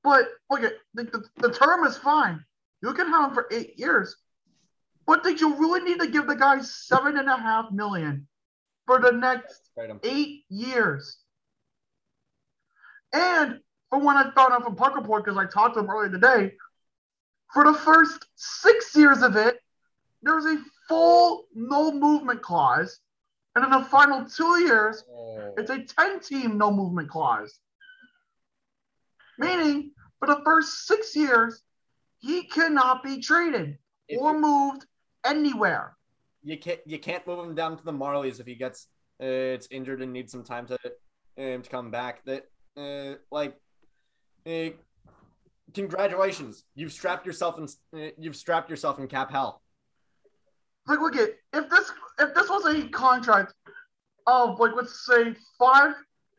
But 0.03 0.28
look 0.49 0.63
at 0.63 0.74
the, 0.93 1.03
the, 1.03 1.47
the 1.47 1.53
term 1.53 1.86
is 1.86 1.97
fine. 1.97 2.45
You 2.82 2.93
can 2.93 3.07
have 3.07 3.30
him 3.30 3.34
for 3.34 3.47
eight 3.51 3.78
years. 3.78 4.15
But 5.05 5.24
did 5.24 5.41
you 5.41 5.55
really 5.55 5.82
need 5.82 5.99
to 5.99 6.07
give 6.07 6.28
the 6.28 6.36
guy 6.36 6.61
seven 6.61 7.18
and 7.18 7.28
a 7.28 7.38
half 7.38 7.72
million 7.72 8.28
for 8.88 8.99
the 8.99 9.11
next 9.11 9.69
eight 10.03 10.45
years? 10.49 11.17
And 13.13 13.59
for 13.89 13.99
when 13.99 14.17
I 14.17 14.31
found 14.31 14.53
out 14.53 14.63
from 14.63 14.75
Puck 14.75 14.95
Report, 14.95 15.23
because 15.23 15.38
I 15.38 15.45
talked 15.45 15.75
to 15.75 15.81
him 15.81 15.89
earlier 15.89 16.11
today, 16.11 16.53
for 17.53 17.63
the 17.63 17.73
first 17.73 18.25
six 18.35 18.95
years 18.95 19.21
of 19.21 19.35
it, 19.35 19.59
there's 20.23 20.45
a 20.45 20.57
full 20.88 21.45
no 21.53 21.91
movement 21.91 22.41
clause. 22.41 22.99
And 23.55 23.65
in 23.65 23.71
the 23.71 23.83
final 23.85 24.25
two 24.25 24.59
years, 24.61 25.03
Oh. 25.09 25.53
it's 25.57 25.69
a 25.69 25.83
10 25.83 26.19
team 26.19 26.57
no 26.57 26.71
movement 26.71 27.09
clause. 27.09 27.59
Meaning, 29.38 29.91
for 30.19 30.27
the 30.27 30.41
first 30.43 30.85
six 30.85 31.15
years, 31.15 31.61
he 32.19 32.43
cannot 32.43 33.03
be 33.03 33.21
traded 33.21 33.77
or 34.19 34.38
moved 34.38 34.85
anywhere. 35.25 35.96
You 36.43 36.57
can't 36.57 36.79
you 36.85 36.99
can't 36.99 37.25
move 37.27 37.45
him 37.45 37.55
down 37.55 37.77
to 37.77 37.83
the 37.83 37.91
Marlies 37.91 38.39
if 38.39 38.45
he 38.45 38.55
gets 38.55 38.88
uh, 39.21 39.25
it's 39.55 39.67
injured 39.71 40.01
and 40.01 40.13
needs 40.13 40.31
some 40.31 40.43
time 40.43 40.67
to 40.67 40.77
um, 41.38 41.61
to 41.61 41.69
come 41.69 41.91
back. 41.91 42.23
That 42.25 42.45
uh, 42.77 43.17
like 43.31 43.55
uh, 44.45 44.69
congratulations, 45.73 46.63
you've 46.75 46.93
strapped 46.93 47.25
yourself 47.25 47.57
in 47.57 47.65
uh, 47.99 48.11
you've 48.17 48.35
strapped 48.35 48.69
yourself 48.69 48.99
in 48.99 49.07
cap 49.07 49.31
hell. 49.31 49.61
Like, 50.88 50.99
look 50.99 51.15
at 51.15 51.29
if 51.53 51.69
this 51.69 51.91
if 52.19 52.33
this 52.33 52.49
was 52.49 52.65
a 52.65 52.88
contract 52.89 53.53
of 54.25 54.59
like 54.59 54.71
let's 54.75 55.05
say 55.05 55.35
five 55.59 55.93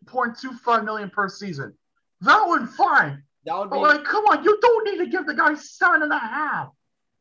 point 0.06 0.38
two 0.38 0.52
five 0.52 0.84
million 0.84 1.10
per 1.10 1.28
season, 1.28 1.74
that 2.22 2.42
would 2.46 2.62
be 2.62 2.66
fine. 2.66 3.22
That 3.44 3.58
would 3.58 3.70
But 3.70 3.76
be 3.76 3.82
like, 3.82 4.04
come 4.04 4.24
on, 4.26 4.44
you 4.44 4.58
don't 4.60 4.84
need 4.84 5.04
to 5.04 5.10
give 5.10 5.26
the 5.26 5.34
guy 5.34 5.54
seven 5.54 6.02
and 6.02 6.12
a 6.12 6.18
half. 6.18 6.68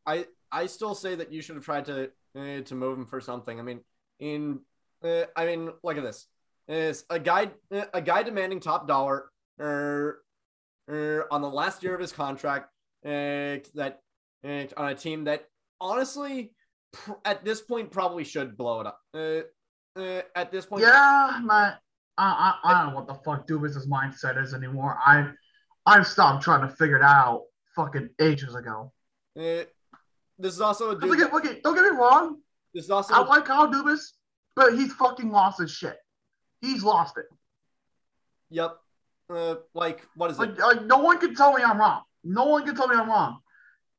I 0.05 0.25
I 0.51 0.67
still 0.67 0.95
say 0.95 1.15
that 1.15 1.34
you 1.34 1.41
should 1.41 1.55
have 1.55 1.65
tried 1.65 1.86
to 1.86 2.11
uh, 2.38 2.61
to 2.61 2.75
move 2.75 2.97
him 2.97 3.05
for 3.05 3.19
something. 3.19 3.59
I 3.59 3.63
mean, 3.63 3.81
in 4.19 4.59
uh, 5.03 5.23
I 5.35 5.45
mean, 5.45 5.69
look 5.83 5.97
at 5.97 6.03
this. 6.03 6.27
Is 6.67 7.05
a 7.09 7.19
guy 7.19 7.51
uh, 7.71 7.85
a 7.93 8.01
guy 8.01 8.23
demanding 8.23 8.59
top 8.59 8.88
dollar 8.88 9.29
er, 9.59 10.21
er, 10.89 11.27
on 11.31 11.41
the 11.41 11.49
last 11.49 11.81
year 11.81 11.95
of 11.95 12.01
his 12.01 12.11
contract 12.11 12.69
uh, 13.05 13.63
that 13.75 13.99
uh, 14.43 14.63
on 14.75 14.89
a 14.89 14.95
team 14.95 15.23
that 15.25 15.45
honestly 15.79 16.51
pr- 16.91 17.13
at 17.23 17.45
this 17.45 17.61
point 17.61 17.89
probably 17.91 18.23
should 18.25 18.57
blow 18.57 18.81
it 18.81 18.88
up. 18.88 18.99
Uh, 19.13 19.41
uh, 19.99 20.21
at 20.35 20.51
this 20.51 20.65
point, 20.65 20.83
Yeah, 20.83 21.39
man. 21.43 21.73
I, 22.19 22.57
I, 22.63 22.69
I 22.69 22.73
don't 22.73 22.89
know 22.89 22.95
what 22.95 23.07
the 23.07 23.13
fuck 23.13 23.47
Dubas' 23.47 23.88
mindset 23.88 24.41
is 24.41 24.53
anymore. 24.53 24.97
I 25.05 25.29
I've 25.85 26.07
stopped 26.07 26.43
trying 26.43 26.67
to 26.67 26.75
figure 26.75 26.97
it 26.97 27.03
out 27.03 27.43
fucking 27.75 28.09
ages 28.19 28.55
ago. 28.55 28.91
uh, 29.39 29.63
this 30.39 30.53
is 30.53 30.61
also 30.61 30.91
a 30.91 30.99
dude. 30.99 31.09
Look 31.09 31.19
at, 31.19 31.33
look 31.33 31.45
at, 31.45 31.63
don't 31.63 31.75
get 31.75 31.83
me 31.83 31.97
wrong. 31.97 32.38
This 32.73 32.85
is 32.85 32.91
also 32.91 33.13
I 33.13 33.25
like 33.25 33.45
Kyle 33.45 33.67
Dubas, 33.67 33.99
but 34.55 34.73
he's 34.73 34.93
fucking 34.93 35.31
lost 35.31 35.59
his 35.59 35.71
shit. 35.71 35.97
He's 36.61 36.83
lost 36.83 37.17
it. 37.17 37.25
yep. 38.49 38.77
Uh, 39.29 39.55
like 39.73 40.05
what 40.15 40.31
is 40.31 40.38
it? 40.39 40.41
Like, 40.41 40.59
like 40.59 40.83
no 40.85 40.99
one 40.99 41.19
can 41.19 41.35
tell 41.35 41.53
me 41.53 41.61
I'm 41.61 41.77
wrong. 41.77 42.03
No 42.23 42.45
one 42.45 42.65
can 42.65 42.75
tell 42.75 42.88
me 42.88 42.95
I'm 42.95 43.09
wrong. 43.09 43.39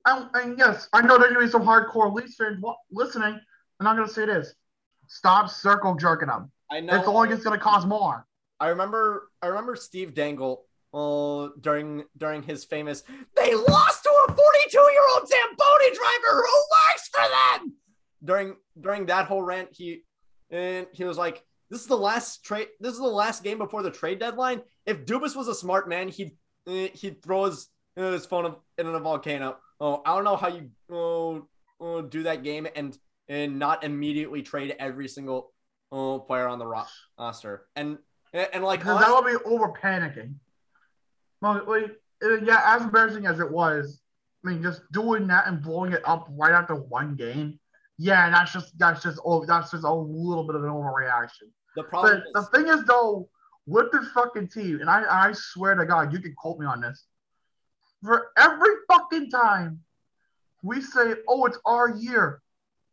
And, 0.07 0.29
and 0.35 0.59
yes, 0.59 0.89
I 0.93 1.03
know 1.03 1.19
there's 1.19 1.33
gonna 1.35 1.45
be 1.45 1.51
some 1.51 1.65
hardcore 1.65 2.13
Leafs 2.13 2.37
fans 2.37 2.63
listening, 2.91 3.39
and 3.79 3.89
I'm 3.89 3.97
gonna 3.97 4.09
say 4.09 4.25
this: 4.25 4.55
stop 5.07 5.51
circle 5.51 5.97
jerking 5.97 6.29
them. 6.29 6.51
I 6.71 6.81
know. 6.81 6.95
It's 6.95 7.07
only 7.09 7.29
just 7.29 7.45
gonna 7.45 7.59
cost 7.59 7.87
more. 7.87 8.27
I 8.59 8.69
remember 8.69 9.31
I 9.43 9.49
remember 9.49 9.77
Steve 9.77 10.15
Dangle 10.15 10.65
uh, 10.95 11.49
during 11.61 12.05
during 12.17 12.43
his 12.43 12.65
famous 12.65 13.03
they 13.37 13.55
lost 13.55 14.03
to 14.03 14.11
a 14.29 14.33
42 14.33 14.79
year 14.79 15.03
old 15.15 15.29
Zamboni 15.29 15.95
driver. 15.95 16.43
Who 16.43 16.59
works 16.73 17.11
for 17.13 17.29
them? 17.29 17.75
During 18.25 18.57
during 18.81 19.07
that 19.07 19.27
whole 19.27 19.43
rant 19.43 19.69
he 19.73 20.03
and 20.51 20.87
he 20.93 21.05
was 21.05 21.19
like 21.19 21.45
this 21.71 21.81
is 21.81 21.87
the 21.87 21.97
last 21.97 22.45
trade 22.45 22.69
this 22.81 22.93
is 22.93 22.99
the 22.99 23.07
last 23.07 23.43
game 23.45 23.59
before 23.59 23.83
the 23.83 23.91
trade 23.91 24.19
deadline. 24.19 24.63
If 24.87 25.05
Dubas 25.05 25.37
was 25.37 25.49
a 25.49 25.55
smart 25.55 25.89
man 25.89 26.09
he'd 26.09 26.33
uh, 26.67 26.89
he'd 26.95 27.23
throw 27.23 27.45
his 27.45 27.69
uh, 27.97 28.13
his 28.13 28.27
phone 28.27 28.55
in 28.79 28.87
a 28.87 29.01
volcano. 29.01 29.57
Oh 29.81 30.03
I 30.05 30.15
don't 30.15 30.25
know 30.25 30.37
how 30.37 30.49
you 30.49 30.71
uh, 30.91 31.85
uh, 31.85 32.03
do 32.03 32.23
that 32.25 32.43
game 32.43 32.67
and 32.75 32.97
and 33.29 33.59
not 33.59 33.85
immediately 33.85 34.43
trade 34.43 34.75
every 34.79 35.07
single 35.07 35.53
uh, 35.93 36.19
player 36.19 36.49
on 36.49 36.59
the 36.59 36.67
ro- 36.67 36.85
roster. 37.19 37.67
And 37.77 37.99
and, 38.33 38.49
and 38.53 38.65
like 38.65 38.81
Because 38.81 39.01
that 39.01 39.11
would 39.11 39.31
be 39.31 39.45
over 39.45 39.69
panicking. 39.69 40.35
Well, 41.41 41.89
yeah, 42.43 42.63
as 42.65 42.83
embarrassing 42.83 43.27
as 43.27 43.41
it 43.41 43.51
was, 43.51 44.01
I 44.45 44.51
mean, 44.51 44.63
just 44.63 44.83
doing 44.93 45.27
that 45.29 45.47
and 45.47 45.63
blowing 45.63 45.93
it 45.93 46.03
up 46.05 46.29
right 46.31 46.53
after 46.53 46.75
one 46.75 47.17
game, 47.17 47.59
yeah, 47.99 48.31
that's 48.31 48.53
just 48.53 48.79
that's 48.79 49.03
just 49.03 49.19
oh, 49.25 49.45
that's 49.45 49.71
just 49.73 49.85
a 49.85 49.93
little 49.93 50.47
bit 50.47 50.55
of 50.55 50.65
an 50.65 50.71
overreaction. 50.71 51.51
The 51.77 51.83
problem 51.85 52.23
But 52.33 52.41
the 52.41 52.59
thing 52.59 52.69
is, 52.69 52.85
though, 52.85 53.29
with 53.67 53.91
this 53.93 54.09
fucking 54.11 54.49
team, 54.49 54.81
and 54.81 54.89
I 54.89 55.29
I 55.29 55.33
swear 55.33 55.75
to 55.75 55.85
God, 55.85 56.13
you 56.13 56.21
can 56.21 56.35
quote 56.35 56.59
me 56.59 56.67
on 56.67 56.81
this. 56.81 57.05
For 58.03 58.29
every 58.37 58.75
fucking 58.89 59.31
time 59.31 59.81
we 60.63 60.81
say, 60.81 61.15
"Oh, 61.29 61.47
it's 61.47 61.59
our 61.65 61.91
year," 61.91 62.41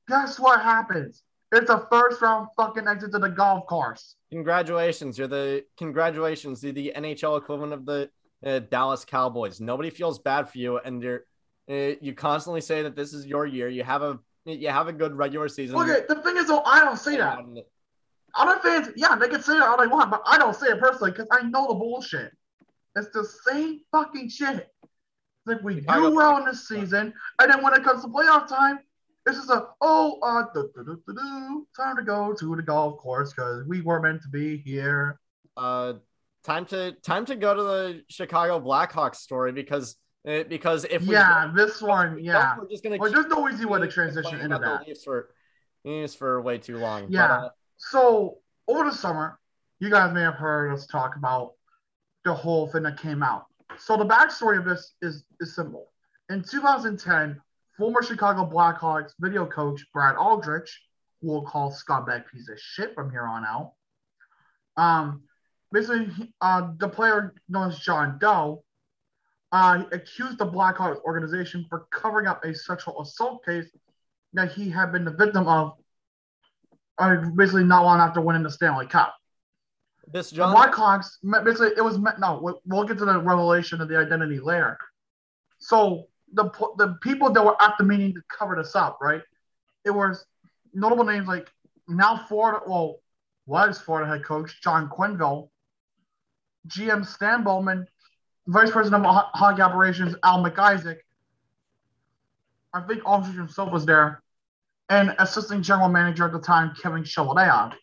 guess 0.08 0.40
what 0.40 0.62
happens? 0.62 1.24
It's 1.52 1.70
a 1.70 1.88
first 1.92 2.22
round 2.22 2.48
fucking 2.58 2.88
exit 2.88 3.12
to 3.12 3.20
the 3.20 3.30
golf 3.30 3.68
course. 3.68 4.16
congratulations. 4.32 5.18
You're 5.18 5.28
the 5.28 5.66
congratulations. 5.78 6.64
You're 6.64 6.74
the 6.74 6.94
NHL 6.96 7.38
equivalent 7.38 7.74
of 7.74 7.86
the 7.86 8.10
uh, 8.44 8.60
Dallas 8.60 9.06
Cowboys. 9.06 9.60
Nobody 9.60 9.90
feels 9.90 10.20
bad 10.20 10.50
for 10.50 10.58
you, 10.58 10.80
and 10.80 11.02
you're 11.02 11.26
uh, 11.70 11.96
you 12.02 12.14
constantly 12.14 12.62
say 12.62 12.84
that 12.84 12.96
this 12.96 13.14
is 13.14 13.26
your 13.26 13.46
year. 13.46 13.68
You 13.70 13.84
have 13.84 14.02
a 14.02 14.20
you 14.46 14.70
have 14.70 14.88
a 14.88 14.94
good 14.94 15.16
regular 15.16 15.48
season. 15.48 15.78
Okay, 15.78 16.02
the 16.08 16.22
thing 16.22 16.38
is, 16.38 16.48
though, 16.48 16.62
I 16.62 16.80
don't 16.80 16.98
say 16.98 17.18
that. 17.18 17.40
Other 18.36 18.60
fans, 18.60 18.90
yeah, 18.96 19.16
they 19.16 19.30
can 19.30 19.42
say 19.42 19.56
it 19.56 19.62
all 19.62 19.80
they 19.80 19.88
want, 19.88 20.12
but 20.12 20.22
I 20.26 20.38
don't 20.38 20.56
say 20.56 20.68
it 20.68 20.80
personally 20.80 21.12
because 21.12 21.28
I 21.32 21.44
know 21.44 21.68
the 21.68 21.74
bullshit. 21.74 22.34
It's 22.96 23.10
the 23.10 23.26
same 23.48 23.80
fucking 23.92 24.30
shit. 24.30 24.58
It's 24.58 25.48
like 25.48 25.64
we 25.64 25.82
do 25.82 26.12
well 26.12 26.38
in 26.38 26.46
this 26.46 26.68
season, 26.68 27.14
and 27.40 27.52
then 27.52 27.64
when 27.64 27.74
it 27.74 27.84
comes 27.84 28.04
to 28.04 28.10
playoff 28.10 28.48
time, 28.48 28.80
it's 29.26 29.38
just 29.38 29.50
a 29.50 29.70
oh, 29.82 30.20
uh, 30.22 30.44
do, 30.54 30.70
do, 30.76 31.02
do, 31.08 31.68
time 31.76 31.96
to 31.96 32.04
go 32.04 32.34
to 32.34 32.56
the 32.56 32.62
golf 32.62 32.98
course 32.98 33.34
because 33.34 33.66
we 33.68 33.82
were 33.82 34.00
meant 34.00 34.22
to 34.22 34.30
be 34.30 34.58
here. 34.58 35.20
Uh, 35.58 35.94
time 36.46 36.66
to 36.68 36.92
time 37.02 37.26
to 37.26 37.36
go 37.36 37.54
to 37.54 37.64
the 37.64 38.04
Chicago 38.10 38.60
Blackhawks 38.60 39.16
story 39.16 39.52
because 39.52 39.98
uh, 40.28 40.44
because 40.44 40.86
if 40.86 41.02
we 41.04 41.14
yeah, 41.14 41.52
this 41.56 41.82
one, 41.82 42.18
yeah. 42.20 42.56
we're 42.58 42.70
just 42.70 42.84
gonna 42.84 42.98
Well, 42.98 43.12
there's 43.12 43.28
no 43.28 43.50
easy 43.50 43.66
way 43.66 43.80
to 43.80 43.88
transition 43.88 44.40
into 44.40 44.58
that. 44.58 44.88
Leafs 44.88 45.04
for 45.04 45.30
Leafs 45.84 46.16
for 46.16 46.42
way 46.42 46.58
too 46.58 46.78
long. 46.78 47.04
But, 47.04 47.12
Yeah. 47.12 47.34
uh, 47.34 47.50
So 47.78 48.38
over 48.68 48.86
the 48.86 48.96
summer, 48.96 49.40
you 49.80 49.90
guys 49.90 50.14
may 50.14 50.22
have 50.22 50.36
heard 50.36 50.72
us 50.72 50.88
talk 50.88 51.16
about 51.16 51.54
the 52.24 52.34
whole 52.34 52.68
thing 52.68 52.84
that 52.84 53.00
came 53.00 53.22
out. 53.22 53.46
So 53.78 53.98
the 53.98 54.06
backstory 54.06 54.58
of 54.58 54.66
this 54.66 54.94
is 55.02 55.24
is 55.40 55.56
simple. 55.56 55.92
In 56.30 56.44
2010, 56.44 57.40
former 57.78 58.02
Chicago 58.02 58.50
Blackhawks 58.50 59.12
video 59.20 59.46
coach 59.46 59.86
Brad 59.94 60.16
Aldrich, 60.16 60.82
who 61.22 61.28
we'll 61.32 61.44
call 61.44 61.72
scumbag 61.72 62.24
piece 62.32 62.50
of 62.50 62.60
shit 62.60 62.96
from 62.96 63.12
here 63.12 63.26
on 63.28 63.46
out, 63.46 63.74
um, 64.78 65.24
basically 65.76 66.32
uh, 66.40 66.72
the 66.78 66.88
player 66.88 67.34
known 67.50 67.70
as 67.70 67.80
John 67.80 68.18
Doe, 68.20 68.64
uh, 69.52 69.84
accused 69.92 70.38
the 70.38 70.46
Blackhawks 70.46 71.02
organization 71.02 71.66
for 71.70 71.86
covering 71.92 72.28
up 72.28 72.44
a 72.46 72.56
sexual 72.56 73.02
assault 73.02 73.44
case 73.46 73.70
that 74.34 74.52
he 74.54 74.70
had 74.70 74.92
been 74.94 75.04
the 75.06 75.12
victim 75.12 75.48
of 75.48 75.74
are 76.98 77.30
basically 77.32 77.66
not 77.66 77.84
long 77.84 78.00
after 78.00 78.22
winning 78.22 78.44
the 78.44 78.50
Stanley 78.50 78.88
Cup. 78.88 79.14
This 80.08 80.30
The 80.30 80.38
John. 80.38 80.56
Blackhawks, 80.56 81.18
basically, 81.44 81.72
it 81.76 81.84
was 81.84 81.98
meant. 81.98 82.20
No, 82.20 82.40
we'll- 82.42 82.62
we'll 82.66 82.86
get 82.86 82.98
to 83.00 83.06
the 83.06 83.20
revelation 83.20 83.82
of 83.82 83.90
the 83.90 83.98
identity 83.98 84.40
later. 84.40 84.78
So 85.58 86.08
the 86.34 86.46
the 86.78 86.98
people 87.02 87.32
that 87.32 87.44
were 87.44 87.62
at 87.62 87.76
the 87.78 87.84
meeting 87.84 88.14
to 88.14 88.22
cover 88.30 88.56
this 88.56 88.76
up, 88.76 89.00
right? 89.02 89.22
It 89.84 89.92
was 89.92 90.26
notable 90.74 91.04
names 91.04 91.28
like 91.28 91.52
now 91.88 92.26
Florida, 92.28 92.62
well, 92.66 93.00
was 93.46 93.80
Florida 93.80 94.10
head 94.10 94.24
coach 94.24 94.62
John 94.62 94.90
Quenneville, 94.90 95.50
GM 96.68 97.06
Stan 97.06 97.44
Bowman, 97.44 97.88
Vice 98.48 98.72
President 98.72 99.06
of 99.06 99.14
Ho- 99.14 99.30
Hockey 99.34 99.62
Operations 99.62 100.16
Al 100.24 100.44
MacIsaac. 100.44 100.98
I 102.74 102.82
think 102.82 103.02
Officer 103.06 103.34
himself 103.34 103.72
was 103.72 103.86
there, 103.86 104.22
and 104.90 105.16
Assistant 105.20 105.64
General 105.64 105.90
Manager 105.90 106.26
at 106.26 106.34
the 106.34 106.40
time 106.40 106.74
Kevin 106.82 107.04
Cheveldayoff 107.04 107.76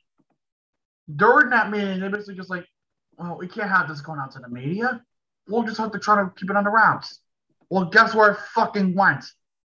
during 1.16 1.50
that 1.50 1.70
meeting, 1.70 2.00
they 2.00 2.08
basically 2.08 2.34
just 2.34 2.50
like, 2.50 2.66
well, 3.16 3.36
we 3.38 3.48
can't 3.48 3.68
have 3.68 3.88
this 3.88 4.00
going 4.00 4.18
out 4.18 4.32
to 4.32 4.38
the 4.38 4.48
media. 4.48 5.02
We'll 5.48 5.64
just 5.64 5.78
have 5.78 5.92
to 5.92 5.98
try 5.98 6.22
to 6.22 6.30
keep 6.36 6.50
it 6.50 6.56
under 6.56 6.70
wraps. 6.70 7.20
Well, 7.70 7.86
guess 7.86 8.14
where 8.14 8.32
it 8.32 8.38
fucking 8.54 8.94
went? 8.94 9.24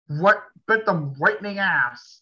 What 0.08 0.44
bit 0.68 0.86
them 0.86 1.16
right 1.20 1.38
in 1.38 1.56
the 1.56 1.62
ass. 1.62 2.22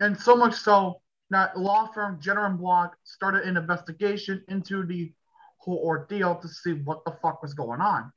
And 0.00 0.18
so 0.18 0.34
much 0.34 0.54
so 0.54 1.00
that 1.30 1.58
law 1.58 1.86
firm 1.92 2.18
Jenner 2.20 2.46
and 2.46 2.58
Block 2.58 2.96
started 3.04 3.42
an 3.42 3.56
investigation 3.56 4.42
into 4.48 4.84
the 4.86 5.12
whole 5.60 5.78
ordeal 5.78 6.34
to 6.36 6.48
see 6.48 6.72
what 6.72 7.04
the 7.04 7.12
fuck 7.22 7.42
was 7.42 7.54
going 7.54 7.80
on. 7.80 8.12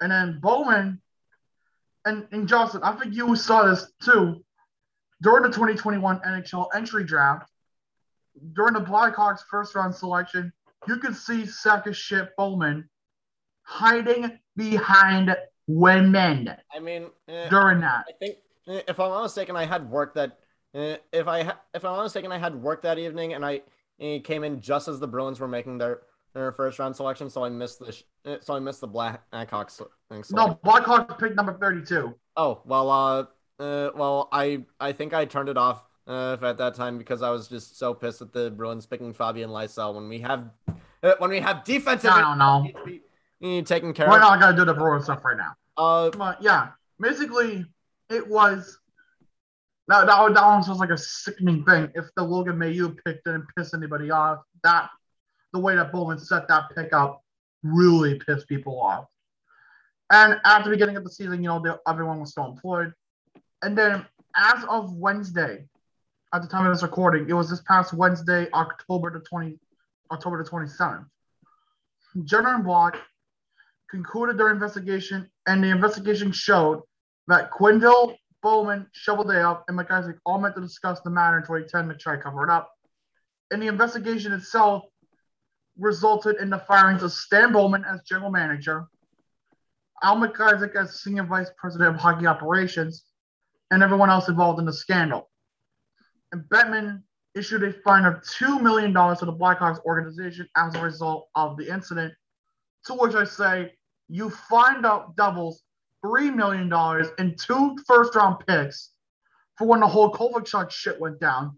And 0.00 0.10
then 0.10 0.38
Bowman 0.42 1.00
and, 2.04 2.26
and 2.32 2.48
Johnson, 2.48 2.80
I 2.82 2.92
think 2.92 3.14
you 3.14 3.34
saw 3.36 3.64
this 3.64 3.90
too. 4.02 4.44
During 5.22 5.42
the 5.44 5.48
2021 5.48 6.20
NHL 6.20 6.68
entry 6.74 7.04
draft, 7.04 7.50
during 8.52 8.74
the 8.74 8.80
Blackhawks 8.80 9.40
first 9.50 9.74
round 9.74 9.94
selection, 9.94 10.52
you 10.86 10.98
could 10.98 11.16
see 11.16 11.46
sack 11.46 11.86
of 11.86 11.96
shit 11.96 12.28
Bowman 12.36 12.88
hiding 13.62 14.38
behind 14.56 15.34
women 15.66 16.54
I 16.74 16.78
mean, 16.78 17.06
eh, 17.28 17.48
during 17.48 17.80
that. 17.80 18.04
I 18.08 18.12
think 18.18 18.36
eh, 18.68 18.82
if 18.86 19.00
I'm 19.00 19.10
not 19.10 19.22
mistaken, 19.22 19.56
I 19.56 19.64
had 19.64 19.88
work 19.90 20.14
that. 20.14 20.38
eh, 20.74 20.98
If 21.12 21.26
I 21.26 21.40
if 21.74 21.84
I'm 21.84 21.96
not 21.96 22.02
mistaken, 22.04 22.30
I 22.30 22.38
had 22.38 22.54
work 22.54 22.82
that 22.82 22.98
evening, 22.98 23.32
and 23.32 23.44
I 23.44 23.62
eh, 24.00 24.18
came 24.20 24.44
in 24.44 24.60
just 24.60 24.88
as 24.88 25.00
the 25.00 25.08
Bruins 25.08 25.40
were 25.40 25.48
making 25.48 25.78
their 25.78 26.02
their 26.34 26.52
first 26.52 26.78
round 26.78 26.94
selection, 26.94 27.30
so 27.30 27.44
I 27.44 27.48
missed 27.48 27.78
the 27.78 28.38
so 28.42 28.54
I 28.54 28.58
missed 28.58 28.80
the 28.80 28.88
Blackhawks. 28.88 29.80
No, 30.30 30.58
Blackhawks 30.64 31.18
picked 31.18 31.34
number 31.36 31.56
32. 31.58 32.14
Oh 32.36 32.60
well, 32.64 32.90
uh, 32.90 33.62
uh, 33.62 33.90
well, 33.94 34.28
I 34.32 34.64
I 34.78 34.92
think 34.92 35.14
I 35.14 35.24
turned 35.24 35.48
it 35.48 35.56
off 35.56 35.84
uh, 36.06 36.36
at 36.42 36.58
that 36.58 36.74
time 36.74 36.98
because 36.98 37.22
I 37.22 37.30
was 37.30 37.48
just 37.48 37.78
so 37.78 37.94
pissed 37.94 38.20
at 38.20 38.32
the 38.32 38.50
Bruins 38.50 38.86
picking 38.86 39.12
Fabian 39.14 39.50
Lysell 39.50 39.94
when 39.94 40.08
we 40.08 40.20
have 40.20 40.50
uh, 41.02 41.14
when 41.18 41.30
we 41.30 41.40
have 41.40 41.64
defensive 41.64 42.10
I 42.10 42.20
don't 42.20 42.38
know. 42.38 42.66
be, 42.84 43.00
eh, 43.42 43.62
taken 43.62 43.92
care 43.94 44.08
We're 44.08 44.16
of. 44.16 44.22
not 44.22 44.40
gonna 44.40 44.56
do 44.56 44.64
the 44.64 44.74
Bruins 44.74 45.04
stuff 45.04 45.24
right 45.24 45.36
now. 45.36 45.54
Uh, 45.78 46.10
But 46.10 46.42
yeah, 46.42 46.68
basically, 47.00 47.64
it 48.10 48.26
was 48.28 48.78
that 49.88 50.06
that, 50.06 50.34
that 50.34 50.46
one 50.46 50.58
was 50.58 50.78
like 50.78 50.90
a 50.90 50.98
sickening 50.98 51.64
thing. 51.64 51.90
If 51.94 52.06
the 52.16 52.22
Logan 52.22 52.56
Mayu 52.56 52.96
pick 53.04 53.22
didn't 53.24 53.46
piss 53.56 53.74
anybody 53.74 54.10
off, 54.10 54.40
that 54.62 54.90
the 55.52 55.60
way 55.60 55.76
that 55.76 55.92
Bowman 55.92 56.18
set 56.18 56.48
that 56.48 56.70
pick 56.74 56.92
up 56.92 57.22
really 57.62 58.18
pissed 58.18 58.48
people 58.48 58.80
off. 58.80 59.06
And 60.10 60.40
at 60.44 60.64
the 60.64 60.70
beginning 60.70 60.96
of 60.96 61.04
the 61.04 61.10
season, 61.10 61.42
you 61.42 61.48
know, 61.48 61.60
the, 61.60 61.80
everyone 61.88 62.20
was 62.20 62.30
still 62.30 62.46
employed. 62.46 62.92
And 63.62 63.76
then 63.76 64.04
as 64.36 64.64
of 64.68 64.94
Wednesday, 64.96 65.66
at 66.32 66.42
the 66.42 66.48
time 66.48 66.66
of 66.66 66.72
this 66.72 66.82
recording, 66.82 67.28
it 67.28 67.32
was 67.32 67.48
this 67.48 67.62
past 67.62 67.92
Wednesday, 67.92 68.48
October 68.52 69.10
the 69.10 69.20
20, 69.20 69.58
October 70.10 70.42
the 70.42 70.48
27th. 70.48 71.06
Jenner 72.24 72.54
and 72.54 72.64
Block 72.64 72.96
concluded 73.90 74.38
their 74.38 74.50
investigation, 74.50 75.30
and 75.46 75.62
the 75.62 75.68
investigation 75.68 76.32
showed 76.32 76.82
that 77.28 77.50
Quenneville, 77.50 78.16
Bowman, 78.46 78.86
Cheveldayoff, 78.94 79.64
and 79.66 79.76
MacIsaac 79.76 80.18
all 80.24 80.38
met 80.38 80.54
to 80.54 80.60
discuss 80.60 81.00
the 81.00 81.10
matter 81.10 81.38
in 81.38 81.42
2010 81.42 81.88
to 81.88 81.96
try 81.96 82.14
to 82.14 82.22
cover 82.22 82.44
it 82.44 82.48
up. 82.48 82.70
And 83.50 83.60
the 83.60 83.66
investigation 83.66 84.32
itself 84.32 84.84
resulted 85.76 86.36
in 86.36 86.48
the 86.48 86.60
firings 86.60 87.02
of 87.02 87.10
Stan 87.10 87.52
Bowman 87.52 87.84
as 87.84 88.02
general 88.02 88.30
manager, 88.30 88.86
Al 90.04 90.16
McIsaac 90.18 90.76
as 90.76 91.00
senior 91.02 91.24
vice 91.24 91.50
president 91.58 91.96
of 91.96 92.00
hockey 92.00 92.28
operations, 92.28 93.02
and 93.72 93.82
everyone 93.82 94.10
else 94.10 94.28
involved 94.28 94.60
in 94.60 94.64
the 94.64 94.72
scandal. 94.72 95.28
And 96.30 96.42
Bettman 96.42 97.02
issued 97.34 97.64
a 97.64 97.72
fine 97.72 98.04
of 98.04 98.22
$2 98.38 98.62
million 98.62 98.92
to 98.92 99.24
the 99.24 99.32
Blackhawks 99.32 99.84
organization 99.84 100.48
as 100.56 100.72
a 100.76 100.80
result 100.80 101.26
of 101.34 101.56
the 101.56 101.68
incident. 101.68 102.14
To 102.84 102.94
which 102.94 103.16
I 103.16 103.24
say, 103.24 103.72
you 104.08 104.30
find 104.30 104.86
out 104.86 105.16
doubles 105.16 105.64
$3 106.04 106.34
million 106.34 106.72
and 107.18 107.38
two 107.38 107.76
first 107.86 108.14
round 108.14 108.44
picks 108.46 108.90
for 109.56 109.66
when 109.66 109.80
the 109.80 109.86
whole 109.86 110.12
Kovalchuk 110.12 110.70
shit 110.70 111.00
went 111.00 111.20
down. 111.20 111.56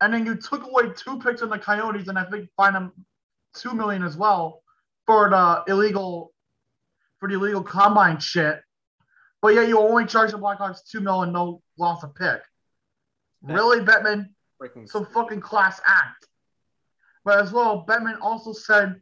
And 0.00 0.14
then 0.14 0.24
you 0.24 0.36
took 0.36 0.64
away 0.64 0.90
two 0.96 1.18
picks 1.18 1.42
in 1.42 1.50
the 1.50 1.58
Coyotes 1.58 2.08
and 2.08 2.18
I 2.18 2.24
think 2.24 2.48
find 2.56 2.74
them 2.74 2.92
two 3.54 3.74
million 3.74 4.02
as 4.02 4.16
well 4.16 4.62
for 5.06 5.28
the 5.28 5.64
illegal 5.66 6.32
for 7.18 7.28
the 7.28 7.34
illegal 7.34 7.62
combine 7.62 8.18
shit. 8.18 8.62
But 9.42 9.54
yeah, 9.54 9.62
you 9.62 9.78
only 9.78 10.06
charge 10.06 10.30
the 10.30 10.38
Blackhawks 10.38 10.88
two 10.90 11.00
million, 11.00 11.32
no 11.32 11.62
loss 11.78 12.02
of 12.02 12.14
pick. 12.14 12.40
Really, 13.42 13.80
Bettman? 13.80 14.28
freaking 14.60 14.88
some 14.88 15.06
fucking 15.06 15.40
class 15.40 15.80
act. 15.86 16.26
But 17.24 17.40
as 17.40 17.52
well, 17.52 17.84
Bettman 17.88 18.18
also 18.20 18.52
said 18.52 19.00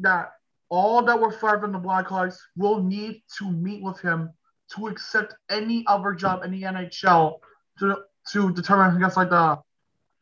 that 0.00 0.32
all 0.68 1.02
that 1.02 1.18
were 1.18 1.32
fired 1.32 1.60
from 1.60 1.72
the 1.72 1.78
Blackhawks 1.78 2.36
will 2.56 2.82
need 2.82 3.22
to 3.38 3.50
meet 3.50 3.82
with 3.82 4.00
him 4.00 4.30
to 4.74 4.88
accept 4.88 5.34
any 5.50 5.84
other 5.86 6.12
job 6.12 6.44
in 6.44 6.50
the 6.50 6.62
NHL 6.62 7.38
to 7.78 7.96
to 8.32 8.52
determine, 8.52 8.96
I 8.96 9.00
guess, 9.00 9.16
like 9.16 9.30
the 9.30 9.58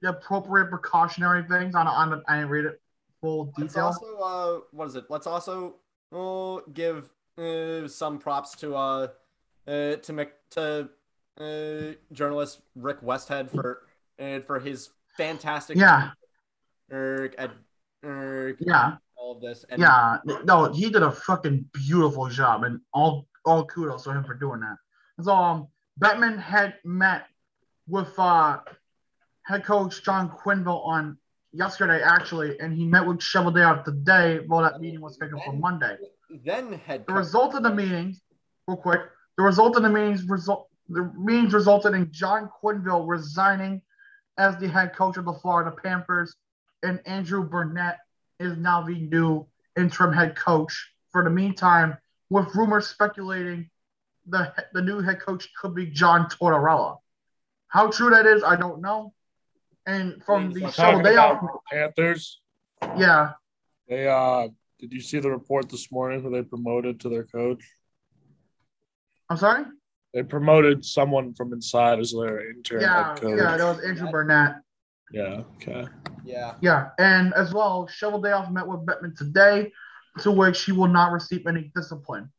the 0.03 0.11
appropriate 0.11 0.69
precautionary 0.69 1.45
things. 1.49 1.75
On 1.75 1.87
on 1.87 2.23
I 2.29 2.37
didn't 2.37 2.51
read 2.51 2.67
it 2.67 2.81
full 3.21 3.53
Let's 3.57 3.73
detail. 3.73 3.87
also 3.87 4.19
uh, 4.19 4.61
what 4.73 4.89
is 4.89 4.97
it? 4.97 5.05
Let's 5.09 5.27
also 5.27 5.77
uh, 6.13 6.61
give 6.73 7.11
uh, 7.39 7.89
some 7.89 8.19
props 8.19 8.55
to 8.57 8.77
uh, 8.77 9.09
uh 9.67 9.97
to 9.97 10.13
Mc, 10.13 10.33
to 10.51 10.89
uh 11.41 11.95
journalist 12.13 12.61
Rick 12.77 13.01
Westhead 13.01 13.51
for 13.51 13.83
uh, 14.21 14.41
for 14.41 14.61
his 14.61 14.91
fantastic 15.17 15.79
yeah, 15.79 16.11
at 16.91 17.51
yeah, 18.61 18.97
of 19.35 19.41
this 19.41 19.65
and 19.69 19.81
yeah. 19.81 20.19
No, 20.45 20.73
he 20.73 20.91
did 20.91 21.03
a 21.03 21.11
fucking 21.11 21.67
beautiful 21.73 22.29
job, 22.29 22.65
and 22.65 22.81
all 22.93 23.27
all 23.45 23.65
kudos 23.67 24.05
to 24.05 24.11
him 24.11 24.25
for 24.25 24.35
doing 24.35 24.61
that. 24.61 24.77
So 25.23 25.35
um, 25.35 25.69
Bettman 26.01 26.39
had 26.39 26.75
met 26.85 27.27
with 27.87 28.19
uh 28.19 28.59
head 29.43 29.65
coach 29.65 30.03
John 30.03 30.31
Quenneville 30.31 30.87
on 30.87 31.19
yesterday 31.53 32.03
actually, 32.03 32.59
and 32.61 32.73
he 32.73 32.85
met 32.85 33.07
with 33.07 33.19
Cheveldayoff 33.19 33.85
today. 33.85 34.41
Well, 34.49 34.63
that 34.63 34.81
meeting 34.81 35.01
was 35.01 35.15
scheduled 35.15 35.43
for 35.45 35.53
Monday. 35.53 35.97
then 36.45 36.73
head 36.73 37.05
The 37.07 37.13
result 37.13 37.55
of 37.55 37.63
the 37.63 37.75
meetings, 37.75 38.21
real 38.67 38.77
quick, 38.77 39.01
the 39.37 39.43
result 39.43 39.77
of 39.77 39.83
the 39.83 39.91
meetings 39.91 40.25
result 40.25 40.69
the 40.89 41.11
meetings 41.19 41.55
resulted 41.55 41.95
in 41.95 42.13
John 42.13 42.51
Quenneville 42.63 43.09
resigning 43.09 43.81
as 44.37 44.57
the 44.59 44.69
head 44.69 44.95
coach 44.95 45.17
of 45.17 45.25
the 45.25 45.33
Florida 45.33 45.75
Panthers, 45.83 46.35
and 46.83 47.01
Andrew 47.07 47.43
Brunette 47.49 48.01
is 48.41 48.57
now 48.57 48.83
the 48.83 48.95
new 48.95 49.47
interim 49.77 50.13
head 50.13 50.37
coach. 50.37 50.91
For 51.13 51.23
the 51.23 51.31
meantime, 51.31 51.97
with 52.31 52.55
rumors 52.55 52.87
speculating 52.89 53.71
the 54.27 54.53
the 54.73 54.83
new 54.83 55.01
head 55.01 55.21
coach 55.21 55.49
could 55.61 55.75
be 55.75 55.87
John 55.87 56.29
Tortorella. 56.29 56.99
How 57.69 57.91
true 57.91 58.11
that 58.11 58.27
is, 58.27 58.43
I 58.43 58.57
don't 58.57 58.81
know. 58.81 59.13
And 59.87 60.23
from 60.25 60.53
the 60.53 60.71
show, 60.73 61.01
they 61.03 61.17
are, 61.17 61.41
Panthers. 61.71 62.41
yeah, 62.97 63.33
They 63.89 64.09
uh, 64.09 64.49
did 64.81 64.93
you 64.93 65.01
see 65.01 65.19
the 65.21 65.31
report 65.31 65.69
this 65.69 65.93
morning 65.93 66.23
who 66.23 66.31
they 66.31 66.43
promoted 66.43 67.01
to 67.01 67.09
their 67.11 67.25
coach? 67.25 67.63
I'm 69.29 69.37
sorry. 69.37 69.65
They 70.15 70.23
promoted 70.23 70.85
someone 70.85 71.35
from 71.35 71.53
inside 71.53 71.99
as 71.99 72.13
their 72.13 72.51
intern 72.51 72.81
Yeah, 72.81 73.09
head 73.09 73.21
coach. 73.21 73.39
yeah, 73.39 73.57
that 73.57 73.65
was 73.77 73.85
Andrew 73.85 74.11
Brunette. 74.11 74.57
Yeah, 75.15 75.43
okay. 75.57 75.87
Yeah. 76.25 76.55
Yeah, 76.61 76.89
and 76.99 77.33
as 77.35 77.55
well, 77.55 77.89
Cheveldayoff 77.89 78.51
met 78.51 78.67
with 78.67 78.85
Bettman 78.85 79.17
today, 79.17 79.71
to 80.19 80.33
which 80.33 80.65
he 80.65 80.73
will 80.73 80.89
not 80.89 81.13
receive 81.13 81.47
any 81.47 81.71
discipline. 81.75 82.33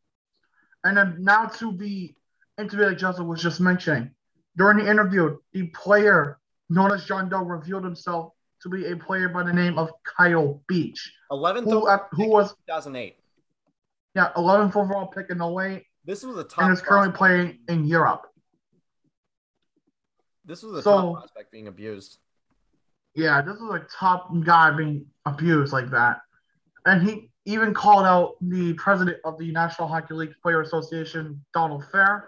And 0.83 0.97
then 0.97 1.15
now 1.19 1.45
to 1.45 1.71
the 1.77 2.13
interview 2.59 2.89
that 2.89 2.95
Justin 2.97 3.27
was 3.27 3.41
just 3.41 3.61
mentioning. 3.61 4.11
During 4.57 4.77
the 4.83 4.89
interview, 4.91 5.37
the 5.53 5.67
player 5.67 6.37
known 6.69 6.91
as 6.91 7.05
John 7.05 7.29
Doe 7.29 7.43
revealed 7.43 7.85
himself 7.85 8.33
to 8.61 8.69
be 8.69 8.87
a 8.91 8.97
player 8.97 9.29
by 9.29 9.43
the 9.43 9.53
name 9.53 9.77
of 9.79 9.89
Kyle 10.03 10.61
Beach, 10.67 11.13
11th 11.31 11.63
who, 11.65 11.87
uh, 11.87 11.99
who 12.11 12.27
was 12.29 12.49
2008. 12.67 13.15
yeah 14.15 14.31
11th 14.35 14.75
overall 14.75 15.07
pick 15.07 15.29
in 15.29 15.41
08 15.41 15.83
This 16.05 16.23
was 16.23 16.37
a 16.37 16.43
top 16.43 16.63
and 16.65 16.73
is 16.73 16.81
currently 16.81 17.11
prospect. 17.15 17.17
playing 17.67 17.79
in 17.79 17.85
Europe. 17.85 18.27
This 20.45 20.61
was 20.63 20.79
a 20.79 20.81
So- 20.81 20.91
top 20.91 21.17
prospect 21.19 21.51
being 21.51 21.67
abused. 21.67 22.17
Yeah, 23.15 23.41
this 23.41 23.55
is 23.55 23.69
a 23.69 23.85
top 23.97 24.29
guy 24.43 24.71
being 24.71 25.05
abused 25.25 25.71
like 25.71 25.89
that. 25.91 26.19
And 26.85 27.01
he 27.07 27.31
even 27.45 27.73
called 27.73 28.05
out 28.05 28.35
the 28.41 28.73
president 28.73 29.17
of 29.23 29.37
the 29.37 29.51
National 29.51 29.87
Hockey 29.87 30.13
League 30.13 30.33
Player 30.41 30.61
Association, 30.61 31.43
Donald 31.53 31.85
Fehr, 31.93 32.23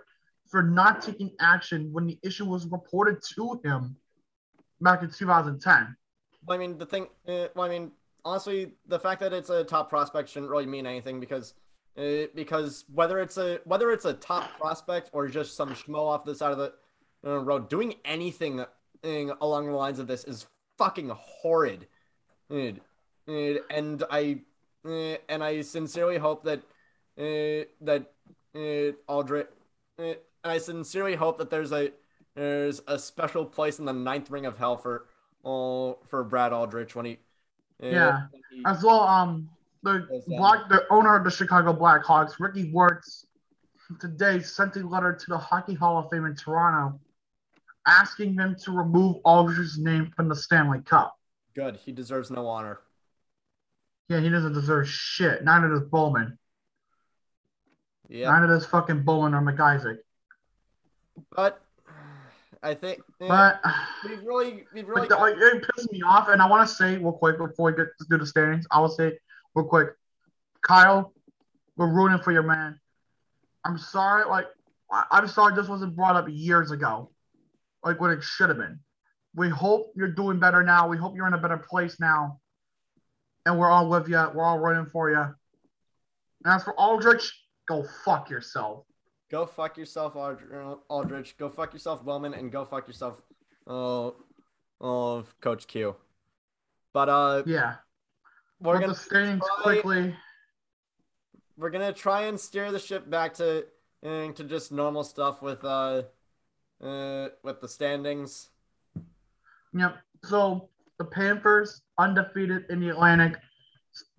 for 0.46 0.64
not 0.64 1.02
taking 1.02 1.32
action 1.40 1.92
when 1.92 2.08
the 2.08 2.18
issue 2.24 2.46
was 2.46 2.66
reported 2.68 3.18
to 3.36 3.60
him 3.64 3.98
back 4.80 5.04
in 5.04 5.12
2010. 5.12 5.96
I 6.50 6.58
mean, 6.58 6.78
the 6.78 6.86
thing, 6.86 7.08
uh, 7.28 7.48
well, 7.54 7.66
I 7.66 7.70
mean, 7.70 7.92
honestly, 8.24 8.72
the 8.88 9.00
fact 9.00 9.20
that 9.20 9.34
it's 9.34 9.50
a 9.50 9.66
top 9.66 9.90
prospect 9.90 10.30
shouldn't 10.30 10.50
really 10.50 10.66
mean 10.66 10.86
anything 10.86 11.20
because, 11.20 11.56
uh, 11.98 12.28
because 12.34 12.86
whether 12.94 13.20
it's 13.20 13.38
a 13.38 13.60
whether 13.66 13.92
it's 13.92 14.06
a 14.06 14.14
top 14.14 14.58
prospect 14.58 15.10
or 15.12 15.28
just 15.28 15.58
some 15.58 15.72
schmo 15.72 16.08
off 16.08 16.24
the 16.24 16.36
side 16.36 16.54
of 16.54 16.58
the 16.58 16.74
uh, 17.26 17.40
road, 17.40 17.70
doing 17.70 17.96
anything 18.06 18.62
uh, 18.62 18.66
along 19.42 19.66
the 19.66 19.74
lines 19.74 20.00
of 20.00 20.08
this 20.08 20.24
is 20.24 20.48
fucking 20.78 21.12
horrid. 21.16 21.88
And 22.50 22.80
I, 24.10 24.40
and 24.86 25.44
I 25.44 25.62
sincerely 25.62 26.18
hope 26.18 26.44
that, 26.46 26.62
that 27.18 28.06
Aldrich, 29.08 29.48
I 30.44 30.58
sincerely 30.60 31.16
hope 31.16 31.38
that 31.40 31.50
there's 31.50 31.72
a 31.72 31.92
there's 32.36 32.82
a 32.88 33.00
special 33.00 33.44
place 33.46 33.80
in 33.80 33.86
the 33.86 33.94
ninth 33.94 34.30
ring 34.30 34.46
of 34.46 34.58
hell 34.58 34.78
for 34.78 35.08
oh 35.44 35.98
for 36.06 36.24
Brad 36.24 36.54
Aldrich 36.54 36.96
when 36.96 37.06
he 37.06 37.18
Yeah. 37.82 38.28
when 38.32 38.42
he- 38.52 38.64
As 38.66 38.84
well, 38.84 39.02
um, 39.02 39.50
the 39.82 40.08
black, 40.28 40.70
the 40.70 40.86
owner 40.92 41.16
of 41.18 41.24
the 41.24 41.32
Chicago 41.32 41.74
Blackhawks, 41.74 42.40
Rocky 42.40 42.72
Wirtz, 42.72 43.26
today 44.00 44.40
sent 44.40 44.76
a 44.76 44.88
letter 44.88 45.14
to 45.14 45.26
the 45.28 45.38
Hockey 45.38 45.74
Hall 45.74 45.98
of 45.98 46.10
Fame 46.12 46.26
in 46.26 46.36
Toronto, 46.36 47.00
asking 47.88 48.36
them 48.36 48.56
to 48.64 48.72
remove 48.72 49.18
Aldrich's 49.26 49.78
name 49.80 50.12
from 50.16 50.28
the 50.30 50.36
Stanley 50.36 50.82
Cup. 50.82 51.16
good. 51.56 51.78
He 51.78 51.92
deserves 51.92 52.30
no 52.30 52.46
honor. 52.48 52.80
Yeah, 54.10 54.20
he 54.20 54.30
doesn't 54.30 54.54
deserve 54.54 54.88
shit. 54.88 55.44
Neither 55.44 55.70
does 55.70 55.82
Bowman. 55.82 56.38
Yeah, 58.10 58.30
Neither 58.30 58.48
does 58.48 58.66
fucking 58.66 59.04
Bowman 59.04 59.34
or 59.34 59.42
MacIsaac. 59.42 59.98
but 61.36 61.62
I 62.64 62.74
think 62.74 63.02
But, 63.20 63.62
we've 64.08 64.24
really 64.24 64.64
we've 64.74 64.88
really 64.88 65.08
the, 65.08 65.16
like, 65.16 65.36
it 65.38 65.64
pisses 65.64 65.92
me 65.92 66.02
off, 66.04 66.30
and 66.30 66.42
I 66.42 66.48
want 66.48 66.68
to 66.68 66.74
say 66.74 66.98
real 66.98 67.12
quick 67.12 67.38
before 67.38 67.72
we 67.72 67.78
get 67.78 67.88
to 68.00 68.06
do 68.10 68.18
the 68.18 68.26
standings, 68.26 68.66
I 68.72 68.80
will 68.80 68.90
say 68.90 69.18
real 69.56 69.66
quick, 69.66 69.90
Kyle, 70.62 71.14
we're 71.76 71.92
rooting 71.92 72.20
for 72.20 72.32
your 72.32 72.44
man. 72.44 72.80
I'm 73.66 73.78
sorry, 73.78 74.26
like 74.26 74.48
I'm 75.12 75.28
sorry 75.28 75.54
this 75.56 75.68
wasn't 75.68 75.96
brought 75.96 76.16
up 76.16 76.28
years 76.30 76.72
ago, 76.72 77.12
like 77.88 78.02
what 78.02 78.12
it 78.12 78.22
should 78.24 78.50
have 78.50 78.58
been. 78.58 78.80
We 79.36 79.50
hope 79.50 79.94
you're 79.96 80.12
doing 80.12 80.40
better 80.40 80.62
now. 80.64 80.88
We 80.90 80.98
hope 80.98 81.16
you're 81.16 81.28
in 81.28 81.34
a 81.34 81.38
better 81.38 81.58
place 81.58 82.00
now, 82.00 82.40
and 83.46 83.58
we're 83.58 83.70
all 83.70 83.88
with 83.90 84.08
you. 84.10 84.22
We're 84.34 84.44
all 84.44 84.60
rooting 84.60 84.88
for 84.92 85.10
you. 85.10 85.20
And 86.44 86.54
as 86.54 86.64
for 86.64 86.74
Aldrich, 86.80 87.32
go 87.68 87.84
fuck 88.06 88.30
yourself. 88.30 88.84
go 89.30 89.46
fuck 89.46 89.78
yourself, 89.78 90.16
Ald- 90.16 90.80
Aldrich. 90.90 91.38
Go 91.38 91.50
fuck 91.50 91.74
yourself, 91.74 92.04
Wellman, 92.04 92.34
and 92.34 92.52
go 92.52 92.64
fuck 92.66 92.88
yourself, 92.88 93.22
oh, 93.68 94.16
oh, 94.82 95.26
Coach 95.42 95.68
Q. 95.68 95.96
But 96.94 97.10
uh, 97.10 97.44
Yeah. 97.46 97.76
we're 98.60 98.80
gonna 98.80 98.96
try- 98.96 99.40
quickly. 99.64 100.16
we're 101.58 101.70
gonna 101.70 101.94
try 101.94 102.24
and 102.24 102.40
steer 102.40 102.72
the 102.72 102.80
ship 102.80 103.10
back 103.10 103.34
to 103.36 103.66
uh, 104.06 104.32
to 104.32 104.44
just 104.46 104.72
normal 104.72 105.04
stuff 105.04 105.42
with 105.42 105.64
uh, 105.66 106.04
uh, 106.82 107.30
with 107.44 107.62
the 107.62 107.68
standings. 107.68 108.50
Yep. 109.74 109.98
So 110.24 110.70
the 110.98 111.06
Panthers 111.06 111.82
undefeated 111.98 112.66
in 112.70 112.80
the 112.80 112.90
Atlantic, 112.90 113.36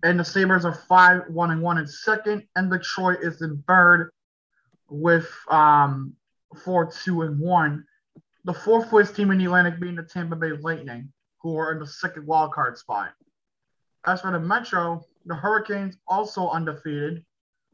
and 0.03 0.19
the 0.19 0.25
Sabres 0.25 0.65
are 0.65 0.73
five 0.87 1.23
one 1.29 1.51
and 1.51 1.61
one 1.61 1.77
in 1.77 1.87
second, 1.87 2.45
and 2.55 2.71
Detroit 2.71 3.19
is 3.21 3.41
in 3.41 3.63
third 3.67 4.11
with 4.89 5.29
um 5.49 6.13
four 6.63 6.91
two 6.91 7.21
and 7.23 7.39
one. 7.39 7.85
The 8.45 8.53
fourth 8.53 8.89
place 8.89 9.11
team 9.11 9.31
in 9.31 9.37
the 9.37 9.45
Atlantic 9.45 9.79
being 9.79 9.95
the 9.95 10.03
Tampa 10.03 10.35
Bay 10.35 10.51
Lightning, 10.51 11.11
who 11.41 11.57
are 11.57 11.73
in 11.73 11.79
the 11.79 11.87
second 11.87 12.25
wild 12.25 12.53
card 12.53 12.77
spot. 12.77 13.11
As 14.05 14.21
for 14.21 14.31
the 14.31 14.39
Metro, 14.39 15.05
the 15.25 15.35
Hurricanes 15.35 15.97
also 16.07 16.49
undefeated 16.49 17.25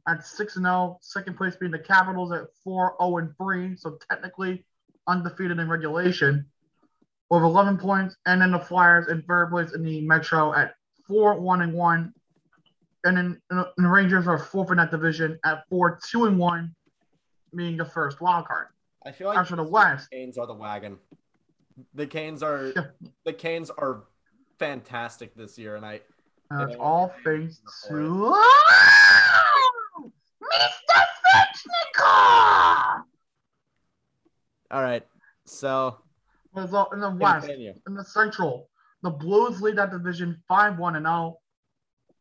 at 0.08 0.26
6 0.26 0.56
0, 0.56 0.98
second 1.02 1.38
place 1.38 1.56
being 1.56 1.72
the 1.72 1.80
Capitals 1.80 2.32
at 2.32 2.48
4 2.64 2.96
0 3.00 3.18
and 3.18 3.38
3, 3.38 3.76
so 3.78 3.98
technically 4.10 4.66
undefeated 5.08 5.60
in 5.60 5.70
regulation 5.70 6.46
with 7.30 7.44
11 7.44 7.78
points, 7.78 8.16
and 8.26 8.42
then 8.42 8.52
the 8.52 8.60
Flyers 8.60 9.08
in 9.08 9.22
third 9.24 9.50
place 9.50 9.74
in 9.74 9.84
the 9.84 10.02
Metro 10.02 10.54
at 10.54 10.76
4 11.08 11.40
1 11.40 11.62
and 11.62 11.74
1. 11.74 12.14
And 13.06 13.18
then 13.18 13.42
and 13.52 13.66
the 13.78 13.88
Rangers 13.88 14.28
are 14.28 14.38
fourth 14.40 14.72
in 14.72 14.78
that 14.78 14.92
division 14.92 15.40
at 15.44 15.64
4 15.70 16.00
2 16.04 16.26
and 16.26 16.38
1, 16.40 16.76
being 17.56 17.78
the 17.78 17.86
first 17.86 18.20
wild 18.22 18.48
card. 18.48 18.68
I 19.06 19.12
feel 19.12 19.28
like 19.28 19.46
for 19.48 19.56
the 19.56 19.64
West, 19.64 20.10
Canes 20.12 20.38
are 20.38 20.48
the 20.48 20.54
wagon. 20.56 20.98
The 21.94 22.08
Canes 22.08 22.42
are 22.42 22.74
Yeah. 22.76 22.86
the 23.26 23.34
Canes 23.34 23.70
are 23.70 24.04
fantastic 24.58 25.36
this 25.36 25.58
year, 25.58 25.76
and 25.76 25.86
I 25.86 26.02
Yeah. 26.52 26.76
all 26.80 27.14
thanks 27.24 27.60
to 27.88 27.94
Mr. 30.42 31.04
Svechnikov! 31.26 33.04
All 34.72 34.82
right. 34.82 35.04
So 35.46 35.98
in 36.56 37.00
the 37.00 37.10
West. 37.12 37.48
continue. 37.48 37.74
in 37.88 37.96
the 37.96 38.04
Central, 38.04 38.70
the 39.04 39.10
Blues 39.10 39.62
lead 39.62 39.78
that 39.78 39.92
division 39.92 40.42
5 40.48 40.80
1 40.80 40.96
and 40.96 41.06
0. 41.06 41.40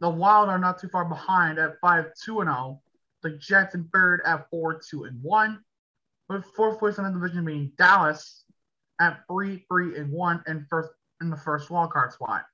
The 0.01 0.11
Wild 0.11 0.49
are 0.49 0.59
not 0.59 0.79
too 0.79 0.89
far 0.89 1.05
behind 1.05 1.59
at 1.59 1.79
5 1.81 2.07
2 2.25 2.41
and 2.41 2.51
0. 2.51 2.81
The 3.23 3.31
Jets 3.39 3.75
in 3.75 3.89
third 3.93 4.21
at 4.27 4.49
4 4.51 4.81
2 4.91 5.05
and 5.05 5.23
1. 5.23 5.61
With 6.29 6.45
fourth 6.57 6.79
place 6.79 6.99
in 6.99 7.05
the 7.05 7.11
division 7.11 7.45
being 7.45 7.73
Dallas 7.79 8.45
at 9.01 9.21
3 9.31 9.65
3 9.69 9.97
and 9.97 10.11
1 10.11 10.45
and 10.47 10.67
first 10.69 10.91
in 11.21 11.31
the 11.31 11.37
first 11.37 11.71
wild 11.71 11.93
card 11.93 12.13
spot. 12.13 12.45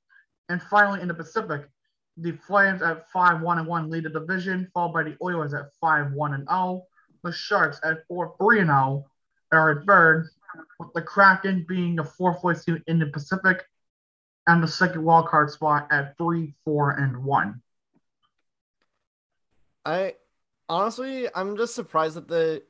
And 0.49 0.63
finally 0.63 1.01
in 1.01 1.09
the 1.09 1.15
Pacific, 1.15 1.69
the 2.17 2.33
Flames 2.33 2.83
at 2.83 3.09
5 3.11 3.41
1 3.41 3.59
and 3.59 3.67
1 3.67 3.91
lead 3.91 4.05
the 4.05 4.11
division, 4.11 4.71
followed 4.75 4.93
by 4.93 5.03
the 5.03 5.17
Oilers 5.23 5.55
at 5.55 5.73
5 5.81 6.13
1 6.13 6.35
and 6.35 6.49
0. 6.49 6.85
The 7.23 7.33
Sharks 7.33 7.81
at 7.83 8.07
4 8.07 8.35
3 8.39 8.61
and 8.61 8.69
0 8.69 9.10
are 9.53 9.73
in 9.73 9.87
third, 9.87 10.29
with 10.79 10.93
the 10.95 11.03
Kraken 11.03 11.65
being 11.69 11.97
the 11.97 12.05
fourth 12.05 12.41
place 12.41 12.65
team 12.65 12.83
in 12.87 12.99
the 12.99 13.07
Pacific 13.07 13.65
and 14.47 14.63
the 14.63 14.69
second 14.69 15.05
wild 15.05 15.29
card 15.29 15.51
spot 15.51 15.87
at 15.91 16.17
three, 16.17 16.55
four, 16.65 16.93
and 16.93 17.25
one. 17.25 17.63
I 19.85 20.15
honestly, 20.69 21.29
I'm 21.35 21.57
just 21.57 21.75
surprised 21.75 22.17
that 22.17 22.29
the 22.29 22.63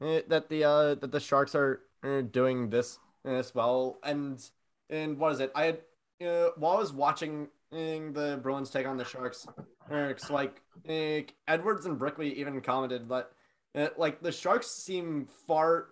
eh, 0.00 0.22
that 0.28 0.48
the 0.48 0.64
uh 0.64 0.94
that 0.96 1.12
the 1.12 1.20
Sharks 1.20 1.54
are 1.54 1.80
uh, 2.02 2.22
doing 2.22 2.70
this 2.70 2.98
as 3.24 3.54
well. 3.54 3.98
And 4.02 4.42
and 4.90 5.18
what 5.18 5.32
is 5.32 5.40
it? 5.40 5.52
I 5.54 5.64
had 5.64 5.80
uh, 6.26 6.50
while 6.56 6.76
I 6.76 6.80
was 6.80 6.92
watching 6.92 7.48
the 7.70 8.38
Bruins 8.42 8.70
take 8.70 8.86
on 8.86 8.96
the 8.96 9.04
Sharks, 9.04 9.46
it's 9.90 10.30
like 10.30 10.60
uh, 10.88 11.20
Edwards 11.48 11.86
and 11.86 11.98
Brickley 11.98 12.38
even 12.38 12.60
commented 12.60 13.08
that 13.08 13.98
like 13.98 14.20
the 14.22 14.32
Sharks 14.32 14.70
seem 14.70 15.26
far 15.46 15.88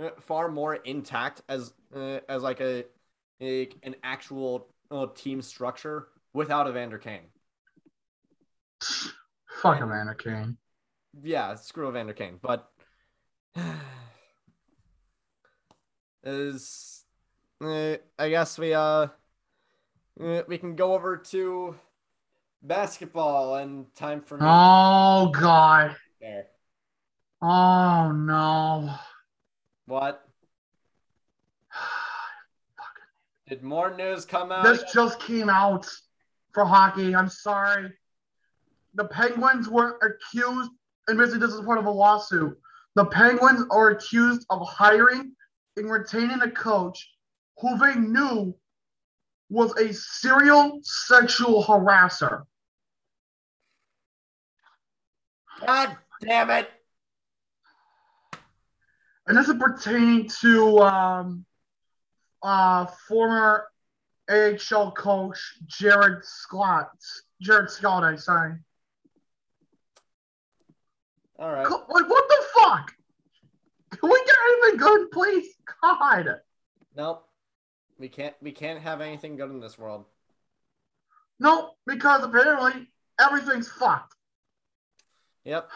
uh, 0.00 0.10
far 0.20 0.48
more 0.50 0.74
intact 0.76 1.42
as 1.48 1.72
uh, 1.94 2.20
as 2.28 2.42
like 2.42 2.60
a, 2.60 2.84
a 3.40 3.68
an 3.82 3.96
actual 4.02 4.68
uh, 4.90 5.06
team 5.14 5.42
structure 5.42 6.08
without 6.34 6.68
Evander 6.68 6.98
Kane. 6.98 7.28
Fuck 9.60 9.80
Amanda 9.80 10.14
Kane. 10.14 10.56
yeah, 11.22 11.54
screw 11.54 11.88
Evander 11.88 12.14
Kane, 12.14 12.38
but 12.40 12.68
is 16.24 17.04
uh, 17.60 17.96
I 18.18 18.28
guess 18.28 18.58
we 18.58 18.74
uh 18.74 19.08
uh, 20.20 20.42
we 20.46 20.58
can 20.58 20.76
go 20.76 20.94
over 20.94 21.16
to 21.16 21.74
basketball 22.62 23.56
and 23.56 23.94
time 23.94 24.20
for 24.20 24.38
Oh 24.40 25.30
God. 25.32 25.96
there. 26.20 26.46
Oh 27.40 28.12
no. 28.12 28.94
What 29.86 30.24
did 33.48 33.62
more 33.62 33.94
news 33.96 34.24
come 34.24 34.52
out? 34.52 34.64
This 34.64 34.84
just 34.92 35.20
came 35.20 35.48
out 35.48 35.86
for 36.52 36.64
hockey. 36.64 37.14
I'm 37.14 37.28
sorry. 37.28 37.92
The 38.94 39.04
Penguins 39.04 39.68
were 39.68 39.98
accused, 40.02 40.70
and 41.08 41.18
basically 41.18 41.40
this 41.40 41.54
is 41.54 41.60
part 41.62 41.78
of 41.78 41.86
a 41.86 41.90
lawsuit. 41.90 42.58
The 42.94 43.06
Penguins 43.06 43.64
are 43.70 43.90
accused 43.90 44.46
of 44.50 44.66
hiring 44.68 45.32
and 45.76 45.90
retaining 45.90 46.42
a 46.42 46.50
coach 46.50 47.10
who 47.58 47.78
they 47.78 47.94
knew 47.94 48.54
was 49.48 49.74
a 49.76 49.92
serial 49.92 50.80
sexual 50.82 51.64
harasser. 51.64 52.42
God 55.66 55.96
damn 56.20 56.50
it! 56.50 56.70
And 59.26 59.36
this 59.36 59.48
is 59.48 59.54
pertaining 59.54 60.28
to 60.40 60.78
um, 60.80 61.44
uh, 62.42 62.86
former 63.08 63.66
AHL 64.28 64.92
coach 64.92 65.38
Jarrod 65.66 66.22
Skalde. 66.24 66.88
Jarrod 67.42 67.68
Skalde, 67.68 68.12
I 68.12 68.16
sorry. 68.16 68.54
All 71.38 71.50
right. 71.50 71.62
Like, 71.62 72.08
what 72.08 72.28
the 72.28 72.44
fuck? 72.54 72.92
Can 73.90 74.10
we 74.10 74.22
get 74.24 74.36
anything 74.48 74.78
good, 74.78 75.10
please? 75.10 75.54
God. 75.82 76.40
Nope. 76.96 77.26
We 77.98 78.08
can't. 78.08 78.34
We 78.40 78.52
can't 78.52 78.80
have 78.80 79.00
anything 79.00 79.36
good 79.36 79.50
in 79.50 79.60
this 79.60 79.78
world. 79.78 80.06
No, 81.38 81.70
because 81.86 82.24
apparently 82.24 82.88
everything's 83.20 83.68
fucked. 83.68 84.14
Yep. 85.44 85.68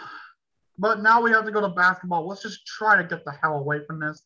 But 0.79 1.01
now 1.03 1.23
we 1.23 1.31
have 1.31 1.45
to 1.47 1.51
go 1.51 1.61
to 1.61 1.69
basketball. 1.69 2.27
Let's 2.27 2.43
just 2.43 2.67
try 2.67 3.01
to 3.01 3.05
get 3.05 3.25
the 3.25 3.33
hell 3.43 3.59
away 3.59 3.81
from 3.87 4.01
this. 4.01 4.23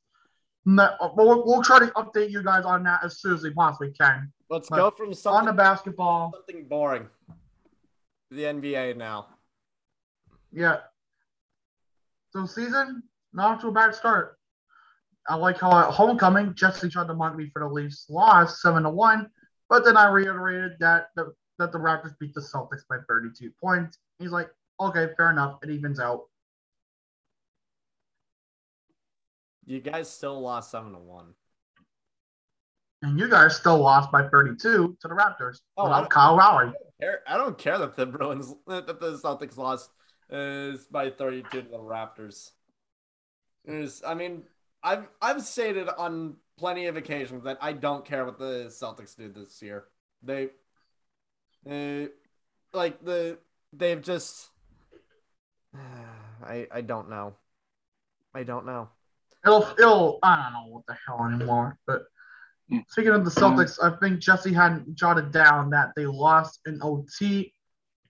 No, 0.66 0.90
we'll, 1.16 1.44
we'll 1.46 1.62
try 1.62 1.78
to 1.78 1.86
update 1.92 2.30
you 2.30 2.42
guys 2.42 2.64
on 2.64 2.82
that 2.84 3.00
as 3.04 3.20
soon 3.20 3.34
as 3.34 3.42
we 3.42 3.50
possibly 3.50 3.92
can. 3.92 4.32
Let's 4.50 4.68
But 4.68 4.76
go 4.76 4.90
from 4.90 5.14
something 5.14 5.38
On 5.40 5.46
the 5.46 5.52
basketball, 5.52 6.32
something 6.34 6.66
boring. 6.66 7.06
The 8.30 8.42
NBA 8.42 8.96
now. 8.96 9.28
yeah. 10.52 10.78
So 12.32 12.46
season, 12.46 13.02
not 13.32 13.60
to 13.60 13.68
a 13.68 13.72
bad 13.72 13.94
start. 13.94 14.36
I 15.28 15.34
like 15.36 15.58
how 15.60 15.76
at 15.78 15.90
homecoming, 15.92 16.54
Jesse 16.54 16.88
tried 16.88 17.06
to 17.08 17.14
mock 17.14 17.36
me 17.36 17.50
for 17.52 17.60
the 17.60 17.68
Leafs 17.68 18.06
loss, 18.08 18.62
seven 18.62 18.84
to 18.84 18.90
one, 18.90 19.30
but 19.68 19.84
then 19.84 19.96
I 19.96 20.08
reiterated 20.08 20.72
that 20.80 21.08
the 21.16 21.32
that 21.58 21.72
the 21.72 21.78
Raptors 21.78 22.18
beat 22.18 22.34
the 22.34 22.40
Celtics 22.40 22.86
by 22.88 22.96
32 23.06 23.50
points. 23.62 23.98
He's 24.18 24.30
like, 24.30 24.48
okay, 24.80 25.08
fair 25.16 25.30
enough. 25.30 25.58
It 25.62 25.70
evens 25.70 26.00
out. 26.00 26.29
You 29.70 29.80
guys 29.80 30.10
still 30.10 30.40
lost 30.40 30.72
seven 30.72 30.90
to 30.94 30.98
one. 30.98 31.34
And 33.02 33.16
you 33.20 33.28
guys 33.30 33.54
still 33.56 33.78
lost 33.78 34.10
by 34.10 34.26
32 34.28 34.58
to 35.00 35.08
the 35.08 35.14
Raptors 35.14 35.60
Oh, 35.76 35.84
I 35.84 35.88
without 35.88 36.00
don't- 36.00 36.10
Kyle 36.10 36.34
Lowry. 36.36 36.72
Care- 37.00 37.22
I 37.24 37.36
don't 37.36 37.56
care 37.56 37.78
that 37.78 37.94
the 37.94 38.04
Bruins 38.04 38.52
that 38.66 38.88
the 38.88 39.16
Celtics 39.16 39.56
lost 39.56 39.90
is 40.28 40.86
by 40.86 41.08
32 41.10 41.62
to 41.62 41.68
the 41.68 41.78
Raptors. 41.78 42.50
Is 43.64 44.02
I 44.04 44.14
mean 44.14 44.42
I've 44.82 45.06
I've 45.22 45.42
stated 45.42 45.88
on 45.88 46.34
plenty 46.58 46.86
of 46.86 46.96
occasions 46.96 47.44
that 47.44 47.58
I 47.60 47.72
don't 47.72 48.04
care 48.04 48.24
what 48.24 48.38
the 48.40 48.66
Celtics 48.70 49.16
do 49.16 49.28
this 49.28 49.62
year. 49.62 49.84
They, 50.24 50.48
uh, 51.70 52.08
like 52.72 53.04
the 53.04 53.38
they've 53.72 54.02
just 54.02 54.48
I 56.44 56.66
I 56.72 56.80
don't 56.80 57.08
know. 57.08 57.34
I 58.34 58.42
don't 58.42 58.66
know. 58.66 58.88
It'll, 59.44 59.66
it'll, 59.78 60.18
I 60.22 60.36
don't 60.36 60.52
know 60.52 60.72
what 60.72 60.86
the 60.86 60.96
hell 61.06 61.24
anymore. 61.26 61.78
But 61.86 62.02
Yeah. 62.68 62.80
speaking 62.88 63.12
of 63.12 63.24
the 63.24 63.30
Celtics, 63.30 63.78
I 63.82 63.96
think 63.98 64.20
Jesse 64.20 64.52
hadn't 64.52 64.94
jotted 64.94 65.32
down 65.32 65.70
that 65.70 65.92
they 65.96 66.06
lost 66.06 66.60
in 66.66 66.78
OT. 66.82 67.52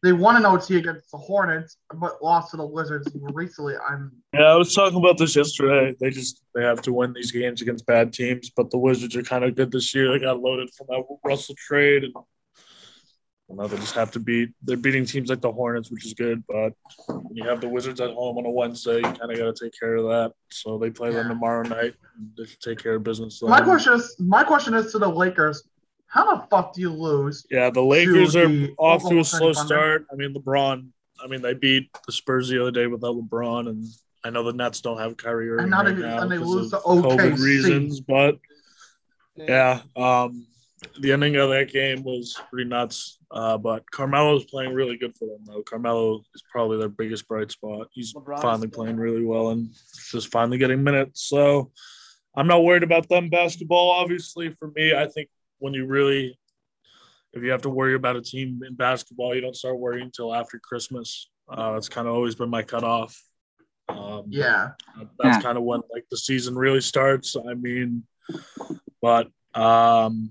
They 0.02 0.12
won 0.12 0.36
an 0.36 0.46
OT 0.46 0.76
against 0.76 1.10
the 1.10 1.18
Hornets, 1.18 1.76
but 1.94 2.22
lost 2.22 2.50
to 2.52 2.56
the 2.56 2.66
Wizards 2.66 3.08
recently. 3.14 3.74
I'm 3.76 4.12
Yeah, 4.32 4.52
I 4.52 4.56
was 4.56 4.74
talking 4.74 4.98
about 4.98 5.18
this 5.18 5.36
yesterday. 5.36 5.94
They 6.00 6.10
just 6.10 6.42
they 6.54 6.62
have 6.62 6.80
to 6.82 6.92
win 6.92 7.12
these 7.12 7.30
games 7.32 7.60
against 7.60 7.84
bad 7.86 8.12
teams, 8.12 8.50
but 8.50 8.70
the 8.70 8.78
Wizards 8.78 9.14
are 9.16 9.22
kind 9.22 9.44
of 9.44 9.54
good 9.54 9.70
this 9.70 9.94
year. 9.94 10.10
They 10.10 10.18
got 10.18 10.40
loaded 10.40 10.70
from 10.74 10.86
that 10.88 11.04
Russell 11.22 11.54
trade, 11.56 12.04
and 12.04 12.14
well, 13.50 13.66
now 13.66 13.74
they 13.74 13.80
just 13.80 13.94
have 13.94 14.12
to 14.12 14.20
beat. 14.20 14.50
They're 14.62 14.76
beating 14.76 15.04
teams 15.04 15.28
like 15.28 15.40
the 15.40 15.50
Hornets, 15.50 15.90
which 15.90 16.06
is 16.06 16.14
good. 16.14 16.44
But 16.46 16.72
when 17.08 17.34
you 17.36 17.44
have 17.44 17.60
the 17.60 17.68
Wizards 17.68 18.00
at 18.00 18.10
home 18.10 18.38
on 18.38 18.46
a 18.46 18.50
Wednesday, 18.50 18.98
you 18.98 19.02
kind 19.02 19.30
of 19.30 19.36
got 19.36 19.56
to 19.56 19.64
take 19.64 19.72
care 19.78 19.96
of 19.96 20.04
that. 20.04 20.32
So 20.50 20.78
they 20.78 20.90
play 20.90 21.10
them 21.10 21.28
tomorrow 21.28 21.66
night. 21.66 21.94
And 22.16 22.30
they 22.38 22.44
should 22.44 22.60
take 22.60 22.78
care 22.80 22.94
of 22.94 23.02
business. 23.02 23.42
my 23.42 23.60
question 23.60 23.94
is 23.94 24.14
my 24.20 24.44
question 24.44 24.74
is 24.74 24.92
to 24.92 24.98
the 25.00 25.08
Lakers. 25.08 25.64
How 26.06 26.36
the 26.36 26.46
fuck 26.46 26.74
do 26.74 26.80
you 26.80 26.90
lose? 26.90 27.44
Yeah, 27.50 27.70
the 27.70 27.82
Lakers 27.82 28.36
are 28.36 28.48
the 28.48 28.72
off 28.78 29.08
to 29.08 29.18
a 29.18 29.24
slow 29.24 29.52
start. 29.52 30.06
I 30.12 30.16
mean, 30.16 30.32
LeBron. 30.34 30.88
I 31.22 31.26
mean, 31.26 31.42
they 31.42 31.54
beat 31.54 31.90
the 32.06 32.12
Spurs 32.12 32.48
the 32.48 32.60
other 32.60 32.70
day 32.70 32.86
without 32.86 33.16
LeBron, 33.16 33.68
and 33.68 33.84
I 34.24 34.30
know 34.30 34.44
the 34.44 34.52
Nets 34.52 34.80
don't 34.80 34.98
have 34.98 35.16
Kyrie 35.16 35.50
Irving 35.50 35.70
now 35.70 35.82
right 35.82 35.94
they- 35.94 36.02
now 36.02 36.20
and 36.20 36.30
they 36.30 36.38
lose 36.38 36.72
of 36.72 36.82
to 36.82 36.88
OKC. 36.88 37.16
COVID 37.16 37.42
reasons. 37.42 38.00
But 38.00 38.38
yeah, 39.36 39.82
um, 39.96 40.46
the 41.00 41.12
ending 41.12 41.36
of 41.36 41.50
that 41.50 41.70
game 41.72 42.02
was 42.02 42.36
pretty 42.50 42.68
nuts. 42.68 43.18
Uh, 43.30 43.56
but 43.58 43.88
Carmelo's 43.90 44.44
playing 44.44 44.72
really 44.72 44.96
good 44.96 45.16
for 45.16 45.26
them, 45.26 45.44
though. 45.44 45.62
Carmelo 45.62 46.22
is 46.34 46.42
probably 46.50 46.78
their 46.78 46.88
biggest 46.88 47.28
bright 47.28 47.50
spot. 47.50 47.88
He's 47.92 48.14
LeBron 48.14 48.40
finally 48.42 48.68
is- 48.68 48.74
playing 48.74 48.96
really 48.96 49.24
well 49.24 49.50
and 49.50 49.70
just 50.10 50.28
finally 50.28 50.58
getting 50.58 50.82
minutes. 50.82 51.22
So 51.28 51.70
I'm 52.36 52.46
not 52.46 52.64
worried 52.64 52.82
about 52.82 53.08
them 53.08 53.28
basketball. 53.28 53.90
Obviously, 53.90 54.50
for 54.54 54.70
me, 54.74 54.94
I 54.94 55.06
think 55.06 55.28
when 55.58 55.74
you 55.74 55.86
really, 55.86 56.38
if 57.32 57.42
you 57.42 57.50
have 57.50 57.62
to 57.62 57.70
worry 57.70 57.94
about 57.94 58.16
a 58.16 58.22
team 58.22 58.60
in 58.66 58.74
basketball, 58.74 59.34
you 59.34 59.40
don't 59.40 59.56
start 59.56 59.78
worrying 59.78 60.04
until 60.04 60.34
after 60.34 60.58
Christmas. 60.58 61.28
Uh, 61.48 61.72
that's 61.74 61.88
kind 61.88 62.08
of 62.08 62.14
always 62.14 62.34
been 62.34 62.48
my 62.50 62.62
cutoff. 62.62 63.20
Um, 63.88 64.24
Yeah. 64.28 64.70
that's 65.18 65.36
Yeah. 65.36 65.40
kind 65.42 65.58
of 65.58 65.64
when 65.64 65.80
like 65.92 66.06
the 66.10 66.16
season 66.16 66.54
really 66.56 66.80
starts. 66.80 67.36
I 67.36 67.54
mean, 67.54 68.04
but 69.02 69.28
um, 69.54 70.30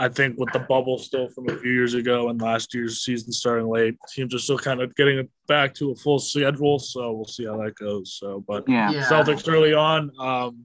I 0.00 0.08
think 0.08 0.38
with 0.38 0.52
the 0.52 0.60
bubble 0.60 0.96
still 0.98 1.28
from 1.28 1.48
a 1.48 1.56
few 1.58 1.72
years 1.72 1.94
ago 1.94 2.28
and 2.28 2.40
last 2.40 2.72
year's 2.72 3.00
season 3.00 3.32
starting 3.32 3.68
late, 3.68 3.96
teams 4.08 4.32
are 4.32 4.38
still 4.38 4.58
kind 4.58 4.80
of 4.80 4.94
getting 4.94 5.18
it 5.18 5.28
back 5.48 5.74
to 5.74 5.90
a 5.90 5.96
full 5.96 6.20
schedule. 6.20 6.78
So 6.78 7.12
we'll 7.12 7.24
see 7.24 7.46
how 7.46 7.56
that 7.64 7.74
goes. 7.74 8.16
So, 8.18 8.44
but 8.46 8.68
Yeah. 8.68 8.92
Yeah. 8.92 9.02
Celtics 9.08 9.48
early 9.52 9.74
on, 9.74 10.12
um, 10.20 10.64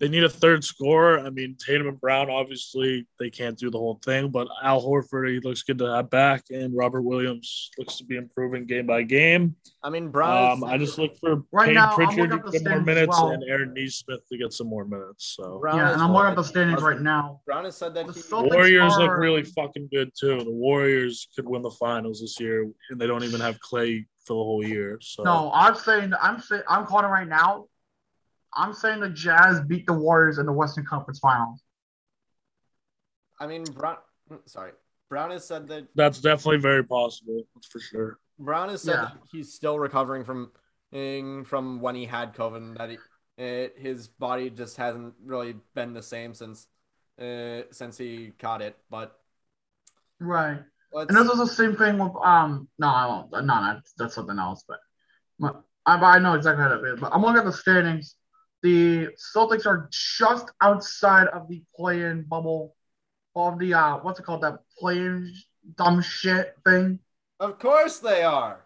they 0.00 0.08
need 0.08 0.24
a 0.24 0.28
third 0.30 0.64
scorer. 0.64 1.20
I 1.20 1.28
mean, 1.30 1.56
Tatum 1.64 1.86
and 1.86 2.00
Brown, 2.00 2.30
obviously, 2.30 3.06
they 3.18 3.28
can't 3.30 3.56
do 3.58 3.70
the 3.70 3.78
whole 3.78 4.00
thing, 4.04 4.30
but 4.30 4.48
Al 4.62 4.82
Horford, 4.82 5.28
he 5.30 5.40
looks 5.40 5.62
good 5.62 5.78
to 5.78 5.86
have 5.94 6.08
back, 6.10 6.44
and 6.50 6.74
Robert 6.74 7.02
Williams 7.02 7.70
looks 7.78 7.96
to 7.98 8.04
be 8.04 8.16
improving 8.16 8.64
game 8.64 8.86
by 8.86 9.02
game. 9.02 9.54
I 9.82 9.90
mean 9.90 10.08
Brown. 10.08 10.52
Um, 10.52 10.64
I 10.64 10.78
just 10.78 10.98
look 10.98 11.16
for 11.18 11.42
Right 11.52 11.66
Payne 11.66 11.74
now, 11.74 11.94
Pritchard 11.94 12.30
looking 12.30 12.50
to 12.52 12.58
get 12.58 12.68
more 12.68 12.80
minutes 12.80 13.08
well. 13.10 13.30
and 13.30 13.44
Aaron 13.44 13.74
Nesmith 13.74 14.26
to 14.30 14.38
get 14.38 14.52
some 14.52 14.66
more 14.68 14.84
minutes. 14.84 15.36
So 15.36 15.58
Brown 15.60 15.76
Yeah, 15.76 15.92
and 15.92 16.02
I'm 16.02 16.12
looking 16.12 16.30
at 16.30 16.36
the 16.36 16.42
said- 16.44 16.50
standings 16.50 16.82
right 16.82 17.00
now. 17.00 17.40
Brown 17.46 17.64
has 17.64 17.76
said 17.76 17.94
that 17.94 18.06
The 18.06 18.12
he, 18.14 18.20
Celtics 18.20 18.54
Warriors 18.54 18.96
look 18.98 19.10
really 19.16 19.44
fucking 19.44 19.88
good 19.92 20.10
too. 20.18 20.38
The 20.38 20.50
Warriors 20.50 21.28
could 21.36 21.46
win 21.48 21.62
the 21.62 21.70
finals 21.70 22.20
this 22.20 22.40
year, 22.40 22.68
and 22.90 23.00
they 23.00 23.06
don't 23.06 23.24
even 23.24 23.40
have 23.40 23.60
Clay 23.60 24.06
for 24.26 24.34
the 24.34 24.44
whole 24.44 24.64
year. 24.64 24.98
So 25.02 25.22
No, 25.24 25.50
I'm 25.54 25.74
saying 25.74 26.12
I'm 26.20 26.40
saying 26.40 26.62
I'm 26.68 26.86
calling 26.86 27.04
it 27.06 27.08
right 27.08 27.28
now. 27.28 27.66
I'm 28.54 28.72
saying 28.72 29.00
the 29.00 29.08
Jazz 29.10 29.60
beat 29.60 29.86
the 29.86 29.92
Warriors 29.92 30.38
in 30.38 30.46
the 30.46 30.52
Western 30.52 30.84
Conference 30.84 31.18
Finals. 31.18 31.62
I 33.38 33.46
mean 33.46 33.64
Brown. 33.64 33.96
Sorry, 34.46 34.72
Brown 35.08 35.30
has 35.30 35.46
said 35.46 35.68
that 35.68 35.88
that's 35.94 36.20
definitely 36.20 36.58
very 36.58 36.84
possible. 36.84 37.42
That's 37.54 37.66
for 37.68 37.80
sure. 37.80 38.18
Brown 38.38 38.68
has 38.68 38.82
said 38.82 38.94
Yeah. 38.94 39.00
that 39.02 39.12
he's 39.30 39.52
still 39.54 39.78
recovering 39.78 40.24
from 40.24 40.52
from 41.44 41.80
when 41.80 41.94
he 41.94 42.04
had 42.06 42.34
COVID. 42.34 42.76
That 42.78 42.90
he, 42.90 42.98
it, 43.38 43.76
his 43.78 44.08
body 44.08 44.50
just 44.50 44.76
hasn't 44.76 45.14
really 45.24 45.54
been 45.74 45.94
the 45.94 46.02
same 46.02 46.34
since 46.34 46.66
uh, 47.20 47.62
since 47.70 47.96
he 47.96 48.32
caught 48.38 48.62
it. 48.62 48.76
But 48.90 49.16
Right. 50.18 50.62
let's, 50.92 51.08
And 51.08 51.16
this 51.16 51.32
is 51.32 51.38
the 51.38 51.46
same 51.46 51.76
thing 51.76 51.96
with 51.98 52.12
um 52.22 52.68
no 52.78 52.88
I 52.88 53.06
won't 53.06 53.30
no 53.30 53.62
that's, 53.62 53.92
that's 53.96 54.14
something 54.14 54.38
else 54.38 54.64
but, 54.68 54.78
but 55.38 55.62
I, 55.86 55.94
I 55.96 56.18
know 56.18 56.34
exactly 56.34 56.62
how 56.62 56.68
that 56.68 56.84
is 56.84 57.00
but 57.00 57.10
I'm 57.14 57.22
looking 57.22 57.38
at 57.38 57.44
the 57.46 57.52
standings. 57.52 58.16
The 58.62 59.08
Celtics 59.34 59.66
are 59.66 59.88
just 59.90 60.50
outside 60.60 61.28
of 61.28 61.48
the 61.48 61.62
play-in 61.76 62.22
bubble 62.22 62.74
of 63.36 63.58
the 63.58 63.72
uh 63.74 63.98
what's 63.98 64.18
it 64.20 64.24
called 64.26 64.42
that 64.42 64.58
play-in 64.78 65.32
dumb 65.76 66.02
shit 66.02 66.54
thing. 66.66 66.98
of 67.38 67.58
course 67.58 67.98
they 68.00 68.22
are 68.22 68.64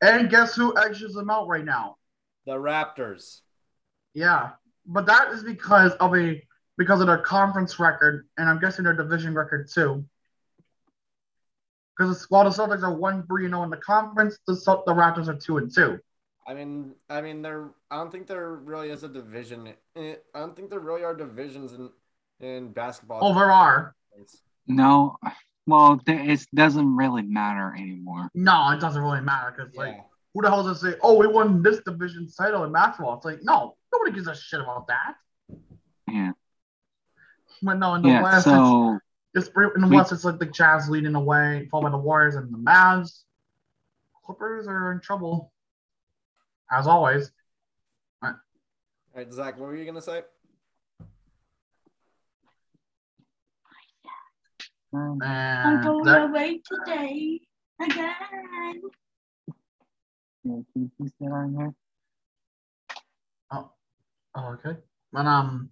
And 0.00 0.30
guess 0.30 0.54
who 0.56 0.74
edges 0.78 1.12
them 1.14 1.30
out 1.30 1.46
right 1.46 1.64
now? 1.64 1.96
the 2.46 2.54
Raptors. 2.54 3.40
Yeah, 4.14 4.52
but 4.86 5.06
that 5.06 5.28
is 5.32 5.42
because 5.44 5.92
of 6.00 6.16
a 6.16 6.42
because 6.78 7.00
of 7.02 7.06
their 7.06 7.18
conference 7.18 7.78
record, 7.78 8.26
and 8.38 8.48
I'm 8.48 8.58
guessing 8.58 8.84
their 8.84 8.96
division 8.96 9.34
record 9.34 9.68
too. 9.70 10.04
Because 11.96 12.24
while 12.30 12.44
the 12.44 12.50
Celtics 12.50 12.82
are 12.82 12.94
one 12.94 13.26
three 13.26 13.46
zero 13.46 13.62
in 13.62 13.70
the 13.70 13.76
conference, 13.76 14.38
the 14.46 14.54
the 14.54 14.94
Raptors 14.94 15.28
are 15.28 15.36
two 15.36 15.58
and 15.58 15.72
two. 15.72 16.00
I 16.50 16.54
mean, 16.54 16.94
I 17.08 17.20
mean, 17.20 17.42
there. 17.42 17.68
I 17.92 17.96
don't 17.98 18.10
think 18.10 18.26
there 18.26 18.50
really 18.56 18.90
is 18.90 19.04
a 19.04 19.08
division. 19.08 19.68
eh, 19.94 20.16
I 20.34 20.38
don't 20.40 20.56
think 20.56 20.68
there 20.68 20.80
really 20.80 21.04
are 21.04 21.14
divisions 21.14 21.72
in 21.72 21.90
in 22.40 22.72
basketball. 22.72 23.20
Oh, 23.22 23.32
there 23.34 23.52
are. 23.52 23.94
No, 24.66 25.16
well, 25.66 26.00
it 26.08 26.46
doesn't 26.52 26.96
really 26.96 27.22
matter 27.22 27.72
anymore. 27.78 28.30
No, 28.34 28.70
it 28.72 28.80
doesn't 28.80 29.00
really 29.00 29.20
matter 29.20 29.54
because 29.56 29.76
like 29.76 29.94
Yeah. 29.94 30.02
who 30.34 30.42
the 30.42 30.48
hell 30.50 30.64
does 30.64 30.80
say, 30.80 30.94
oh, 31.02 31.16
we 31.16 31.28
won 31.28 31.62
this 31.62 31.80
division 31.86 32.28
title 32.36 32.64
in 32.64 32.72
basketball? 32.72 33.14
It's 33.18 33.24
like 33.24 33.44
no, 33.44 33.76
nobody 33.92 34.10
gives 34.12 34.26
a 34.26 34.34
shit 34.34 34.60
about 34.60 34.88
that. 34.88 35.14
Yeah. 36.08 36.32
But 37.62 37.74
no, 37.74 37.94
in 37.94 38.02
the 38.02 38.08
Yeah. 38.08 38.22
West, 38.24 38.44
So 38.44 38.98
it's, 39.34 39.46
it's 39.46 39.56
in 39.76 39.82
the 39.82 39.86
we- 39.88 39.96
West, 39.98 40.10
it's 40.10 40.24
like 40.24 40.40
the 40.40 40.46
Jazz 40.46 40.88
leading 40.90 41.12
the 41.12 41.20
way, 41.20 41.68
followed 41.70 41.84
by 41.84 41.90
the 41.90 41.98
Warriors 41.98 42.34
and 42.34 42.52
the 42.52 42.58
Mavs. 42.58 43.22
Clippers 44.24 44.66
are 44.66 44.90
in 44.92 45.00
trouble, 45.00 45.52
as 46.70 46.86
always. 46.86 47.30
All 48.22 48.34
right, 49.14 49.32
Zach, 49.32 49.58
what 49.58 49.68
were 49.68 49.76
you 49.76 49.84
gonna 49.84 50.00
say? 50.00 50.22
Um, 54.92 55.18
I'm 55.22 55.82
going 55.82 56.04
that, 56.04 56.30
away 56.30 56.60
today 56.64 57.40
again. 57.80 58.80
yeah, 60.44 60.52
can 60.52 60.64
you 60.74 60.90
please 60.98 61.12
get 61.20 61.30
on 61.30 61.54
here? 61.54 61.74
oh, 63.52 64.54
okay. 64.54 64.78
But 65.12 65.26
um, 65.26 65.70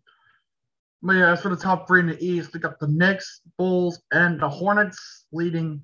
but 1.03 1.15
yeah, 1.15 1.33
as 1.33 1.43
for 1.43 1.49
the 1.49 1.57
top 1.57 1.87
three 1.87 2.01
in 2.01 2.07
the 2.07 2.25
East, 2.25 2.53
we 2.53 2.61
got 2.61 2.79
the 2.81 2.89
Knicks, 2.89 3.41
Bulls, 3.57 4.01
and 4.13 4.41
the 4.41 4.49
Hornets 4.49 5.27
leading 5.33 5.81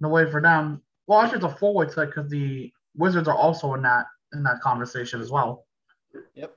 the 0.00 0.08
way 0.08 0.30
for 0.30 0.40
them. 0.40 0.82
Well, 1.06 1.20
actually, 1.20 1.36
it's 1.36 1.46
a 1.46 1.56
four-way 1.56 1.88
set 1.88 2.08
because 2.08 2.30
the 2.30 2.72
Wizards 2.96 3.28
are 3.28 3.36
also 3.36 3.74
in 3.74 3.82
that 3.82 4.06
in 4.32 4.42
that 4.42 4.60
conversation 4.60 5.20
as 5.20 5.30
well. 5.30 5.66
Yep. 6.34 6.54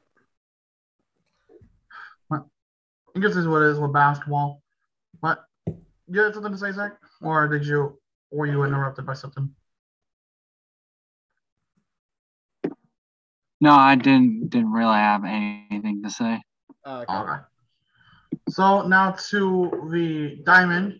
I 3.13 3.19
guess 3.19 3.31
this 3.31 3.37
is 3.37 3.47
what 3.47 3.61
it 3.61 3.69
is 3.69 3.79
with 3.79 3.91
basketball. 3.91 4.61
But 5.21 5.43
you 6.07 6.21
had 6.21 6.33
something 6.33 6.51
to 6.51 6.57
say, 6.57 6.71
Zach, 6.71 6.93
or 7.21 7.47
did 7.47 7.65
you, 7.65 7.99
or 8.29 8.39
were 8.39 8.45
you 8.45 8.63
interrupted 8.63 9.05
by 9.05 9.13
something? 9.13 9.53
No, 13.59 13.73
I 13.73 13.95
didn't 13.95 14.49
didn't 14.49 14.71
really 14.71 14.95
have 14.95 15.23
anything 15.23 16.01
to 16.03 16.09
say. 16.09 16.41
Uh, 16.83 17.05
All 17.07 17.25
right. 17.25 17.41
So 18.49 18.87
now 18.87 19.11
to 19.29 19.89
the 19.91 20.41
diamond, 20.43 20.99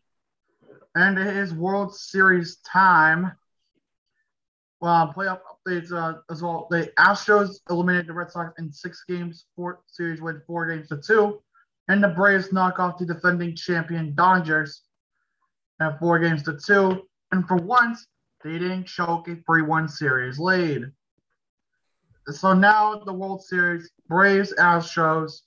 and 0.93 1.17
it 1.17 1.35
is 1.35 1.53
World 1.53 1.95
Series 1.95 2.57
time. 2.57 3.31
Well, 4.81 5.13
playoff 5.15 5.39
updates 5.45 5.91
uh, 5.93 6.19
as 6.31 6.41
well. 6.41 6.67
The 6.71 6.91
Astros 6.97 7.57
eliminated 7.69 8.07
the 8.07 8.13
Red 8.13 8.31
Sox 8.31 8.51
in 8.57 8.73
six 8.73 9.03
games, 9.07 9.45
four 9.55 9.81
series 9.85 10.21
win 10.21 10.41
four 10.47 10.67
games 10.67 10.87
to 10.89 10.97
two, 10.97 11.39
and 11.87 12.03
the 12.03 12.07
Braves 12.07 12.51
knock 12.51 12.79
off 12.79 12.97
the 12.97 13.05
defending 13.05 13.55
champion 13.55 14.15
Dodgers 14.15 14.81
at 15.79 15.99
four 15.99 16.17
games 16.17 16.41
to 16.43 16.57
two. 16.57 17.03
And 17.31 17.47
for 17.47 17.57
once, 17.57 18.07
they 18.43 18.53
didn't 18.53 18.87
choke 18.87 19.27
a 19.27 19.35
3-1 19.35 19.89
series 19.89 20.39
lead. 20.39 20.91
So 22.27 22.53
now 22.53 23.03
the 23.05 23.13
World 23.13 23.43
Series, 23.43 23.91
Braves, 24.07 24.53
Astros, 24.57 25.41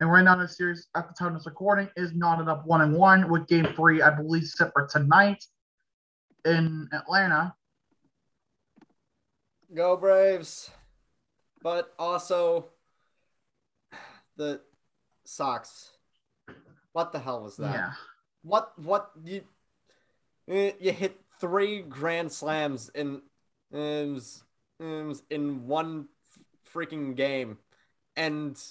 and 0.00 0.12
right 0.12 0.22
now 0.22 0.36
the 0.36 0.46
series 0.46 0.88
at 0.94 1.08
the 1.08 1.14
time 1.14 1.28
of 1.28 1.40
this 1.40 1.46
recording 1.46 1.88
is 1.96 2.12
knotted 2.12 2.48
up 2.48 2.66
one 2.66 2.82
and 2.82 2.94
one 2.94 3.30
with 3.30 3.46
game 3.48 3.66
three, 3.74 4.02
I 4.02 4.10
believe, 4.10 4.44
set 4.44 4.72
for 4.74 4.86
tonight 4.86 5.42
in 6.44 6.86
Atlanta. 6.92 7.54
Go 9.74 9.96
Braves. 9.96 10.70
But 11.62 11.92
also 11.98 12.66
the 14.36 14.60
Sox. 15.24 15.90
What 16.92 17.12
the 17.12 17.18
hell 17.18 17.42
was 17.42 17.56
that? 17.56 17.74
Yeah. 17.74 17.92
What 18.42 18.78
what 18.78 19.10
you 19.24 19.42
eh, 20.48 20.72
you 20.78 20.92
hit 20.92 21.20
three 21.40 21.82
grand 21.82 22.32
slams 22.32 22.90
in 22.90 23.22
in, 23.72 24.20
in 25.30 25.66
one 25.66 26.08
freaking 26.72 27.16
game 27.16 27.58
and 28.16 28.62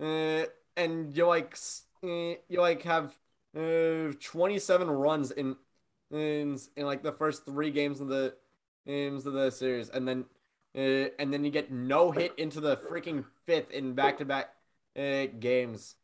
uh, 0.00 0.44
and 0.76 1.16
you 1.16 1.26
like 1.26 1.56
uh, 2.04 2.34
you 2.48 2.60
like 2.60 2.82
have 2.82 3.16
uh, 3.56 4.12
27 4.20 4.90
runs 4.90 5.30
in 5.32 5.56
in 6.10 6.58
in 6.76 6.86
like 6.86 7.02
the 7.02 7.12
first 7.12 7.44
three 7.44 7.70
games 7.70 8.00
of 8.00 8.08
the 8.08 8.34
games 8.88 9.26
of 9.26 9.34
the 9.34 9.50
series 9.50 9.90
and 9.90 10.08
then 10.08 10.24
uh, 10.76 11.08
and 11.18 11.32
then 11.32 11.44
you 11.44 11.50
get 11.50 11.70
no 11.70 12.10
hit 12.10 12.32
into 12.38 12.60
the 12.60 12.76
freaking 12.76 13.24
fifth 13.46 13.70
in 13.70 13.94
back-to-back 13.94 14.48
uh, 14.98 15.26
games 15.38 15.94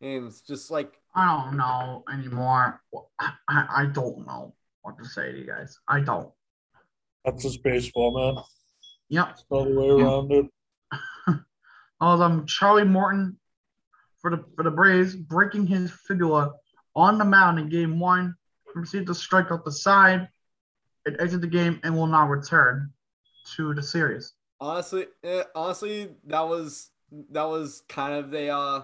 games 0.00 0.42
just 0.42 0.70
like 0.70 1.00
I 1.14 1.24
don't 1.46 1.56
know 1.56 2.04
anymore. 2.12 2.82
I, 3.18 3.30
I, 3.48 3.66
I 3.78 3.86
don't 3.86 4.26
know 4.26 4.54
what 4.82 4.98
to 4.98 5.04
say 5.06 5.32
to 5.32 5.38
you 5.38 5.46
guys. 5.46 5.78
I 5.88 6.00
don't. 6.00 6.28
That's 7.24 7.42
just 7.42 7.62
baseball, 7.62 8.34
man. 8.34 8.44
Yep. 9.08 9.28
It's 9.30 9.44
all 9.48 9.64
the 9.64 9.80
way 9.80 9.86
Yeah. 9.86 10.04
around 10.04 10.32
it. 10.32 10.46
of 12.00 12.20
um 12.20 12.44
Charlie 12.46 12.84
Morton 12.84 13.38
for 14.20 14.30
the 14.30 14.44
for 14.56 14.62
the 14.62 14.70
Braves 14.70 15.16
breaking 15.16 15.66
his 15.66 15.90
fibula 15.90 16.52
on 16.94 17.16
the 17.16 17.24
mound 17.24 17.58
in 17.58 17.70
game 17.70 17.98
one, 17.98 18.34
received 18.74 19.08
a 19.08 19.14
strike 19.14 19.50
out 19.50 19.64
the 19.64 19.72
side, 19.72 20.28
it 21.06 21.16
exited 21.20 21.40
the 21.40 21.46
game 21.46 21.80
and 21.84 21.96
will 21.96 22.06
not 22.06 22.28
return 22.28 22.92
to 23.56 23.72
the 23.74 23.82
series. 23.82 24.34
Honestly, 24.60 25.06
eh, 25.22 25.42
honestly, 25.54 26.10
that 26.24 26.40
was 26.40 26.90
that 27.30 27.44
was 27.44 27.82
kind 27.88 28.14
of 28.14 28.34
a 28.34 28.48
uh, 28.48 28.82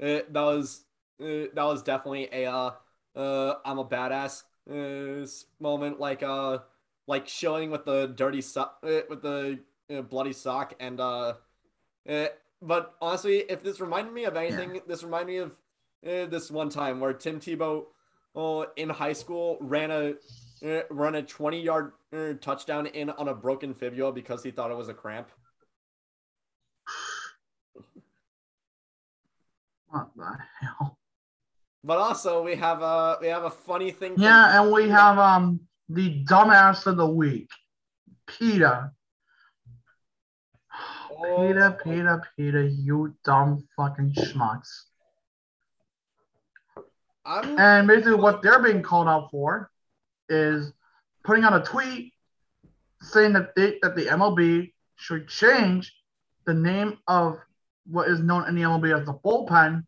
eh, 0.00 0.22
that 0.30 0.40
was 0.42 0.84
eh, 1.20 1.46
that 1.54 1.64
was 1.64 1.82
definitely 1.82 2.28
a 2.32 2.50
uh, 2.50 2.70
uh, 3.16 3.54
I'm 3.64 3.78
a 3.78 3.84
badass 3.84 4.42
uh, 4.70 5.26
moment, 5.60 6.00
like 6.00 6.22
uh, 6.22 6.58
like 7.06 7.28
showing 7.28 7.70
with 7.70 7.84
the 7.84 8.08
dirty 8.08 8.40
sock, 8.40 8.78
uh, 8.82 9.00
with 9.08 9.22
the 9.22 9.60
uh, 9.94 10.02
bloody 10.02 10.32
sock, 10.32 10.74
and 10.80 11.00
uh, 11.00 11.34
but 12.62 12.94
honestly, 13.00 13.44
if 13.48 13.62
this 13.62 13.80
reminded 13.80 14.12
me 14.12 14.24
of 14.24 14.36
anything, 14.36 14.80
this 14.86 15.02
reminded 15.02 15.26
me 15.28 15.36
of 15.38 15.52
uh, 16.06 16.26
this 16.26 16.50
one 16.50 16.70
time 16.70 17.00
where 17.00 17.12
Tim 17.12 17.40
Tebow, 17.40 17.84
uh, 18.34 18.64
in 18.76 18.88
high 18.88 19.12
school 19.12 19.58
ran 19.60 19.90
a 19.90 20.14
run 20.90 21.14
a 21.16 21.22
20 21.22 21.60
yard 21.60 21.92
uh, 22.12 22.34
touchdown 22.40 22.86
in 22.86 23.10
on 23.10 23.28
a 23.28 23.34
broken 23.34 23.74
fibula 23.74 24.12
because 24.12 24.42
he 24.42 24.50
thought 24.50 24.70
it 24.70 24.76
was 24.76 24.88
a 24.88 24.94
cramp. 24.94 25.28
What 29.88 30.08
the 30.16 30.36
hell? 30.60 30.98
But 31.84 31.98
also 31.98 32.42
we 32.42 32.56
have 32.56 32.82
a 32.82 33.18
we 33.20 33.28
have 33.28 33.44
a 33.44 33.50
funny 33.50 33.90
thing. 33.90 34.14
Yeah, 34.16 34.60
and 34.60 34.72
we 34.72 34.88
have 34.88 35.18
um 35.18 35.60
the 35.88 36.24
dumbass 36.24 36.86
of 36.86 36.96
the 36.96 37.06
week, 37.06 37.48
PETA. 38.26 38.90
Oh. 41.16 41.46
PETA, 41.46 41.78
PETA, 41.84 42.22
PETA, 42.36 42.68
you 42.70 43.14
dumb 43.24 43.68
fucking 43.76 44.14
schmucks. 44.14 44.68
I'm 47.24 47.58
And 47.58 47.86
basically, 47.86 48.14
what 48.14 48.42
they're 48.42 48.62
being 48.62 48.82
called 48.82 49.08
out 49.08 49.30
for 49.30 49.70
is 50.28 50.72
putting 51.24 51.44
out 51.44 51.54
a 51.54 51.60
tweet 51.64 52.12
saying 53.00 53.32
that 53.34 53.54
they, 53.54 53.78
that 53.82 53.94
the 53.96 54.06
MLB 54.06 54.72
should 54.96 55.28
change 55.28 55.92
the 56.46 56.54
name 56.54 56.98
of 57.08 57.38
what 57.86 58.08
is 58.08 58.20
known 58.20 58.48
in 58.48 58.54
the 58.54 58.62
MLB 58.62 58.98
as 58.98 59.06
the 59.06 59.12
bullpen 59.14 59.84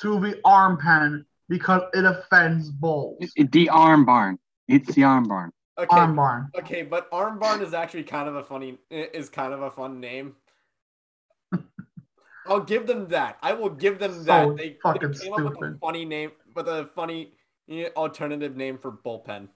to 0.00 0.20
the 0.20 0.40
arm 0.44 0.76
pen 0.76 1.24
because 1.48 1.82
it 1.94 2.04
offends 2.04 2.70
bulls. 2.70 3.18
It- 3.20 3.30
it- 3.36 3.52
the 3.52 3.68
arm 3.68 4.04
barn. 4.04 4.38
It's 4.68 4.94
the 4.94 5.04
arm 5.04 5.24
barn. 5.24 5.52
okay. 5.78 5.94
Arm 5.96 6.16
barn. 6.16 6.48
Okay, 6.58 6.82
but 6.82 7.08
Arm 7.12 7.38
Barn 7.38 7.60
is 7.60 7.74
actually 7.74 8.04
kind 8.04 8.28
of 8.28 8.36
a 8.36 8.42
funny 8.42 8.78
is 8.90 9.28
kind 9.28 9.52
of 9.52 9.60
a 9.62 9.70
fun 9.70 10.00
name. 10.00 10.36
I'll 12.46 12.60
give 12.60 12.86
them 12.86 13.08
that. 13.08 13.38
I 13.42 13.52
will 13.54 13.70
give 13.70 13.98
them 13.98 14.12
So 14.12 14.22
that. 14.24 14.56
They, 14.56 14.68
they 14.70 14.76
fucking 14.82 15.12
came 15.14 15.32
up 15.32 15.38
with 15.40 15.52
a 15.52 15.56
stupid. 15.56 15.78
funny 15.80 16.04
name 16.04 16.32
with 16.54 16.68
a 16.68 16.88
funny 16.94 17.32
alternative 17.96 18.56
name 18.56 18.78
for 18.78 18.92
bullpen. 18.92 19.48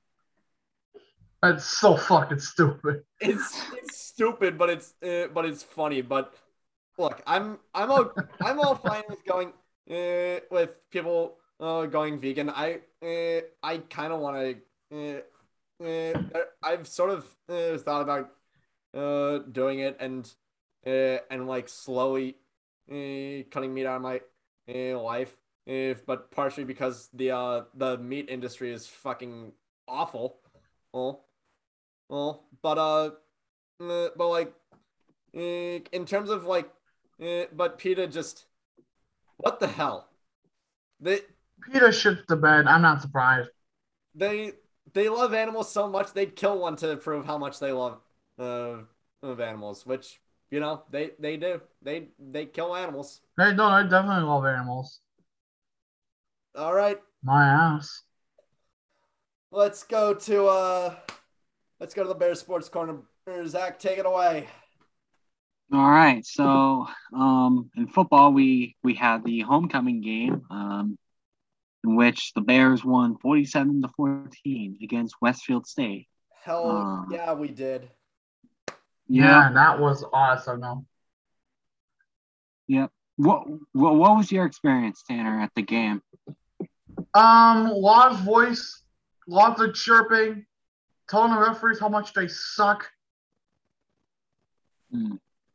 That's 1.43 1.65
so 1.65 1.97
fucking 1.97 2.41
stupid. 2.41 3.05
It's 3.21 3.63
it's 3.73 3.97
stupid, 3.97 4.59
but 4.59 4.71
it's 4.71 4.95
uh, 5.03 5.29
but 5.33 5.45
it's 5.45 5.63
funny. 5.63 6.03
But 6.03 6.35
look, 6.99 7.23
I'm 7.27 7.59
I'm 7.75 7.91
all 7.91 8.13
I'm 8.41 8.59
all 8.59 8.75
fine 8.75 9.05
with 9.09 9.25
going 9.25 9.53
uh, 9.89 10.41
with 10.51 10.71
people 10.91 11.39
uh, 11.61 11.87
going 11.87 12.19
vegan. 12.19 12.51
I 12.51 12.81
uh, 13.03 13.43
I 13.63 13.79
kind 13.89 14.13
of 14.13 14.21
want 14.21 14.59
to. 14.91 15.23
Uh, 15.81 15.85
uh, 15.85 16.13
I've 16.61 16.89
sort 16.89 17.11
of 17.11 17.25
uh, 17.49 17.79
thought 17.79 18.03
about 18.03 18.33
uh, 18.95 19.39
doing 19.53 19.79
it 19.79 19.97
and 20.01 20.29
uh, 20.85 21.19
and 21.31 21.47
like 21.47 21.69
slowly 21.69 22.35
uh, 22.91 23.47
cutting 23.51 23.73
meat 23.73 23.87
out 23.87 23.97
of 23.97 24.03
my 24.03 24.21
uh, 24.69 25.01
life. 25.01 25.37
If 25.69 26.07
but 26.07 26.31
partially 26.31 26.65
because 26.65 27.11
the 27.13 27.31
uh 27.31 27.65
the 27.75 27.99
meat 27.99 28.31
industry 28.31 28.73
is 28.73 28.87
fucking 28.87 29.53
awful. 29.87 30.39
Oh, 30.95 31.21
well, 32.09 32.45
but 32.63 32.79
uh, 32.79 33.11
uh, 33.81 34.09
but 34.17 34.29
like, 34.29 34.55
uh, 35.37 35.41
in 35.93 36.07
terms 36.07 36.31
of 36.31 36.45
like, 36.47 36.71
but 37.53 37.79
PETA 37.79 38.07
just, 38.09 38.47
what 39.37 39.61
the 39.61 39.67
hell? 39.69 40.09
They 41.01 41.21
PETA 41.63 41.89
shits 41.89 42.27
the 42.27 42.37
bed. 42.37 42.67
I'm 42.67 42.83
not 42.83 43.03
surprised. 43.03 43.51
they 44.15 44.53
they 44.95 45.09
love 45.09 45.35
animals 45.35 45.71
so 45.71 45.89
much 45.89 46.13
they'd 46.13 46.35
kill 46.35 46.59
one 46.59 46.77
to 46.77 46.97
prove 46.97 47.27
how 47.27 47.39
much 47.39 47.59
they 47.59 47.73
love 47.73 48.01
uh 48.39 48.79
of 49.23 49.41
animals, 49.41 49.85
which 49.87 50.21
you 50.51 50.61
know 50.61 50.83
they 50.91 51.11
they 51.19 51.37
do 51.37 51.61
they 51.83 52.09
they 52.19 52.47
kill 52.47 52.75
animals. 52.75 53.21
They 53.37 53.55
no, 53.55 53.67
I 53.67 53.83
definitely 53.83 54.25
love 54.25 54.47
animals. 54.47 55.01
All 56.59 56.75
right, 56.75 56.99
My 57.23 57.47
ass. 57.47 58.03
let's 59.53 59.85
go 59.85 60.13
to 60.13 60.47
uh, 60.47 60.95
let's 61.79 61.95
go 61.95 62.03
to 62.03 62.09
the 62.09 62.15
Bear 62.17 62.35
Sports 62.35 62.69
Corner. 62.69 62.99
Zach, 63.47 63.79
take 63.79 63.99
it 63.99 64.07
away. 64.07 64.49
All 65.73 65.89
right. 65.89 66.25
So 66.27 66.89
um, 67.15 67.71
in 67.77 67.87
football, 67.87 68.33
we 68.33 68.75
we 68.83 68.95
had 68.95 69.25
the 69.25 69.41
homecoming 69.41 70.01
game. 70.01 70.43
Um, 70.51 70.99
in 71.85 71.95
which 71.95 72.33
the 72.35 72.41
Bears 72.41 72.85
won 72.85 73.17
47 73.19 73.83
to 73.83 73.89
14 73.97 74.79
against 74.83 75.15
Westfield 75.21 75.65
State. 75.65 76.09
Hell 76.43 77.07
Uh. 77.09 77.15
yeah, 77.15 77.35
we 77.35 77.49
did. 77.49 77.89
Yeah, 79.07 79.53
that 79.55 79.79
was 79.79 80.05
awesome. 80.13 80.61
though. 80.61 80.85
What, 83.17 83.47
what 83.73 83.95
what 83.97 84.17
was 84.17 84.31
your 84.33 84.45
experience, 84.47 85.03
Tanner, 85.09 85.41
at 85.41 85.51
the 85.55 85.63
game? 85.63 86.03
Um, 87.15 87.67
a 87.67 87.73
lot 87.73 88.13
of 88.13 88.21
voice, 88.21 88.83
lots 89.27 89.61
of 89.61 89.75
chirping, 89.75 90.45
telling 91.09 91.33
the 91.33 91.41
referees 91.41 91.81
how 91.81 91.89
much 91.89 92.13
they 92.13 92.29
suck. 92.29 92.89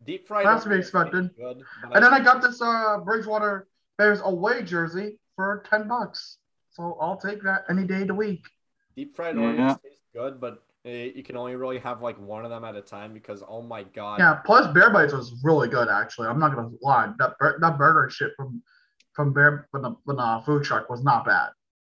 Deep 0.05 0.27
fried. 0.27 0.45
That's 0.45 0.63
to 0.63 0.69
be 0.69 0.75
expected. 0.75 1.29
Good, 1.37 1.63
but 1.81 1.95
And 1.95 2.03
then 2.03 2.13
I, 2.13 2.17
I 2.17 2.19
got 2.19 2.41
this 2.41 2.61
uh 2.61 2.97
Bridgewater 3.03 3.67
Bears 3.97 4.19
away 4.23 4.63
jersey 4.63 5.19
for 5.35 5.63
ten 5.69 5.87
bucks. 5.87 6.37
So 6.71 6.97
I'll 6.99 7.17
take 7.17 7.41
that 7.43 7.63
any 7.69 7.83
day 7.83 8.01
of 8.01 8.07
the 8.07 8.15
week. 8.15 8.43
deep 8.95 9.15
fried 9.15 9.35
Yeah. 9.35 9.41
Oreos 9.41 9.81
taste 9.81 10.01
good, 10.13 10.41
but 10.41 10.63
uh, 10.85 10.89
you 10.89 11.23
can 11.23 11.37
only 11.37 11.55
really 11.55 11.79
have 11.79 12.01
like 12.01 12.19
one 12.19 12.43
of 12.43 12.51
them 12.51 12.65
at 12.65 12.75
a 12.75 12.81
time 12.81 13.13
because 13.13 13.43
oh 13.47 13.61
my 13.61 13.83
god. 13.83 14.19
Yeah, 14.19 14.35
plus 14.45 14.71
Bear 14.73 14.89
Bites 14.89 15.13
was 15.13 15.39
really 15.43 15.67
good 15.69 15.87
actually. 15.87 16.27
I'm 16.27 16.39
not 16.39 16.53
gonna 16.55 16.71
lie. 16.81 17.13
That 17.19 17.37
bur- 17.39 17.59
that 17.61 17.77
burger 17.77 18.09
shit 18.09 18.31
from 18.35 18.61
from 19.13 19.33
Bear 19.33 19.67
from 19.71 19.81
the, 19.83 19.95
from 20.05 20.17
the 20.17 20.41
food 20.45 20.63
truck 20.63 20.89
was 20.89 21.03
not 21.03 21.25
bad. 21.25 21.49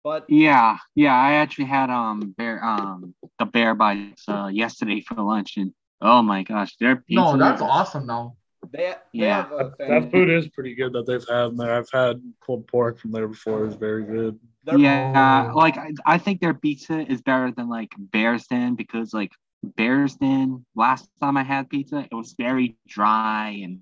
But 0.04 0.24
Yeah, 0.28 0.78
yeah, 0.94 1.14
I 1.14 1.32
actually 1.34 1.66
had 1.66 1.90
um 1.90 2.34
bear 2.38 2.64
um 2.64 3.14
the 3.38 3.44
bear 3.46 3.74
bites 3.74 4.24
uh 4.28 4.46
yesterday 4.52 5.00
for 5.00 5.20
lunch, 5.22 5.56
and 5.56 5.72
oh 6.00 6.22
my 6.22 6.42
gosh, 6.44 6.76
their 6.76 6.96
pizza. 6.96 7.22
No, 7.22 7.36
that's 7.36 7.60
is- 7.60 7.66
awesome 7.68 8.06
though. 8.06 8.36
they, 8.72 8.78
they 8.78 8.94
Yeah. 9.12 9.42
have 9.42 9.52
a 9.52 9.72
That, 9.78 9.88
that 9.88 10.10
food 10.12 10.30
is 10.30 10.48
pretty 10.48 10.74
good 10.74 10.92
that 10.92 11.06
they've 11.06 11.24
had 11.28 11.46
in 11.50 11.56
there. 11.56 11.74
I've 11.74 11.90
had 11.92 12.20
pulled 12.44 12.66
pork 12.68 12.98
from 12.98 13.12
there 13.12 13.28
before. 13.28 13.64
It's 13.66 13.74
very 13.76 14.04
good. 14.04 14.38
They're- 14.64 14.78
Yeah, 14.78 15.50
Oh. 15.52 15.58
like 15.58 15.76
I, 15.76 15.92
I 16.06 16.18
think 16.18 16.40
their 16.40 16.54
pizza 16.54 17.00
is 17.10 17.20
better 17.22 17.50
than 17.50 17.68
like 17.68 17.90
Bears 17.98 18.46
Den 18.46 18.74
because 18.76 19.12
like 19.12 19.32
Bears 19.62 20.14
Den 20.16 20.64
last 20.76 21.08
time 21.20 21.36
I 21.36 21.42
had 21.42 21.68
pizza, 21.68 22.06
it 22.10 22.14
was 22.14 22.34
very 22.38 22.76
dry 22.86 23.60
and. 23.64 23.80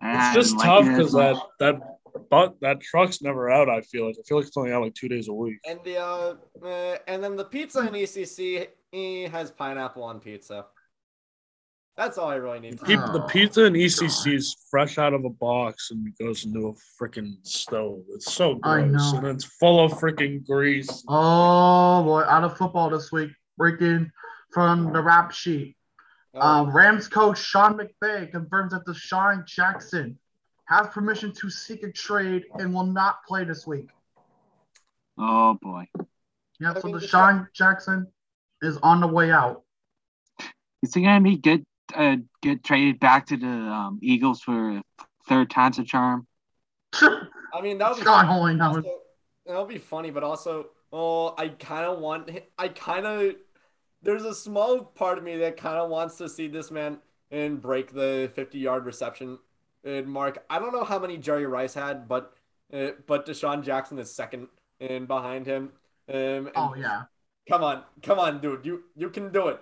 and 0.00 0.16
It's 0.16 0.34
just 0.34 0.50
didn't 0.58 0.64
tough 0.66 0.84
like 0.86 0.96
because 0.96 1.12
that 1.12 1.36
that 1.60 1.97
but 2.30 2.56
that 2.60 2.80
truck's 2.80 3.22
never 3.22 3.50
out. 3.50 3.68
I 3.68 3.80
feel 3.80 4.06
like 4.06 4.16
I 4.18 4.22
feel 4.26 4.38
like 4.38 4.46
it's 4.46 4.56
only 4.56 4.72
out 4.72 4.82
like 4.82 4.94
two 4.94 5.08
days 5.08 5.28
a 5.28 5.32
week. 5.32 5.58
And 5.66 5.80
the 5.84 5.98
uh, 5.98 6.34
uh, 6.64 6.96
and 7.06 7.22
then 7.22 7.36
the 7.36 7.44
pizza 7.44 7.80
in 7.80 7.94
ECC 7.94 8.68
eh, 8.92 9.28
has 9.28 9.50
pineapple 9.50 10.02
on 10.02 10.20
pizza. 10.20 10.66
That's 11.96 12.16
all 12.16 12.28
I 12.28 12.36
really 12.36 12.60
need 12.60 12.78
to 12.78 12.84
Keep 12.84 13.00
the 13.12 13.26
pizza 13.28 13.64
in 13.64 13.72
ECC 13.72 14.34
is 14.34 14.56
fresh 14.70 14.98
out 14.98 15.14
of 15.14 15.24
a 15.24 15.30
box 15.30 15.90
and 15.90 16.16
goes 16.16 16.44
into 16.44 16.68
a 16.68 16.74
freaking 17.02 17.34
stove. 17.42 18.02
It's 18.10 18.32
so 18.32 18.60
I 18.62 18.82
gross 18.82 19.12
and 19.14 19.26
it's 19.26 19.44
full 19.44 19.84
of 19.84 19.92
freaking 19.94 20.46
grease. 20.46 21.02
Oh 21.08 22.04
boy, 22.04 22.20
out 22.20 22.44
of 22.44 22.56
football 22.56 22.88
this 22.88 23.10
week. 23.10 23.30
Breaking 23.56 24.12
from 24.52 24.92
the 24.92 25.02
rap 25.02 25.32
sheet. 25.32 25.76
Oh, 26.34 26.40
Uh, 26.40 26.64
Rams 26.70 27.08
coach 27.08 27.38
Sean 27.38 27.76
McVay 27.76 28.30
confirms 28.30 28.72
that 28.72 28.84
the 28.84 28.92
DeSean 28.92 29.44
Jackson 29.44 30.18
has 30.68 30.86
permission 30.88 31.32
to 31.32 31.48
seek 31.48 31.82
a 31.82 31.90
trade 31.90 32.44
and 32.58 32.74
will 32.74 32.84
not 32.86 33.24
play 33.24 33.44
this 33.44 33.66
week. 33.66 33.88
Oh 35.18 35.58
boy, 35.60 35.86
Yeah, 36.60 36.74
so 36.74 36.88
mean, 36.88 36.96
DeSean 36.96 37.46
Jackson 37.52 38.06
is 38.62 38.76
on 38.82 39.00
the 39.00 39.06
way 39.06 39.30
out. 39.30 39.62
is 40.82 40.94
it 40.94 41.00
gonna 41.00 41.20
be 41.22 41.36
good? 41.36 41.64
Uh, 41.94 42.16
get 42.42 42.62
traded 42.62 43.00
back 43.00 43.26
to 43.26 43.36
the 43.38 43.46
um, 43.46 43.98
Eagles 44.02 44.42
for 44.42 44.80
third 45.26 45.50
time's 45.50 45.78
a 45.78 45.84
charm. 45.84 46.26
I 46.94 47.62
mean 47.62 47.78
that 47.78 47.90
would 47.90 47.98
be 47.98 48.04
God 48.04 48.26
fun. 48.26 48.38
only. 48.38 48.60
Also, 48.60 48.98
that'll 49.46 49.64
be 49.64 49.78
funny, 49.78 50.10
but 50.10 50.22
also, 50.22 50.66
oh, 50.92 51.34
I 51.38 51.48
kind 51.48 51.86
of 51.86 51.98
want. 51.98 52.30
I 52.58 52.68
kind 52.68 53.06
of. 53.06 53.36
There's 54.02 54.24
a 54.24 54.34
small 54.34 54.84
part 54.84 55.18
of 55.18 55.24
me 55.24 55.38
that 55.38 55.56
kind 55.56 55.76
of 55.78 55.90
wants 55.90 56.18
to 56.18 56.28
see 56.28 56.46
this 56.46 56.70
man 56.70 56.98
and 57.32 57.60
break 57.60 57.92
the 57.92 58.30
50 58.36 58.58
yard 58.58 58.84
reception 58.84 59.38
and 59.84 60.06
mark. 60.06 60.44
I 60.50 60.58
don't 60.58 60.72
know 60.72 60.84
how 60.84 60.98
many 60.98 61.18
Jerry 61.18 61.46
Rice 61.46 61.74
had, 61.74 62.08
but 62.08 62.34
uh, 62.72 62.90
but 63.06 63.26
DeSean 63.26 63.62
Jackson 63.64 63.98
is 63.98 64.14
second 64.14 64.48
and 64.80 65.06
behind 65.08 65.46
him. 65.46 65.72
Um, 66.08 66.16
and 66.16 66.50
Oh 66.56 66.74
yeah. 66.76 67.02
Come 67.48 67.64
on, 67.64 67.82
come 68.02 68.18
on, 68.18 68.40
dude. 68.40 68.64
You 68.66 68.84
you 68.96 69.10
can 69.10 69.32
do 69.32 69.48
it. 69.48 69.60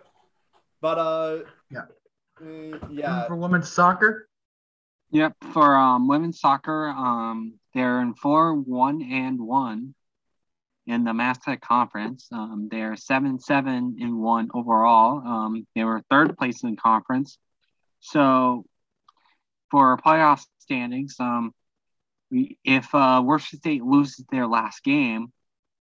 But 0.81 0.99
uh. 0.99 1.39
Yeah. 1.71 1.83
uh, 2.41 2.79
yeah. 2.91 3.27
For 3.27 3.37
women's 3.37 3.71
soccer. 3.71 4.29
Yep, 5.13 5.37
for 5.53 5.77
um, 5.77 6.09
women's 6.09 6.41
soccer, 6.41 6.89
um, 6.89 7.55
they're 7.75 8.01
in 8.01 8.15
four 8.15 8.55
one 8.55 9.03
and 9.03 9.39
one 9.39 9.95
in 10.87 11.05
the 11.05 11.13
MASCAC 11.13 11.61
Conference. 11.61 12.29
Um, 12.33 12.69
they're 12.71 12.97
seven 12.97 13.39
seven 13.39 13.97
and 14.01 14.19
one 14.19 14.51
overall. 14.53 15.27
Um, 15.27 15.67
they 15.75 15.85
were 15.85 16.03
third 16.11 16.37
place 16.37 16.63
in 16.65 16.73
the 16.73 16.77
conference. 16.77 17.39
So 18.01 18.65
for 19.77 19.91
our 19.91 19.99
playoff 19.99 20.43
standings, 20.59 21.17
um, 21.21 21.53
we, 22.31 22.57
if 22.65 22.95
uh, 22.95 23.21
Worcester 23.23 23.59
State 23.59 23.83
loses 23.83 24.25
their 24.33 24.47
last 24.47 24.83
game, 24.83 25.31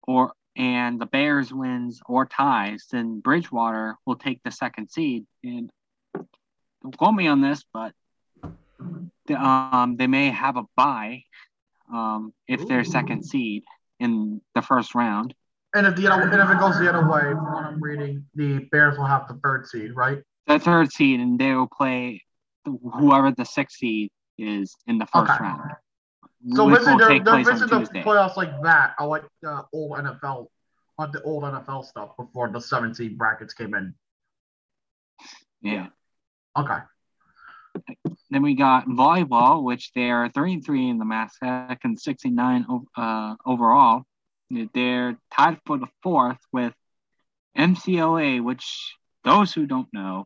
or 0.03 0.31
and 0.55 1.01
the 1.01 1.05
Bears 1.05 1.53
wins 1.53 1.99
or 2.05 2.25
ties, 2.25 2.85
then 2.93 3.19
Bridgewater 3.19 3.97
will 4.05 4.15
take 4.15 4.41
the 4.41 4.51
second 4.51 4.89
seed. 4.89 5.25
And 5.43 5.69
don't 6.81 6.97
quote 6.97 7.13
me 7.13 7.27
on 7.27 7.41
this, 7.41 7.65
but 7.73 7.91
the, 9.27 9.35
um, 9.35 9.97
they 9.97 10.07
may 10.07 10.29
have 10.29 10.55
a 10.55 10.63
bye 10.77 11.23
um, 11.91 12.33
if 12.47 12.65
they're 12.65 12.85
second 12.85 13.25
seed 13.25 13.63
in 13.99 14.39
the 14.55 14.61
first 14.61 14.95
round. 14.95 15.33
And 15.75 15.87
if 15.87 15.97
the 15.97 16.07
and 16.09 16.33
if 16.33 16.49
it 16.49 16.59
goes 16.59 16.79
the 16.79 16.87
other 16.87 17.05
way, 17.05 17.33
from 17.33 17.51
what 17.51 17.65
I'm 17.65 17.83
reading, 17.83 18.27
the 18.33 18.59
Bears 18.71 18.97
will 18.97 19.07
have 19.07 19.27
the 19.27 19.33
third 19.43 19.67
seed, 19.67 19.93
right? 19.93 20.19
The 20.47 20.57
third 20.57 20.93
seed, 20.93 21.19
and 21.19 21.37
they 21.37 21.53
will 21.53 21.67
play 21.67 22.21
whoever 22.65 23.31
the 23.31 23.45
sixth 23.45 23.77
seed 23.77 24.11
is 24.37 24.75
in 24.87 24.97
the 24.97 25.05
first 25.07 25.31
Okay. 25.31 25.43
round. 25.43 25.71
So 26.55 26.67
basically, 26.67 26.91
will 26.93 26.99
they're, 26.99 27.07
take 27.07 27.23
they're 27.25 27.33
place 27.35 27.47
on 27.47 27.69
basically 27.69 27.85
the 27.85 28.05
playoffs 28.05 28.35
like 28.35 28.61
that. 28.63 28.95
I 28.99 29.05
like 29.05 29.23
the 29.41 29.65
old 29.71 29.97
NFL, 29.97 30.47
like 30.97 31.11
the 31.11 31.21
old 31.23 31.43
NFL 31.43 31.85
stuff 31.85 32.17
before 32.17 32.49
the 32.49 32.59
17 32.59 33.15
brackets 33.15 33.53
came 33.53 33.73
in. 33.73 33.93
Yeah. 35.61 35.87
Okay. 36.57 36.79
Then 38.29 38.41
we 38.41 38.55
got 38.55 38.85
volleyball, 38.87 39.63
which 39.63 39.91
they 39.93 40.11
are 40.11 40.29
three 40.29 40.53
and 40.53 40.65
three 40.65 40.89
in 40.89 40.97
the 40.97 41.05
MASCAC 41.05 41.77
and 41.83 41.99
69 41.99 42.65
o- 42.69 43.01
uh, 43.01 43.35
overall. 43.45 44.03
They're 44.49 45.17
tied 45.31 45.59
for 45.65 45.77
the 45.77 45.87
fourth 46.03 46.37
with 46.51 46.73
MCLA, 47.57 48.43
which 48.43 48.95
those 49.23 49.53
who 49.53 49.65
don't 49.65 49.87
know 49.93 50.25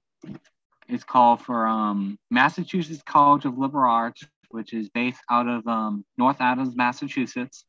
is 0.88 1.03
called 1.03 1.41
for 1.41 1.68
um, 1.68 2.18
Massachusetts 2.30 3.01
College 3.05 3.45
of 3.45 3.57
Liberal 3.57 3.89
Arts, 3.89 4.23
which 4.49 4.73
is 4.73 4.89
based 4.89 5.22
out 5.30 5.47
of 5.47 5.68
um, 5.68 6.05
North 6.18 6.38
Adams, 6.39 6.76
Massachusetts. 6.76 7.65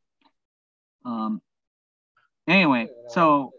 Um, 1.04 1.40
anyway, 2.46 2.88
so 3.08 3.52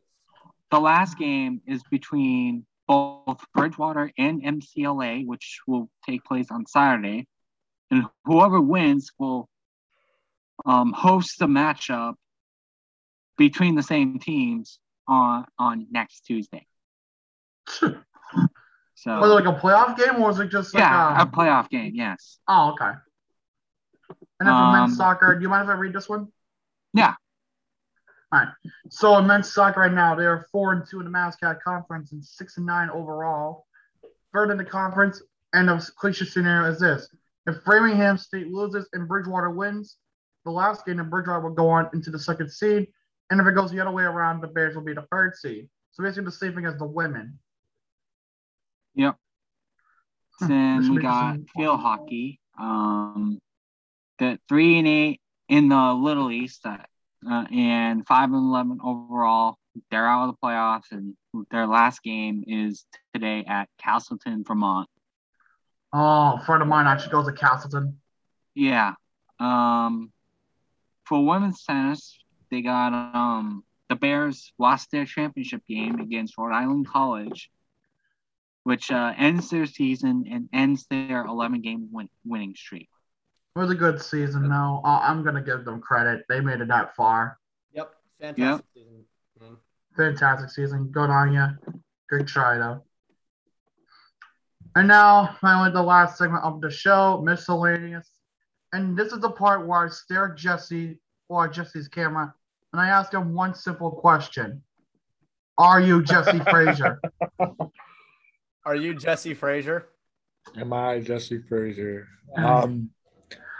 the 0.72 0.80
last 0.80 1.18
game 1.18 1.62
is 1.68 1.82
between 1.90 2.66
both 2.88 3.46
Bridgewater 3.54 4.12
and 4.18 4.42
MCLA, 4.42 5.26
which 5.26 5.60
will 5.68 5.90
take 6.06 6.24
place 6.24 6.48
on 6.52 6.66
Saturday. 6.66 7.28
And 7.92 8.06
whoever 8.26 8.62
wins 8.62 9.12
will 9.18 9.50
um, 10.66 10.94
host 10.94 11.40
the 11.40 11.48
matchup 11.48 12.16
between 13.38 13.76
the 13.76 13.84
same 13.84 14.20
teams 14.20 14.80
on 15.08 15.46
on 15.58 15.88
next 15.92 16.22
Tuesday. 16.22 16.66
Was 19.06 19.32
it 19.32 19.34
like 19.34 19.46
a 19.46 19.60
playoff 19.60 19.98
game 19.98 20.22
or 20.22 20.28
was 20.28 20.40
it 20.40 20.50
just 20.50 20.74
like 20.74 20.82
yeah, 20.82 21.18
a 21.18 21.22
um, 21.22 21.32
playoff 21.32 21.70
game. 21.70 21.94
Yes. 21.96 22.40
Oh, 22.48 22.72
okay. 22.72 22.92
And 24.40 24.48
then 24.48 24.56
for 24.56 24.72
men's 24.72 24.92
Um, 24.92 24.96
soccer, 24.96 25.36
do 25.36 25.42
you 25.42 25.50
mind 25.50 25.64
if 25.64 25.70
I 25.70 25.78
read 25.78 25.94
this 25.94 26.08
one? 26.08 26.28
Yeah. 26.94 27.14
All 28.32 28.40
right. 28.40 28.50
So 28.90 29.18
in 29.18 29.28
men's 29.28 29.52
soccer 29.52 29.82
right 29.82 29.92
now, 29.92 30.16
they 30.16 30.26
are 30.26 30.48
four 30.52 30.74
and 30.74 30.86
two 30.88 31.00
in 31.00 31.06
the 31.06 31.12
MASCAC 31.12 31.62
Conference 31.62 32.12
and 32.12 32.24
six 32.24 32.58
and 32.58 32.66
nine 32.66 32.90
overall. 32.90 33.66
Third 34.34 34.52
in 34.52 34.58
the 34.58 34.66
conference, 34.66 35.22
and 35.54 35.68
the 35.68 35.92
cliche 35.98 36.26
scenario 36.26 36.72
is 36.72 36.80
this: 36.80 37.10
if 37.48 37.64
Framingham 37.64 38.18
State 38.18 38.48
loses 38.48 38.88
and 38.94 39.08
Bridgewater 39.08 39.50
wins, 39.50 39.98
the 40.46 40.52
last 40.52 40.86
game, 40.86 40.98
then 40.98 41.10
Bridgewater 41.10 41.42
will 41.42 41.56
go 41.56 41.68
on 41.70 41.90
into 41.94 42.12
the 42.12 42.20
second 42.20 42.52
seed. 42.52 42.88
And 43.32 43.42
if 43.42 43.48
it 43.48 43.56
goes 43.56 43.72
the 43.72 43.80
other 43.80 43.92
way 43.92 44.04
around, 44.04 44.42
the 44.42 44.48
Bears 44.48 44.76
will 44.76 44.84
be 44.84 44.94
the 44.94 45.08
third 45.12 45.36
seed. 45.36 45.70
So 45.92 46.04
basically 46.04 46.26
the 46.26 46.32
same 46.32 46.56
thing 46.56 46.66
as 46.66 46.78
the 46.78 46.86
women. 46.86 47.38
This 50.40 50.50
Then 50.50 50.94
we 50.94 51.02
got 51.02 51.38
field 51.56 51.80
hockey. 51.80 52.40
Um, 52.60 53.40
the 54.20 54.40
three 54.48 54.78
and 54.80 54.88
eight 54.88 55.22
in 55.48 55.70
the 55.70 55.94
Little 55.94 56.32
East, 56.32 56.66
uh, 56.66 56.78
uh, 57.30 57.46
and 57.52 58.06
five 58.08 58.26
and 58.26 58.36
eleven 58.36 58.80
overall. 58.84 59.58
They're 59.92 60.08
out 60.08 60.28
of 60.28 60.36
the 60.36 60.48
playoffs, 60.48 60.92
and 60.92 61.16
their 61.52 61.68
last 61.68 62.04
game 62.04 62.44
is 62.48 62.86
today 63.14 63.46
at 63.48 63.70
Castleton, 63.78 64.44
Vermont. 64.46 64.90
Oh, 65.92 66.38
a 66.40 66.44
friend 66.46 66.62
of 66.62 66.68
mine 66.68 66.88
actually 66.88 67.12
goes 67.12 67.26
to 67.28 67.34
Castleton. 67.34 68.00
Yeah. 68.56 68.94
Um, 69.40 70.12
for 71.06 71.26
women's 71.26 71.64
tennis, 71.64 72.18
they 72.52 72.62
got 72.62 72.94
um 72.94 73.64
the 73.90 73.96
Bears 73.96 74.54
lost 74.60 74.92
their 74.92 75.06
championship 75.06 75.64
game 75.68 76.00
against 76.00 76.38
Rhode 76.38 76.54
Island 76.54 76.88
College, 76.88 77.50
which 78.70 78.92
uh, 78.92 79.14
ends 79.18 79.50
their 79.50 79.66
season 79.66 80.26
and 80.32 80.48
ends 80.54 80.86
their 80.90 81.26
11 81.26 81.62
game 81.62 81.90
win- 81.92 82.10
winning 82.24 82.54
streak. 82.56 82.88
It 83.56 83.60
was 83.60 83.72
a 83.72 83.76
good 83.76 84.00
season, 84.00 84.48
though. 84.48 84.82
Uh, 84.86 85.00
I'm 85.02 85.24
gonna 85.24 85.42
give 85.42 85.66
them 85.66 85.82
credit. 85.82 86.24
They 86.30 86.40
made 86.40 86.62
it 86.62 86.68
that 86.68 86.96
far. 86.96 87.40
Yep, 87.74 87.92
fantastic 88.22 88.66
season. 88.76 89.04
Mm. 89.42 89.58
Fantastic 89.98 90.52
season. 90.52 90.88
Good 90.92 91.10
on 91.10 91.34
you. 91.34 91.48
Good 92.10 92.28
try, 92.28 92.60
though. 92.60 92.84
And 94.76 94.88
now, 94.88 95.36
finally, 95.42 95.72
the 95.72 95.82
last 95.82 96.20
segment 96.20 96.44
of 96.44 96.62
the 96.62 96.70
show, 96.70 97.22
miscellaneous. 97.26 98.08
And 98.72 98.96
this 98.96 99.12
is 99.12 99.20
the 99.20 99.32
part 99.32 99.66
where 99.66 99.88
I 99.88 99.90
stare 99.90 100.32
at 100.32 100.38
Jesse 100.38 101.00
or 101.28 101.48
Jesse's 101.48 101.88
camera 101.88 102.36
and 102.72 102.82
I 102.82 102.90
ask 102.90 103.14
him 103.14 103.34
one 103.34 103.56
simple 103.56 103.92
question 103.92 104.62
Are 105.58 105.82
you 105.82 106.04
Jesse 106.04 106.40
Frazier? 106.50 107.02
Are 108.66 108.76
you 108.76 108.94
Jesse 108.94 109.34
Frazier? 109.34 109.88
Am 110.58 110.74
I 110.74 111.00
Jesse 111.00 111.42
Frazier? 111.48 112.08
Um, 112.36 112.90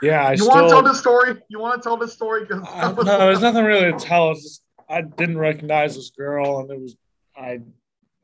yeah, 0.02 0.28
I 0.28 0.32
you 0.32 0.38
still. 0.38 0.50
want 0.50 0.68
to 0.68 0.74
tell 0.74 0.84
the 0.84 0.94
story? 0.94 1.42
You 1.50 1.60
want 1.60 1.82
to 1.82 1.88
tell 1.88 1.98
the 1.98 2.08
story? 2.08 2.46
Because 2.46 2.68
Uh, 2.68 2.92
no, 2.92 3.18
there's 3.18 3.42
nothing 3.42 3.66
really 3.66 3.92
to 3.92 3.98
tell. 3.98 4.32
It's 4.32 4.44
just 4.44 4.64
I 4.90 5.02
didn't 5.02 5.38
recognize 5.38 5.96
this 5.96 6.12
girl, 6.12 6.60
and 6.60 6.72
it 6.72 6.80
was 6.80 6.96
I 7.36 7.60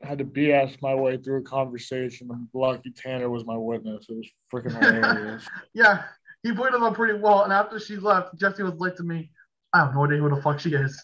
had 0.02 0.18
to 0.18 0.24
BS 0.24 0.80
my 0.82 0.94
way 0.94 1.16
through 1.16 1.38
a 1.38 1.42
conversation. 1.42 2.28
And 2.30 2.48
lucky 2.52 2.90
Tanner 2.90 3.30
was 3.30 3.44
my 3.44 3.56
witness. 3.56 4.06
It 4.08 4.16
was 4.16 4.28
freaking 4.52 4.72
hilarious. 4.72 5.46
yeah, 5.74 6.04
he 6.42 6.52
played 6.52 6.74
it 6.74 6.82
on 6.82 6.94
pretty 6.94 7.18
well. 7.18 7.44
And 7.44 7.52
after 7.52 7.78
she 7.78 7.96
left, 7.96 8.38
Jesse 8.38 8.62
was 8.62 8.74
like 8.74 8.96
to 8.96 9.02
me, 9.02 9.30
I 9.72 9.80
have 9.80 9.94
no 9.94 10.04
idea 10.04 10.18
who 10.18 10.34
the 10.34 10.42
fuck 10.42 10.60
she 10.60 10.74
is. 10.74 11.02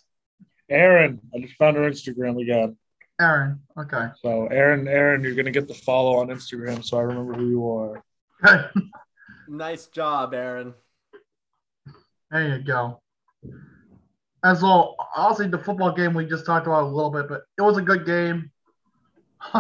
Aaron, 0.68 1.20
I 1.34 1.40
just 1.40 1.54
found 1.54 1.76
her 1.76 1.90
Instagram 1.90 2.40
again. 2.40 2.76
Aaron. 3.22 3.60
Okay. 3.78 4.08
So 4.20 4.46
Aaron, 4.48 4.88
Aaron, 4.88 5.22
you're 5.22 5.34
gonna 5.34 5.50
get 5.50 5.68
the 5.68 5.74
follow 5.74 6.16
on 6.16 6.28
Instagram, 6.28 6.84
so 6.84 6.98
I 6.98 7.02
remember 7.02 7.34
who 7.34 7.48
you 7.48 7.68
are. 7.68 8.02
Okay. 8.44 8.64
Nice 9.48 9.86
job, 9.88 10.32
Aaron. 10.32 10.72
There 12.30 12.56
you 12.56 12.64
go. 12.64 13.00
As 14.42 14.62
well, 14.62 14.96
honestly, 15.14 15.46
the 15.46 15.58
football 15.58 15.92
game 15.92 16.14
we 16.14 16.24
just 16.24 16.46
talked 16.46 16.66
about 16.66 16.84
a 16.84 16.86
little 16.86 17.10
bit, 17.10 17.28
but 17.28 17.42
it 17.58 17.62
was 17.62 17.76
a 17.76 17.82
good 17.82 18.06
game. 18.06 18.50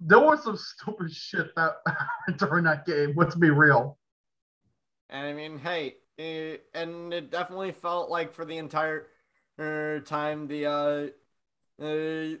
there 0.00 0.20
was 0.20 0.44
some 0.44 0.56
stupid 0.56 1.10
shit 1.12 1.54
that 1.56 1.76
during 2.36 2.64
that 2.64 2.84
game. 2.84 3.14
Let's 3.16 3.34
be 3.34 3.48
real. 3.48 3.98
And 5.08 5.26
I 5.26 5.32
mean, 5.32 5.58
hey, 5.58 5.96
eh, 6.18 6.58
and 6.74 7.12
it 7.14 7.30
definitely 7.30 7.72
felt 7.72 8.10
like 8.10 8.32
for 8.32 8.44
the 8.44 8.58
entire 8.58 9.06
uh, 9.58 10.00
time 10.00 10.46
the 10.46 10.66
uh, 10.66 11.82
uh, 11.82 12.36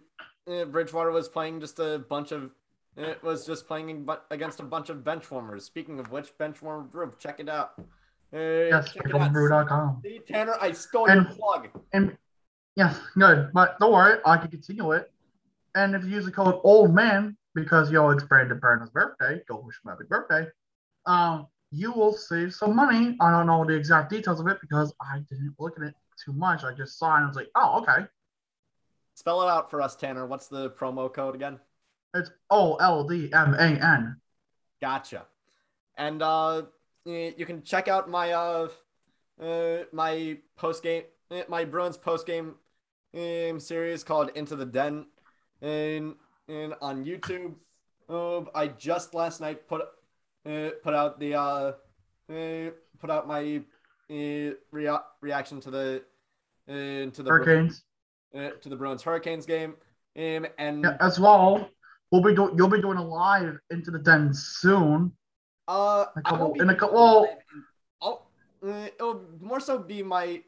uh, 0.50 0.64
Bridgewater 0.64 1.10
was 1.10 1.28
playing 1.28 1.60
just 1.60 1.78
a 1.78 1.98
bunch 2.08 2.32
of 2.32 2.50
it 2.96 3.22
was 3.22 3.44
just 3.44 3.66
playing 3.66 4.08
against 4.30 4.58
a 4.60 4.62
bunch 4.62 4.88
of 4.88 5.04
bench 5.04 5.30
warmers. 5.30 5.64
Speaking 5.66 6.00
of 6.00 6.10
which, 6.10 6.36
bench 6.38 6.62
warmer 6.62 6.84
group, 6.88 7.18
check 7.18 7.40
it 7.40 7.48
out. 7.48 7.72
Uh, 7.78 8.38
Yes, 8.72 8.92
check 8.92 9.04
it 9.06 9.14
out. 9.14 9.32
brew.com. 9.34 10.00
See, 10.02 10.18
Tanner, 10.26 10.56
I 10.60 10.72
stole 10.72 11.06
And- 11.06 11.26
your 11.26 11.34
plug. 11.34 11.68
And 11.92 12.16
yes, 12.74 12.98
good. 13.18 13.50
But 13.52 13.78
don't 13.80 13.92
worry, 13.92 14.18
I 14.24 14.38
can 14.38 14.50
continue 14.50 14.92
it. 14.92 15.12
And 15.74 15.94
if 15.94 16.04
you 16.04 16.10
use 16.10 16.24
the 16.24 16.32
code 16.32 16.58
old 16.64 16.94
man, 16.94 17.36
because 17.54 17.90
yo, 17.92 18.08
it's 18.10 18.24
Brandon 18.24 18.58
Burns' 18.58 18.88
birthday, 18.88 19.42
go 19.46 19.56
wish 19.60 19.76
him 19.84 19.88
a 19.88 19.90
happy 19.90 20.04
birthday. 20.08 20.46
Um, 21.04 21.48
you 21.70 21.92
will 21.92 22.14
save 22.14 22.54
some 22.54 22.74
money. 22.74 23.14
I 23.20 23.30
don't 23.30 23.46
know 23.46 23.62
the 23.66 23.74
exact 23.74 24.08
details 24.10 24.40
of 24.40 24.46
it 24.48 24.58
because 24.62 24.94
I 25.02 25.18
didn't 25.28 25.54
look 25.58 25.76
at 25.78 25.84
it 25.86 25.94
too 26.24 26.32
much. 26.32 26.64
I 26.64 26.72
just 26.72 26.98
saw 26.98 27.12
it 27.12 27.16
and 27.18 27.24
I 27.24 27.28
was 27.28 27.36
like, 27.36 27.50
oh, 27.56 27.82
okay. 27.82 28.06
Spell 29.16 29.42
it 29.42 29.48
out 29.48 29.70
for 29.70 29.80
us, 29.80 29.96
Tanner. 29.96 30.26
What's 30.26 30.46
the 30.46 30.68
promo 30.70 31.12
code 31.12 31.34
again? 31.34 31.58
It's 32.14 32.30
O 32.50 32.74
L 32.74 33.02
D 33.02 33.32
M 33.32 33.54
A 33.54 33.62
N. 33.62 34.16
Gotcha. 34.78 35.24
And 35.96 36.20
uh, 36.20 36.64
you 37.06 37.46
can 37.46 37.62
check 37.62 37.88
out 37.88 38.10
my 38.10 38.32
uh, 38.32 38.68
uh 39.42 39.78
my 39.90 40.36
post 40.56 40.82
game, 40.82 41.04
my 41.48 41.64
Bruins 41.64 41.96
post 41.96 42.26
game 42.26 42.56
um, 43.14 43.58
series 43.58 44.04
called 44.04 44.32
Into 44.34 44.54
the 44.54 44.66
Den, 44.66 45.06
and 45.62 46.16
and 46.46 46.74
on 46.82 47.06
YouTube. 47.06 47.54
Uh, 48.10 48.42
I 48.54 48.68
just 48.68 49.14
last 49.14 49.40
night 49.40 49.66
put 49.66 49.80
uh, 50.44 50.70
put 50.82 50.92
out 50.92 51.18
the 51.18 51.34
uh, 51.34 51.72
uh 52.30 52.70
put 52.98 53.10
out 53.10 53.26
my 53.26 53.62
uh, 54.10 54.52
rea- 54.70 55.06
reaction 55.22 55.58
to 55.62 55.70
the 55.70 56.02
uh, 56.68 57.10
to 57.10 57.22
the 57.22 57.30
Hurricanes. 57.30 57.85
Uh, 58.36 58.50
to 58.60 58.68
the 58.68 58.76
Bruins 58.76 59.02
Hurricanes 59.02 59.46
game. 59.46 59.74
Um, 60.16 60.46
and 60.58 60.84
Yeah, 60.84 60.96
as 61.00 61.18
well, 61.20 61.68
we'll 62.10 62.22
be 62.22 62.34
doing. 62.34 62.56
You'll 62.56 62.68
be 62.68 62.80
doing 62.80 62.98
a 62.98 63.04
live 63.06 63.58
into 63.70 63.90
the 63.90 63.98
den 63.98 64.32
soon. 64.32 65.12
Uh, 65.68 66.06
A 66.16 66.18
I 66.24 66.30
couple- 66.30 66.52
in 66.54 66.62
a 66.62 66.64
doing 66.66 66.76
cou- 66.78 66.92
well- 66.92 67.38
I'll, 68.00 68.30
uh, 68.66 68.88
it'll 68.98 69.22
more 69.40 69.60
so 69.60 69.78
be 69.78 70.02
my, 70.02 70.42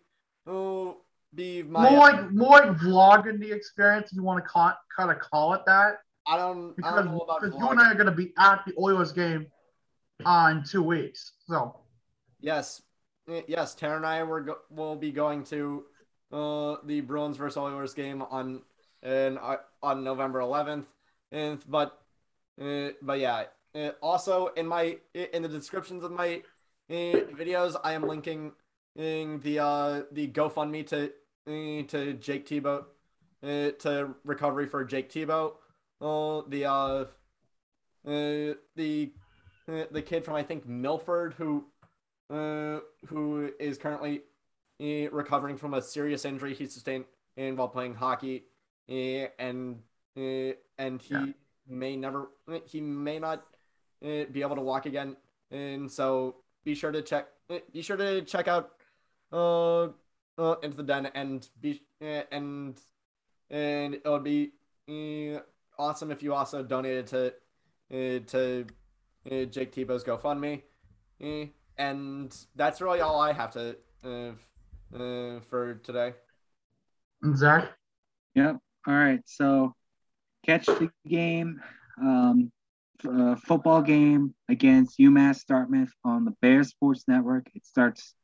it'll 0.47 1.05
be 1.35 1.63
my. 1.63 1.91
more 1.91 1.99
like 1.99 2.31
more 2.33 2.51
like 2.61 2.71
vlogging 2.79 3.39
the 3.41 3.51
experience. 3.53 4.11
If 4.11 4.17
you 4.17 4.23
want 4.23 4.43
to 4.43 4.49
call, 4.49 4.73
kind 4.97 5.11
of 5.11 5.19
call 5.19 5.55
it 5.55 5.63
that. 5.67 5.99
I 6.27 6.37
don't, 6.37 6.71
I 6.71 6.75
because, 6.77 6.95
don't 6.95 7.07
know 7.07 7.21
about 7.21 7.41
because 7.41 7.59
you 7.59 7.69
and 7.69 7.81
I 7.81 7.91
are 7.91 7.95
going 7.95 8.07
to 8.07 8.13
be 8.13 8.33
at 8.39 8.63
the 8.67 8.75
Oilers 8.79 9.13
game 9.13 9.47
uh, 10.27 10.49
in 10.53 10.63
two 10.63 10.83
weeks. 10.83 11.33
So 11.47 11.81
Yes, 12.41 12.83
uh, 13.31 13.41
yes. 13.49 13.75
Tara 13.75 13.97
and 13.97 14.07
I 14.07 14.23
were 14.23 14.43
go- 14.43 14.59
will 14.71 14.95
be 14.97 15.11
going 15.11 15.43
to, 15.45 15.85
uh, 16.33 16.77
the 16.85 17.01
Bruins 17.01 17.37
versus 17.37 17.57
Oilers 17.57 17.95
game 17.95 18.23
on, 18.23 18.63
in, 19.03 19.39
uh, 19.39 19.57
on 19.83 20.05
November 20.05 20.41
11th, 20.41 20.87
and 21.33 21.59
but, 21.69 22.01
uh, 22.61 22.89
but 23.03 23.19
yeah. 23.19 23.45
Uh, 23.75 23.91
also, 24.03 24.49
in 24.57 24.67
my 24.67 24.97
in 25.15 25.43
the 25.43 25.49
descriptions 25.49 26.03
of 26.03 26.11
my 26.11 26.43
uh, 26.91 27.21
videos, 27.37 27.77
I 27.85 27.93
am 27.93 28.09
linking 28.09 28.53
in 28.97 29.41
the 29.41 29.61
uh 29.61 30.03
the 30.11 30.29
GoFundMe 30.29 30.87
to 30.89 31.05
uh, 31.47 31.87
to 31.89 32.15
Jake 32.15 32.47
Tebow, 32.47 32.85
uh, 33.43 33.71
to 33.79 34.15
recovery 34.25 34.67
for 34.67 34.85
Jake 34.85 35.11
Tebow. 35.11 35.53
Uh, 36.01 36.43
the 36.49 36.65
uh, 36.65 37.05
uh 38.07 38.55
the 38.77 39.13
uh, 39.69 39.85
the 39.91 40.03
kid 40.03 40.25
from 40.25 40.35
I 40.35 40.43
think 40.43 40.67
Milford 40.67 41.35
who 41.35 41.65
uh 42.31 42.81
who 43.07 43.51
is 43.59 43.79
currently 43.79 44.19
uh, 44.19 44.21
recovering 44.79 45.57
from 45.57 45.75
a 45.75 45.83
serious 45.83 46.25
injury 46.25 46.55
he 46.55 46.67
sustained 46.67 47.05
while 47.35 47.69
playing 47.69 47.95
hockey, 47.95 48.45
uh, 48.89 49.29
and 49.39 49.83
and 50.17 51.03
he 51.03 51.15
Yeah. 51.15 51.33
may 51.67 51.97
never 51.97 52.31
he 52.67 52.81
may 52.81 53.19
not 53.19 53.47
be 54.01 54.41
able 54.43 54.57
to 54.57 54.63
walk 54.63 54.87
again, 54.87 55.17
and 55.51 55.91
so 55.91 56.43
be 56.65 56.75
sure 56.75 56.93
to 56.93 57.03
check 57.03 57.29
be 57.73 57.83
sure 57.83 57.97
to 57.97 58.23
check 58.23 58.49
out 58.49 58.73
uh, 59.33 59.89
uh 60.39 60.57
into 60.63 60.77
the 60.77 60.83
den 60.83 61.07
and 61.07 61.49
be 61.61 61.83
and 62.03 62.81
and 63.51 63.95
it 63.95 64.03
would 64.05 64.25
be 64.25 64.53
uh, 64.89 65.41
awesome 65.79 66.11
if 66.11 66.23
you 66.23 66.35
also 66.35 66.63
donated 66.63 67.07
to 67.07 67.27
uh, 67.91 68.19
to 68.27 68.67
uh, 69.31 69.45
Jake 69.45 69.73
Tebow's 69.73 70.05
GoFundMe. 70.05 70.63
And 71.79 72.37
that's 72.55 72.81
really 72.81 73.01
all 73.01 73.21
I 73.21 73.33
have 73.33 73.53
to 73.53 73.77
uh, 74.95 75.41
for 75.49 75.75
today. 75.85 76.15
and 77.23 77.37
Zach, 77.37 77.73
Yep. 78.35 78.59
All 78.87 78.95
right. 78.95 79.21
So 79.27 79.75
catch 80.47 80.67
the 80.67 80.91
game, 81.07 81.61
um, 82.01 82.53
f- 83.05 83.11
uh, 83.11 83.37
football 83.37 83.83
game 83.83 84.35
against 84.49 84.99
UMass 84.99 85.45
Dartmouth 85.47 85.93
on 86.05 86.25
the 86.25 86.33
Bear 86.41 86.63
Sports 86.65 87.05
Network. 87.09 87.49
It 87.55 87.67
starts 87.67 88.15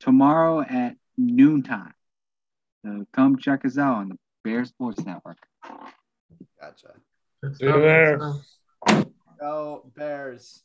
tomorrow 0.00 0.60
at 0.62 0.96
noontime. 1.16 1.94
So 2.84 3.06
come 3.12 3.38
check 3.38 3.64
us 3.64 3.78
out 3.78 3.96
on 3.96 4.08
the 4.10 4.18
Bear 4.42 4.64
Sports 4.64 5.04
Network. 5.04 5.38
Gotcha. 6.60 6.94
good 7.42 7.56
See 7.56 7.66
you 7.66 7.72
there. 7.72 8.18
Go 9.38 9.90
Bears. 9.94 10.62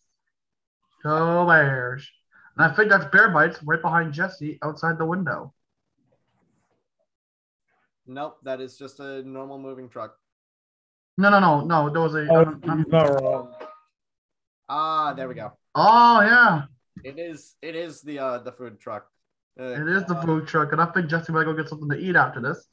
Go 1.04 1.46
Bears. 1.46 2.12
And 2.60 2.70
I 2.70 2.76
think 2.76 2.90
that's 2.90 3.06
Bear 3.06 3.30
Bites 3.30 3.64
right 3.64 3.82
behind 3.82 4.12
Jesse 4.12 4.60
outside 4.62 4.98
the 4.98 5.06
window. 5.06 5.54
Nope, 8.06 8.38
that 8.44 8.60
is 8.60 8.78
just 8.78 9.00
a 9.00 9.24
normal 9.24 9.58
moving 9.58 9.88
truck. 9.88 10.18
No, 11.18 11.30
no, 11.30 11.40
no, 11.40 11.62
no. 11.62 11.90
There 11.90 12.02
was 12.02 12.16
a. 12.16 12.28
Oh, 12.30 12.42
um, 12.42 12.62
um, 12.68 12.80
you're 12.80 12.90
not 12.90 13.22
wrong. 13.22 13.54
Ah, 14.68 15.14
there 15.14 15.30
we 15.30 15.36
go. 15.36 15.54
oh 15.76 16.22
yeah, 16.22 16.64
It 17.06 17.18
is. 17.18 17.56
It 17.62 17.78
is 17.78 18.02
the 18.02 18.20
uh 18.20 18.38
the 18.40 18.52
food 18.52 18.78
truck. 18.78 19.08
Uh, 19.58 19.64
it 19.64 19.88
is 19.88 20.04
the 20.06 20.16
uh, 20.16 20.26
food 20.26 20.46
truck, 20.46 20.74
and 20.74 20.82
I 20.82 20.86
think 20.88 21.08
Jesse 21.08 21.32
might 21.32 21.46
go 21.46 21.54
get 21.54 21.70
something 21.70 21.90
to 21.90 21.98
eat 21.98 22.18
after 22.18 22.42
this. 22.42 22.68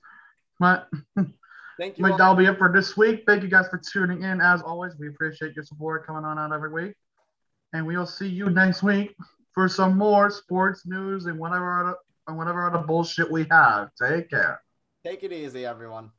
But 0.59 0.89
Thank 1.79 1.99
you. 1.99 2.03
But 2.03 2.17
that'll 2.17 2.35
be 2.35 2.47
it 2.47 2.59
for 2.59 2.73
this 2.73 2.97
week. 2.97 3.23
Thank 3.25 3.45
you 3.45 3.49
guys 3.49 3.69
for 3.69 3.79
tuning 3.79 4.23
in. 4.23 4.41
As 4.41 4.63
always, 4.63 4.97
we 4.99 5.09
appreciate 5.09 5.55
your 5.55 5.65
support 5.65 6.07
coming 6.07 6.25
on 6.25 6.39
out 6.39 6.53
every 6.53 6.73
week. 6.73 6.95
And 7.73 7.87
we 7.87 7.97
will 7.97 8.07
see 8.07 8.29
you 8.29 8.49
next 8.49 8.83
week 8.83 9.15
for 9.57 9.69
some 9.69 9.97
more 9.97 10.31
sports 10.31 10.83
news 10.87 11.25
and 11.25 11.39
whatever 11.39 11.81
other 11.81 11.97
and 12.29 12.37
whatever 12.37 12.69
other 12.69 12.87
bullshit 12.87 13.31
we 13.31 13.47
have. 13.51 13.91
Take 14.01 14.31
care. 14.31 14.61
Take 15.05 15.25
it 15.25 15.33
easy, 15.33 15.65
everyone. 15.65 16.11